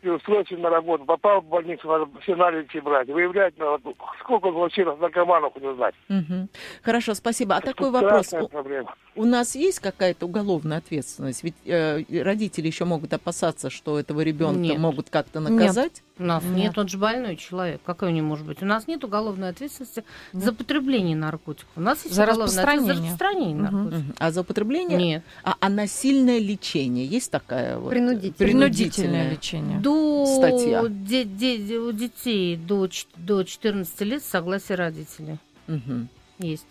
и 0.05 0.09
устроиться 0.09 0.55
на 0.55 0.69
работу. 0.69 1.05
Попал 1.05 1.41
в 1.41 1.45
больницу, 1.45 1.87
надо 1.87 2.07
все 2.21 2.33
анализы 2.33 2.81
брать. 2.81 3.07
Выявлять 3.07 3.57
надо, 3.57 3.93
сколько 4.19 4.49
вообще 4.51 4.85
наркоманов 4.85 5.55
узнать. 5.55 5.95
Мгм. 6.07 6.49
Хорошо, 6.83 7.13
спасибо. 7.13 7.55
А 7.55 7.61
такой 7.61 7.89
Это 7.89 8.01
вопрос. 8.01 8.27
страшная 8.27 8.45
У, 8.47 8.49
проблема. 8.49 8.95
у 9.15 9.25
нас 9.25 9.55
есть 9.55 9.79
какая-то 9.79 10.25
уголовная 10.25 10.77
ответственность? 10.77 11.43
Ведь 11.43 11.55
э, 11.65 12.03
родители 12.23 12.67
еще 12.67 12.85
могут 12.85 13.13
опасаться, 13.13 13.69
что 13.69 13.99
этого 13.99 14.21
ребенка 14.21 14.59
Нет. 14.59 14.77
могут 14.77 15.09
как-то 15.09 15.39
наказать. 15.39 16.03
У 16.17 16.23
нас 16.23 16.43
Нет. 16.45 16.55
нет. 16.55 16.77
он 16.77 16.87
же 16.87 16.97
больной 16.97 17.35
человек. 17.35 17.81
Какой 17.85 18.07
у 18.07 18.11
него 18.11 18.25
может 18.27 18.45
быть? 18.45 18.61
У 18.61 18.65
нас 18.65 18.87
нет 18.87 19.03
уголовной 19.03 19.49
ответственности 19.49 20.05
за 20.31 20.53
потребление 20.53 21.15
наркотиков. 21.15 21.67
У 21.75 21.81
нас 21.81 22.03
есть 22.05 22.15
За 22.15 22.23
уголовная 22.23 22.45
ответственность 22.45 22.67
распространение. 22.69 22.95
за 22.95 23.11
распространение 23.11 23.61
наркотиков. 23.61 23.99
Мгм. 24.05 24.13
А 24.19 24.31
за 24.31 24.41
употребление? 24.41 24.97
Нет. 24.97 25.23
А, 25.43 25.55
а 25.59 25.69
насильное 25.69 26.39
лечение 26.39 27.05
есть 27.05 27.31
такая 27.31 27.77
вот? 27.77 27.89
Принудительное. 27.89 28.33
Принудительное 28.51 29.29
лечение. 29.31 29.79
До 29.79 30.25
Статья. 30.25 30.83
де- 30.89 31.25
де- 31.25 31.77
у 31.79 31.91
детей 31.91 32.55
до, 32.55 32.87
ч- 32.87 33.07
до 33.17 33.43
14 33.43 34.01
лет 34.01 34.23
согласие 34.23 34.77
родителей 34.77 35.37
Мгм. 35.67 36.07
есть. 36.39 36.65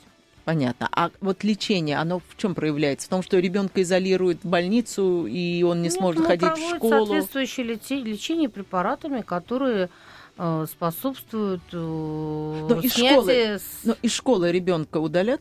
Понятно. 0.45 0.89
А 0.93 1.11
вот 1.21 1.43
лечение, 1.43 1.97
оно 1.99 2.21
в 2.21 2.37
чем 2.37 2.55
проявляется? 2.55 3.07
В 3.07 3.11
том, 3.11 3.23
что 3.23 3.39
ребенка 3.39 3.81
изолируют 3.83 4.45
в 4.45 4.49
больницу, 4.49 5.27
и 5.27 5.63
он 5.63 5.79
не 5.79 5.85
Нет, 5.85 5.95
сможет 5.95 6.21
ну, 6.23 6.27
ходить 6.27 6.49
в 6.53 6.77
школу. 6.77 7.07
соответствующее 7.07 7.67
лечение 7.67 8.51
препаратами, 8.51 9.23
которые 9.23 9.89
э, 10.37 10.67
способствуют 10.71 11.63
э, 11.73 11.77
Ну, 11.77 12.81
из 12.81 12.93
школы. 12.93 13.59
Но 13.85 13.97
из 14.03 14.13
школы 14.13 14.53
ребенка 14.53 14.99
удалят? 14.99 15.41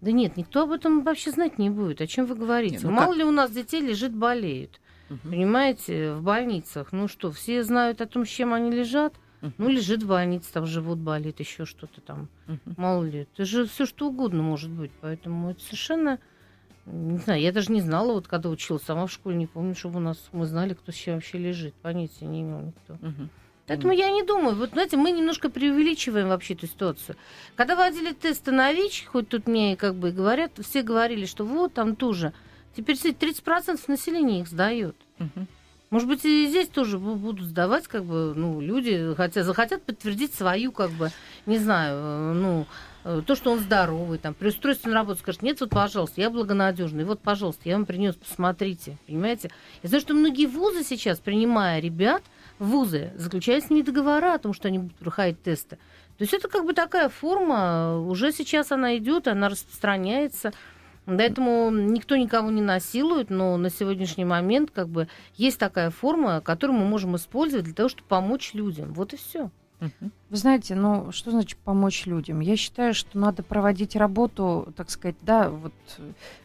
Да 0.00 0.12
нет, 0.12 0.36
никто 0.36 0.62
об 0.62 0.70
этом 0.70 1.02
вообще 1.02 1.32
знать 1.32 1.58
не 1.58 1.70
будет. 1.70 2.00
О 2.00 2.06
чем 2.06 2.26
вы 2.26 2.36
говорите? 2.36 2.76
Не, 2.76 2.82
ну 2.84 2.90
Мало 2.92 3.08
как? 3.08 3.16
ли 3.16 3.24
у 3.24 3.32
нас 3.32 3.50
детей 3.50 3.80
лежит, 3.80 4.14
болеют. 4.14 4.80
Мгм. 5.08 5.30
Понимаете, 5.30 6.12
в 6.12 6.22
больницах. 6.22 6.92
Ну 6.92 7.08
что, 7.08 7.32
все 7.32 7.64
знают 7.64 8.00
о 8.00 8.06
том, 8.06 8.24
с 8.24 8.28
чем 8.28 8.52
они 8.54 8.70
лежат? 8.70 9.14
Ну, 9.40 9.68
лежит 9.68 10.02
в 10.02 10.08
больнице, 10.08 10.52
там 10.52 10.66
живот 10.66 10.98
болит, 10.98 11.40
еще 11.40 11.64
что-то 11.64 12.00
там. 12.00 12.28
Мгм. 12.46 12.74
Мало 12.76 13.04
ли. 13.04 13.20
Это 13.20 13.44
же 13.44 13.66
все 13.66 13.86
что 13.86 14.08
угодно 14.08 14.42
может 14.42 14.70
быть. 14.70 14.90
Поэтому 15.00 15.50
это 15.50 15.60
совершенно... 15.62 16.18
Не 16.86 17.18
знаю, 17.18 17.40
я 17.40 17.52
даже 17.52 17.70
не 17.70 17.82
знала, 17.82 18.14
вот 18.14 18.28
когда 18.28 18.48
училась, 18.48 18.82
сама 18.82 19.06
в 19.06 19.12
школе 19.12 19.36
не 19.36 19.46
помню, 19.46 19.74
чтобы 19.74 19.98
у 19.98 20.02
нас 20.02 20.28
мы 20.32 20.46
знали, 20.46 20.72
кто 20.72 20.90
с 20.90 20.94
чем 20.94 21.16
вообще 21.16 21.38
лежит. 21.38 21.74
Понятия 21.74 22.24
не 22.24 22.40
имел 22.40 22.60
никто. 22.60 22.94
Мгм. 23.00 23.30
Поэтому 23.66 23.92
я 23.92 24.10
не 24.10 24.22
думаю. 24.22 24.56
Вот, 24.56 24.70
знаете, 24.70 24.96
мы 24.96 25.12
немножко 25.12 25.50
преувеличиваем 25.50 26.28
вообще 26.28 26.54
эту 26.54 26.66
ситуацию. 26.66 27.16
Когда 27.54 27.76
вводили 27.76 28.14
тесты 28.14 28.50
на 28.50 28.72
ВИЧ, 28.72 29.06
хоть 29.06 29.28
тут 29.28 29.46
мне 29.46 29.76
как 29.76 29.94
бы 29.94 30.10
говорят, 30.10 30.52
все 30.58 30.82
говорили, 30.82 31.26
что 31.26 31.44
вот 31.44 31.74
там 31.74 31.94
тоже. 31.94 32.32
Теперь 32.74 32.96
кстати, 32.96 33.14
30% 33.14 33.78
населения 33.88 34.40
их 34.40 34.48
сдает. 34.48 34.96
Мгм. 35.18 35.46
Может 35.90 36.06
быть, 36.08 36.24
и 36.24 36.46
здесь 36.48 36.68
тоже 36.68 36.98
бу- 36.98 37.14
будут 37.14 37.46
сдавать, 37.46 37.88
как 37.88 38.04
бы, 38.04 38.34
ну, 38.36 38.60
люди 38.60 39.14
хотя, 39.16 39.42
захотят 39.42 39.82
подтвердить 39.82 40.34
свою, 40.34 40.70
как 40.70 40.90
бы, 40.90 41.10
не 41.46 41.56
знаю, 41.58 41.96
э, 41.96 42.32
ну, 42.34 42.66
э, 43.04 43.22
то, 43.24 43.34
что 43.34 43.50
он 43.52 43.60
здоровый, 43.60 44.18
там, 44.18 44.34
при 44.34 44.48
устройстве 44.48 44.90
на 44.90 44.96
работу 44.96 45.20
скажет, 45.20 45.42
нет, 45.42 45.60
вот, 45.60 45.70
пожалуйста, 45.70 46.20
я 46.20 46.28
благонадежный, 46.28 47.04
вот, 47.04 47.20
пожалуйста, 47.20 47.62
я 47.64 47.76
вам 47.76 47.86
принес, 47.86 48.14
посмотрите, 48.16 48.98
понимаете? 49.06 49.50
Я 49.82 49.88
знаю, 49.88 50.02
что 50.02 50.12
многие 50.12 50.44
вузы 50.44 50.84
сейчас, 50.84 51.20
принимая 51.20 51.80
ребят, 51.80 52.22
вузы, 52.58 53.12
заключают 53.16 53.64
с 53.64 53.70
ними 53.70 53.82
договора 53.82 54.34
о 54.34 54.38
том, 54.38 54.52
что 54.52 54.68
они 54.68 54.78
будут 54.78 54.96
проходить 54.96 55.42
тесты. 55.42 55.78
То 56.18 56.22
есть 56.22 56.34
это 56.34 56.48
как 56.48 56.66
бы 56.66 56.74
такая 56.74 57.08
форма, 57.08 57.98
уже 57.98 58.32
сейчас 58.32 58.72
она 58.72 58.96
идет, 58.98 59.28
она 59.28 59.48
распространяется. 59.48 60.52
Поэтому 61.16 61.70
никто 61.70 62.16
никого 62.16 62.50
не 62.50 62.60
насилует, 62.60 63.30
но 63.30 63.56
на 63.56 63.70
сегодняшний 63.70 64.26
момент 64.26 64.70
как 64.70 64.88
бы 64.88 65.08
есть 65.34 65.58
такая 65.58 65.90
форма, 65.90 66.42
которую 66.42 66.78
мы 66.78 66.84
можем 66.84 67.16
использовать 67.16 67.64
для 67.64 67.74
того, 67.74 67.88
чтобы 67.88 68.06
помочь 68.08 68.52
людям. 68.52 68.92
Вот 68.92 69.14
и 69.14 69.16
все. 69.16 69.50
Вы 69.80 70.36
знаете, 70.36 70.74
ну 70.74 71.12
что 71.12 71.30
значит 71.30 71.58
помочь 71.60 72.04
людям? 72.04 72.40
Я 72.40 72.56
считаю, 72.56 72.94
что 72.94 73.16
надо 73.16 73.42
проводить 73.42 73.94
работу, 73.94 74.72
так 74.76 74.90
сказать, 74.90 75.14
да, 75.22 75.48
вот 75.48 75.72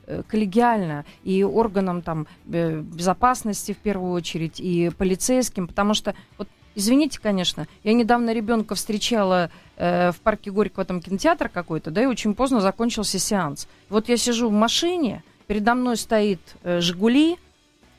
э, 0.05 0.21
коллегиально 0.27 1.03
и 1.23 1.43
органам 1.43 2.03
там 2.03 2.27
э, 2.45 2.79
безопасности 2.79 3.73
в 3.73 3.77
первую 3.77 4.13
очередь 4.13 4.59
и 4.59 4.91
полицейским, 4.95 5.67
потому 5.67 5.95
что 5.95 6.13
вот 6.37 6.47
Извините, 6.75 7.19
конечно, 7.19 7.67
я 7.83 7.93
недавно 7.93 8.33
ребенка 8.33 8.75
встречала 8.75 9.51
э, 9.77 10.11
в 10.11 10.19
парке 10.21 10.51
Горького, 10.51 10.85
там 10.85 11.01
кинотеатр 11.01 11.49
какой-то, 11.49 11.91
да, 11.91 12.03
и 12.03 12.07
очень 12.07 12.33
поздно 12.33 12.61
закончился 12.61 13.19
сеанс. 13.19 13.67
Вот 13.89 14.09
я 14.09 14.17
сижу 14.17 14.49
в 14.49 14.53
машине, 14.53 15.23
передо 15.45 15.75
мной 15.75 15.97
стоит 15.97 16.39
э, 16.63 16.79
Жигули, 16.79 17.37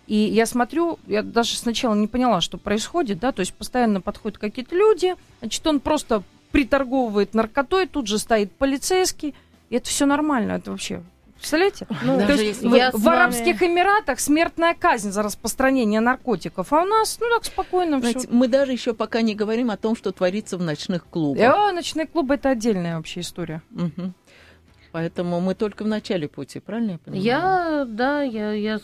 и 0.07 0.17
я 0.17 0.45
смотрю, 0.47 0.99
я 1.07 1.23
даже 1.23 1.57
сначала 1.57 1.95
не 1.95 2.09
поняла, 2.09 2.41
что 2.41 2.59
происходит, 2.59 3.21
да, 3.21 3.33
то 3.33 3.41
есть 3.41 3.55
постоянно 3.55 4.01
подходят 4.01 4.39
какие-то 4.39 4.75
люди, 4.77 5.15
значит, 5.41 5.67
он 5.67 5.81
просто 5.81 6.23
приторговывает 6.51 7.33
наркотой, 7.35 7.87
тут 7.87 8.07
же 8.07 8.19
стоит 8.19 8.53
полицейский, 8.53 9.35
и 9.71 9.77
это 9.77 9.89
все 9.89 10.05
нормально, 10.05 10.53
это 10.53 10.73
вообще, 10.73 11.03
представляете? 11.45 11.87
Ну, 12.03 12.19
Даже 12.19 12.37
То 12.37 12.43
есть 12.43 12.63
в, 12.63 13.03
вами- 13.03 13.17
Арабских 13.17 13.63
Эмиратах 13.63 14.21
смертная 14.21 14.75
казнь 14.75 15.11
за 15.11 15.23
распространение 15.23 16.01
наркотиков, 16.01 16.73
а 16.73 16.83
у 16.83 16.87
нас, 16.87 17.19
ну 17.21 17.29
так 17.35 17.45
спокойно 17.45 18.01
все. 18.01 18.11
Знаете, 18.11 18.29
мы 18.31 18.49
даже 18.49 18.73
еще 18.73 18.95
пока 18.95 19.23
не 19.23 19.35
говорим 19.35 19.71
о 19.71 19.77
том, 19.77 19.97
что 19.97 20.13
творится 20.13 20.57
в 20.57 20.63
ночных 20.63 21.07
клубах. 21.07 21.55
А, 21.55 21.73
ночные 21.73 22.07
клубы 22.07 22.35
это 22.35 22.51
отдельная 22.51 22.97
вообще 22.97 23.21
история. 23.21 23.63
Мгм. 23.71 24.15
Поэтому 24.93 25.41
мы 25.41 25.57
только 25.57 25.83
в 25.83 25.89
начале 25.89 26.29
пути, 26.29 26.61
правильно 26.61 26.93
я 26.93 26.99
понимаю? 26.99 27.25
Я, 27.25 27.85
да, 27.85 28.23
я, 28.23 28.53
я 28.53 28.79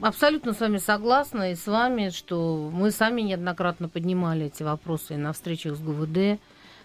абсолютно 0.00 0.52
с 0.52 0.58
вами 0.58 0.78
согласна 0.78 1.52
и 1.52 1.54
с 1.54 1.64
вами, 1.68 2.08
что 2.08 2.70
мы 2.72 2.90
сами 2.90 3.20
неоднократно 3.20 3.88
поднимали 3.88 4.46
эти 4.46 4.64
вопросы 4.64 5.14
и 5.14 5.16
на 5.16 5.32
встречах 5.32 5.76
с 5.76 5.80
ГУВД 5.80 6.40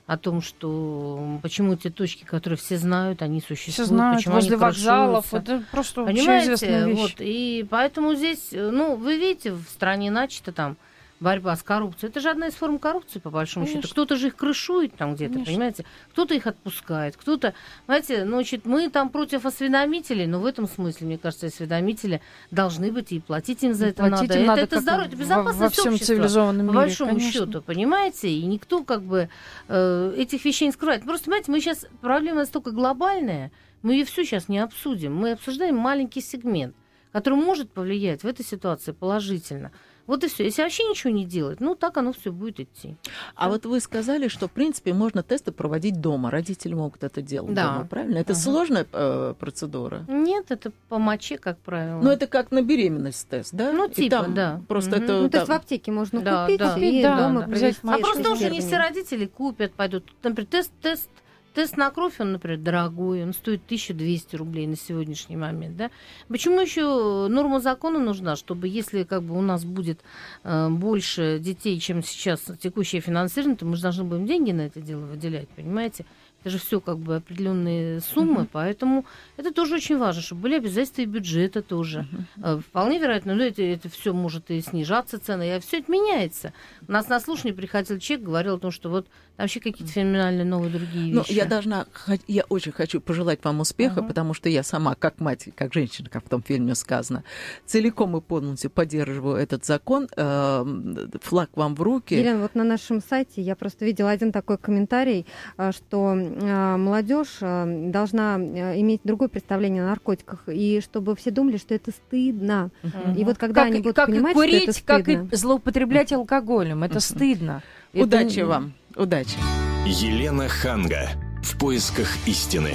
о 0.06 0.18
том, 0.18 0.42
что 0.42 1.40
почему 1.42 1.76
те 1.76 1.90
точки, 1.90 2.24
которые 2.26 2.58
все 2.58 2.78
знают, 2.78 3.22
они 3.22 3.40
существуют, 3.40 3.74
Все 3.74 3.86
знают, 3.86 4.18
почему 4.18 4.36
возле 4.36 4.52
они 4.56 4.62
вокзалов, 4.62 5.34
это 5.34 5.64
просто 5.72 6.04
Понимаете, 6.04 6.54
общеизвестная 6.54 6.88
вещь. 6.88 6.98
вот, 6.98 7.12
и 7.20 7.66
поэтому 7.70 8.14
здесь, 8.16 8.50
ну, 8.52 8.96
вы 8.96 9.18
видите, 9.18 9.54
в 9.54 9.64
стране 9.64 10.12
начата 10.12 10.52
там 10.52 10.76
борьба 11.24 11.56
с 11.56 11.64
коррупцией. 11.64 12.10
Это 12.12 12.20
же 12.20 12.30
одна 12.30 12.48
из 12.48 12.54
форм 12.54 12.78
коррупции, 12.78 13.20
по 13.20 13.32
большому 13.32 13.66
Конечно. 13.66 13.82
счету. 13.82 13.94
Кто-то 13.94 14.16
же 14.18 14.28
их 14.28 14.36
крышует 14.36 14.96
там 14.96 15.16
где-то, 15.16 15.34
Конечно. 15.34 15.54
понимаете? 15.54 15.86
Кто-то 16.12 16.36
их 16.36 16.46
отпускает, 16.46 17.18
кто-то... 17.18 17.54
Знаете, 17.86 18.26
ну, 18.26 18.36
значит, 18.36 18.66
мы 18.66 18.90
там 18.90 19.10
против 19.10 19.46
осведомителей, 19.46 20.28
но 20.28 20.40
в 20.40 20.46
этом 20.46 20.68
смысле, 20.68 21.08
мне 21.08 21.18
кажется, 21.18 21.48
осведомители 21.48 22.22
должны 22.52 22.92
быть, 22.92 23.12
и 23.12 23.20
платить 23.20 23.64
им 23.64 23.74
за 23.74 23.88
И 23.88 23.90
это 23.90 24.04
платить 24.08 24.30
надо. 24.30 24.34
им 24.36 24.40
это, 24.42 24.48
надо, 24.48 24.62
это 24.62 24.76
как 24.76 24.82
здоровье, 24.84 25.08
это 25.08 25.16
во- 25.16 25.24
безопасность 25.24 25.60
во 25.60 25.70
всем 25.70 25.94
общества. 25.94 26.16
цивилизованном 26.16 26.68
По 26.68 26.72
мире, 26.72 26.82
большому 26.86 27.12
конечно. 27.12 27.32
счету, 27.32 27.62
понимаете? 27.62 28.30
И 28.30 28.46
никто 28.46 28.84
как 28.84 29.02
бы 29.02 29.30
э, 29.70 30.14
этих 30.18 30.44
вещей 30.46 30.66
не 30.66 30.72
скрывает. 30.74 31.04
Просто, 31.04 31.26
понимаете, 31.26 31.52
мы 31.52 31.60
сейчас, 31.62 31.88
проблема 32.02 32.40
настолько 32.40 32.72
глобальная, 32.72 33.52
мы 33.82 33.94
ее 33.94 34.06
всю 34.06 34.24
сейчас 34.24 34.50
не 34.50 34.60
обсудим. 34.60 35.16
Мы 35.16 35.32
обсуждаем 35.32 35.76
маленький 35.78 36.22
сегмент, 36.22 36.76
который 37.12 37.36
может 37.36 37.72
повлиять 37.72 38.24
в 38.24 38.28
этой 38.28 38.46
ситуации 38.46 38.92
положительно. 38.92 39.72
Вот 40.06 40.24
и 40.24 40.28
все. 40.28 40.44
Если 40.44 40.62
вообще 40.62 40.84
ничего 40.84 41.14
не 41.14 41.26
делать, 41.26 41.60
ну 41.62 41.76
так 41.76 41.96
оно 41.98 42.12
все 42.12 42.32
будет 42.32 42.60
идти. 42.60 42.96
А 43.36 43.50
вот 43.50 43.66
вы 43.66 43.80
сказали, 43.80 44.28
что, 44.28 44.48
в 44.48 44.52
принципе, 44.52 44.94
можно 44.94 45.24
тесты 45.24 45.52
проводить 45.52 46.02
дома. 46.02 46.30
Родители 46.30 46.74
могут 46.74 47.04
это 47.04 47.22
делать 47.22 47.54
Да. 47.54 47.74
дома, 47.74 47.86
правильно? 47.88 48.18
Это 48.18 48.34
Ага. 48.34 48.42
сложная 48.42 48.88
э, 48.92 49.34
процедура? 49.40 50.04
Нет, 50.10 50.48
это 50.50 50.72
по 50.90 50.98
моче, 51.00 51.38
как 51.38 51.58
правило. 51.60 52.02
Ну, 52.02 52.10
это 52.10 52.28
как 52.28 52.52
на 52.52 52.62
беременность 52.62 53.28
тест, 53.30 53.54
да? 53.54 53.72
Ну, 53.72 53.88
И 53.88 53.94
типа, 53.94 54.10
там 54.18 54.34
да. 54.34 54.62
Просто 54.68 54.98
Мгм. 54.98 55.04
это... 55.04 55.22
Ну, 55.22 55.30
то 55.30 55.38
есть 55.38 55.50
в 55.50 55.54
аптеке 55.54 55.92
можно 55.92 56.22
Да, 56.22 56.46
купить 56.46 56.60
да. 56.60 56.78
и 56.78 57.02
Да, 57.02 57.18
дома 57.18 57.42
да. 57.42 57.48
провести 57.48 57.80
А 57.88 57.98
просто 58.00 58.32
уже 58.32 58.50
не 58.50 58.60
все 58.60 58.78
родители 58.78 59.26
купят, 59.26 59.74
пойдут. 59.74 60.04
Например, 60.22 60.48
тест, 60.50 60.72
тест, 60.82 61.10
тест 61.54 61.78
на 61.78 61.90
кровь, 61.92 62.20
он, 62.20 62.34
например, 62.34 62.60
дорогой, 62.60 63.24
он 63.24 63.34
стоит 63.34 63.62
1200 63.66 64.36
рублей 64.36 64.68
на 64.68 64.76
сегодняшний 64.76 65.38
момент, 65.38 65.78
да? 65.78 65.92
Почему 66.28 66.60
еще 66.60 67.28
норма 67.30 67.60
закона 67.60 68.00
нужна, 68.00 68.36
чтобы 68.36 68.68
если 68.68 69.04
как 69.04 69.24
бы 69.24 69.38
у 69.38 69.42
нас 69.42 69.64
будет 69.64 70.02
э, 70.44 70.70
больше 70.70 71.40
детей, 71.40 71.80
чем 71.80 72.04
сейчас 72.04 72.42
текущее 72.60 73.02
финансирование, 73.02 73.58
то 73.58 73.66
мы 73.66 73.76
же 73.76 73.84
должны 73.84 74.04
будем 74.04 74.26
деньги 74.26 74.52
на 74.52 74.62
это 74.62 74.82
дело 74.82 75.02
выделять, 75.02 75.50
понимаете? 75.50 76.06
Это 76.44 76.52
же 76.52 76.60
все 76.60 76.80
как 76.82 76.98
бы 77.00 77.16
определенные 77.16 78.02
суммы, 78.02 78.42
uh-huh. 78.42 78.50
поэтому 78.52 79.06
это 79.38 79.54
тоже 79.54 79.76
очень 79.76 79.98
важно, 79.98 80.22
чтобы 80.22 80.42
были 80.42 80.56
обязательства 80.56 81.02
и 81.02 81.06
бюджета 81.06 81.62
тоже. 81.62 82.08
Uh-huh. 82.38 82.62
Вполне 82.62 83.00
вероятно, 83.00 83.34
ну, 83.34 83.44
это, 83.44 83.62
это 83.62 83.90
все 83.90 84.14
может 84.14 84.52
и 84.52 84.62
снижаться 84.62 85.20
цены, 85.20 85.56
и 85.56 85.60
все 85.60 85.80
это 85.80 85.92
меняется. 85.92 86.54
У 86.88 86.92
нас 86.92 87.08
на 87.08 87.20
слушании 87.20 87.54
приходил 87.54 87.98
человек, 88.00 88.26
говорил 88.26 88.56
о 88.56 88.60
том, 88.60 88.72
что 88.72 88.90
вот 88.90 89.08
там 89.36 89.46
вообще 89.46 89.60
какие-то 89.60 89.92
феноменальные 89.92 90.46
новые 90.46 90.72
другие 90.72 91.14
ну, 91.14 91.22
вещи. 91.22 91.32
Ну, 91.32 91.36
я 91.36 91.46
должна, 91.46 91.88
я 92.28 92.44
очень 92.50 92.72
хочу 92.72 93.02
пожелать 93.02 93.40
вам 93.44 93.62
успеха, 93.62 94.02
uh-huh. 94.02 94.08
потому 94.08 94.36
что 94.36 94.48
я 94.48 94.62
сама, 94.62 94.94
как 94.94 95.20
мать, 95.20 95.50
как 95.56 95.74
женщина, 95.74 96.08
как 96.10 96.26
в 96.26 96.30
том 96.30 96.44
фильме 96.44 96.76
сказано, 96.76 97.24
целиком 97.66 98.16
и 98.16 98.22
полностью 98.22 98.70
поддерживаю 98.70 99.38
этот 99.38 99.66
закон. 99.66 100.08
Эм, 100.16 101.12
флаг 101.22 101.50
вам 101.56 101.74
в 101.76 101.82
руки. 101.82 102.14
Елена, 102.14 102.42
вот 102.42 102.54
на 102.54 102.64
нашем 102.64 103.02
сайте 103.02 103.42
я 103.42 103.56
просто 103.56 103.86
видела 103.86 104.12
один 104.12 104.32
такой 104.32 104.60
комментарий, 104.60 105.26
э, 105.58 105.72
что 105.72 106.14
молодежь 106.40 107.38
э, 107.42 107.90
должна 107.90 108.36
иметь 108.36 109.02
другое 109.04 109.30
представление 109.30 109.84
о 109.84 109.88
наркотиках, 109.88 110.44
и 110.48 110.82
чтобы 110.84 111.16
все 111.16 111.32
думали, 111.32 111.58
что 111.58 111.76
это 111.76 111.92
стыдно. 111.92 112.72
Uh-huh. 112.84 113.18
И 113.18 113.24
вот 113.24 113.38
когда 113.38 113.64
как, 113.64 113.72
они 113.72 113.80
будут 113.82 113.96
как 113.96 114.08
понимать, 114.08 114.32
и 114.32 114.36
курить, 114.36 114.54
что 114.56 114.64
это 114.64 114.74
стыдно... 114.74 115.24
как 115.24 115.34
и 115.34 115.36
злоупотреблять 115.36 116.14
алкоголем, 116.14 116.84
это 116.84 116.98
uh-huh. 116.98 117.16
стыдно. 117.16 117.64
Удачи 117.94 118.40
это... 118.40 118.48
вам, 118.48 118.74
удачи. 118.96 119.38
Елена 119.86 120.48
Ханга. 120.48 121.10
В 121.44 121.60
поисках 121.60 122.08
истины. 122.26 122.72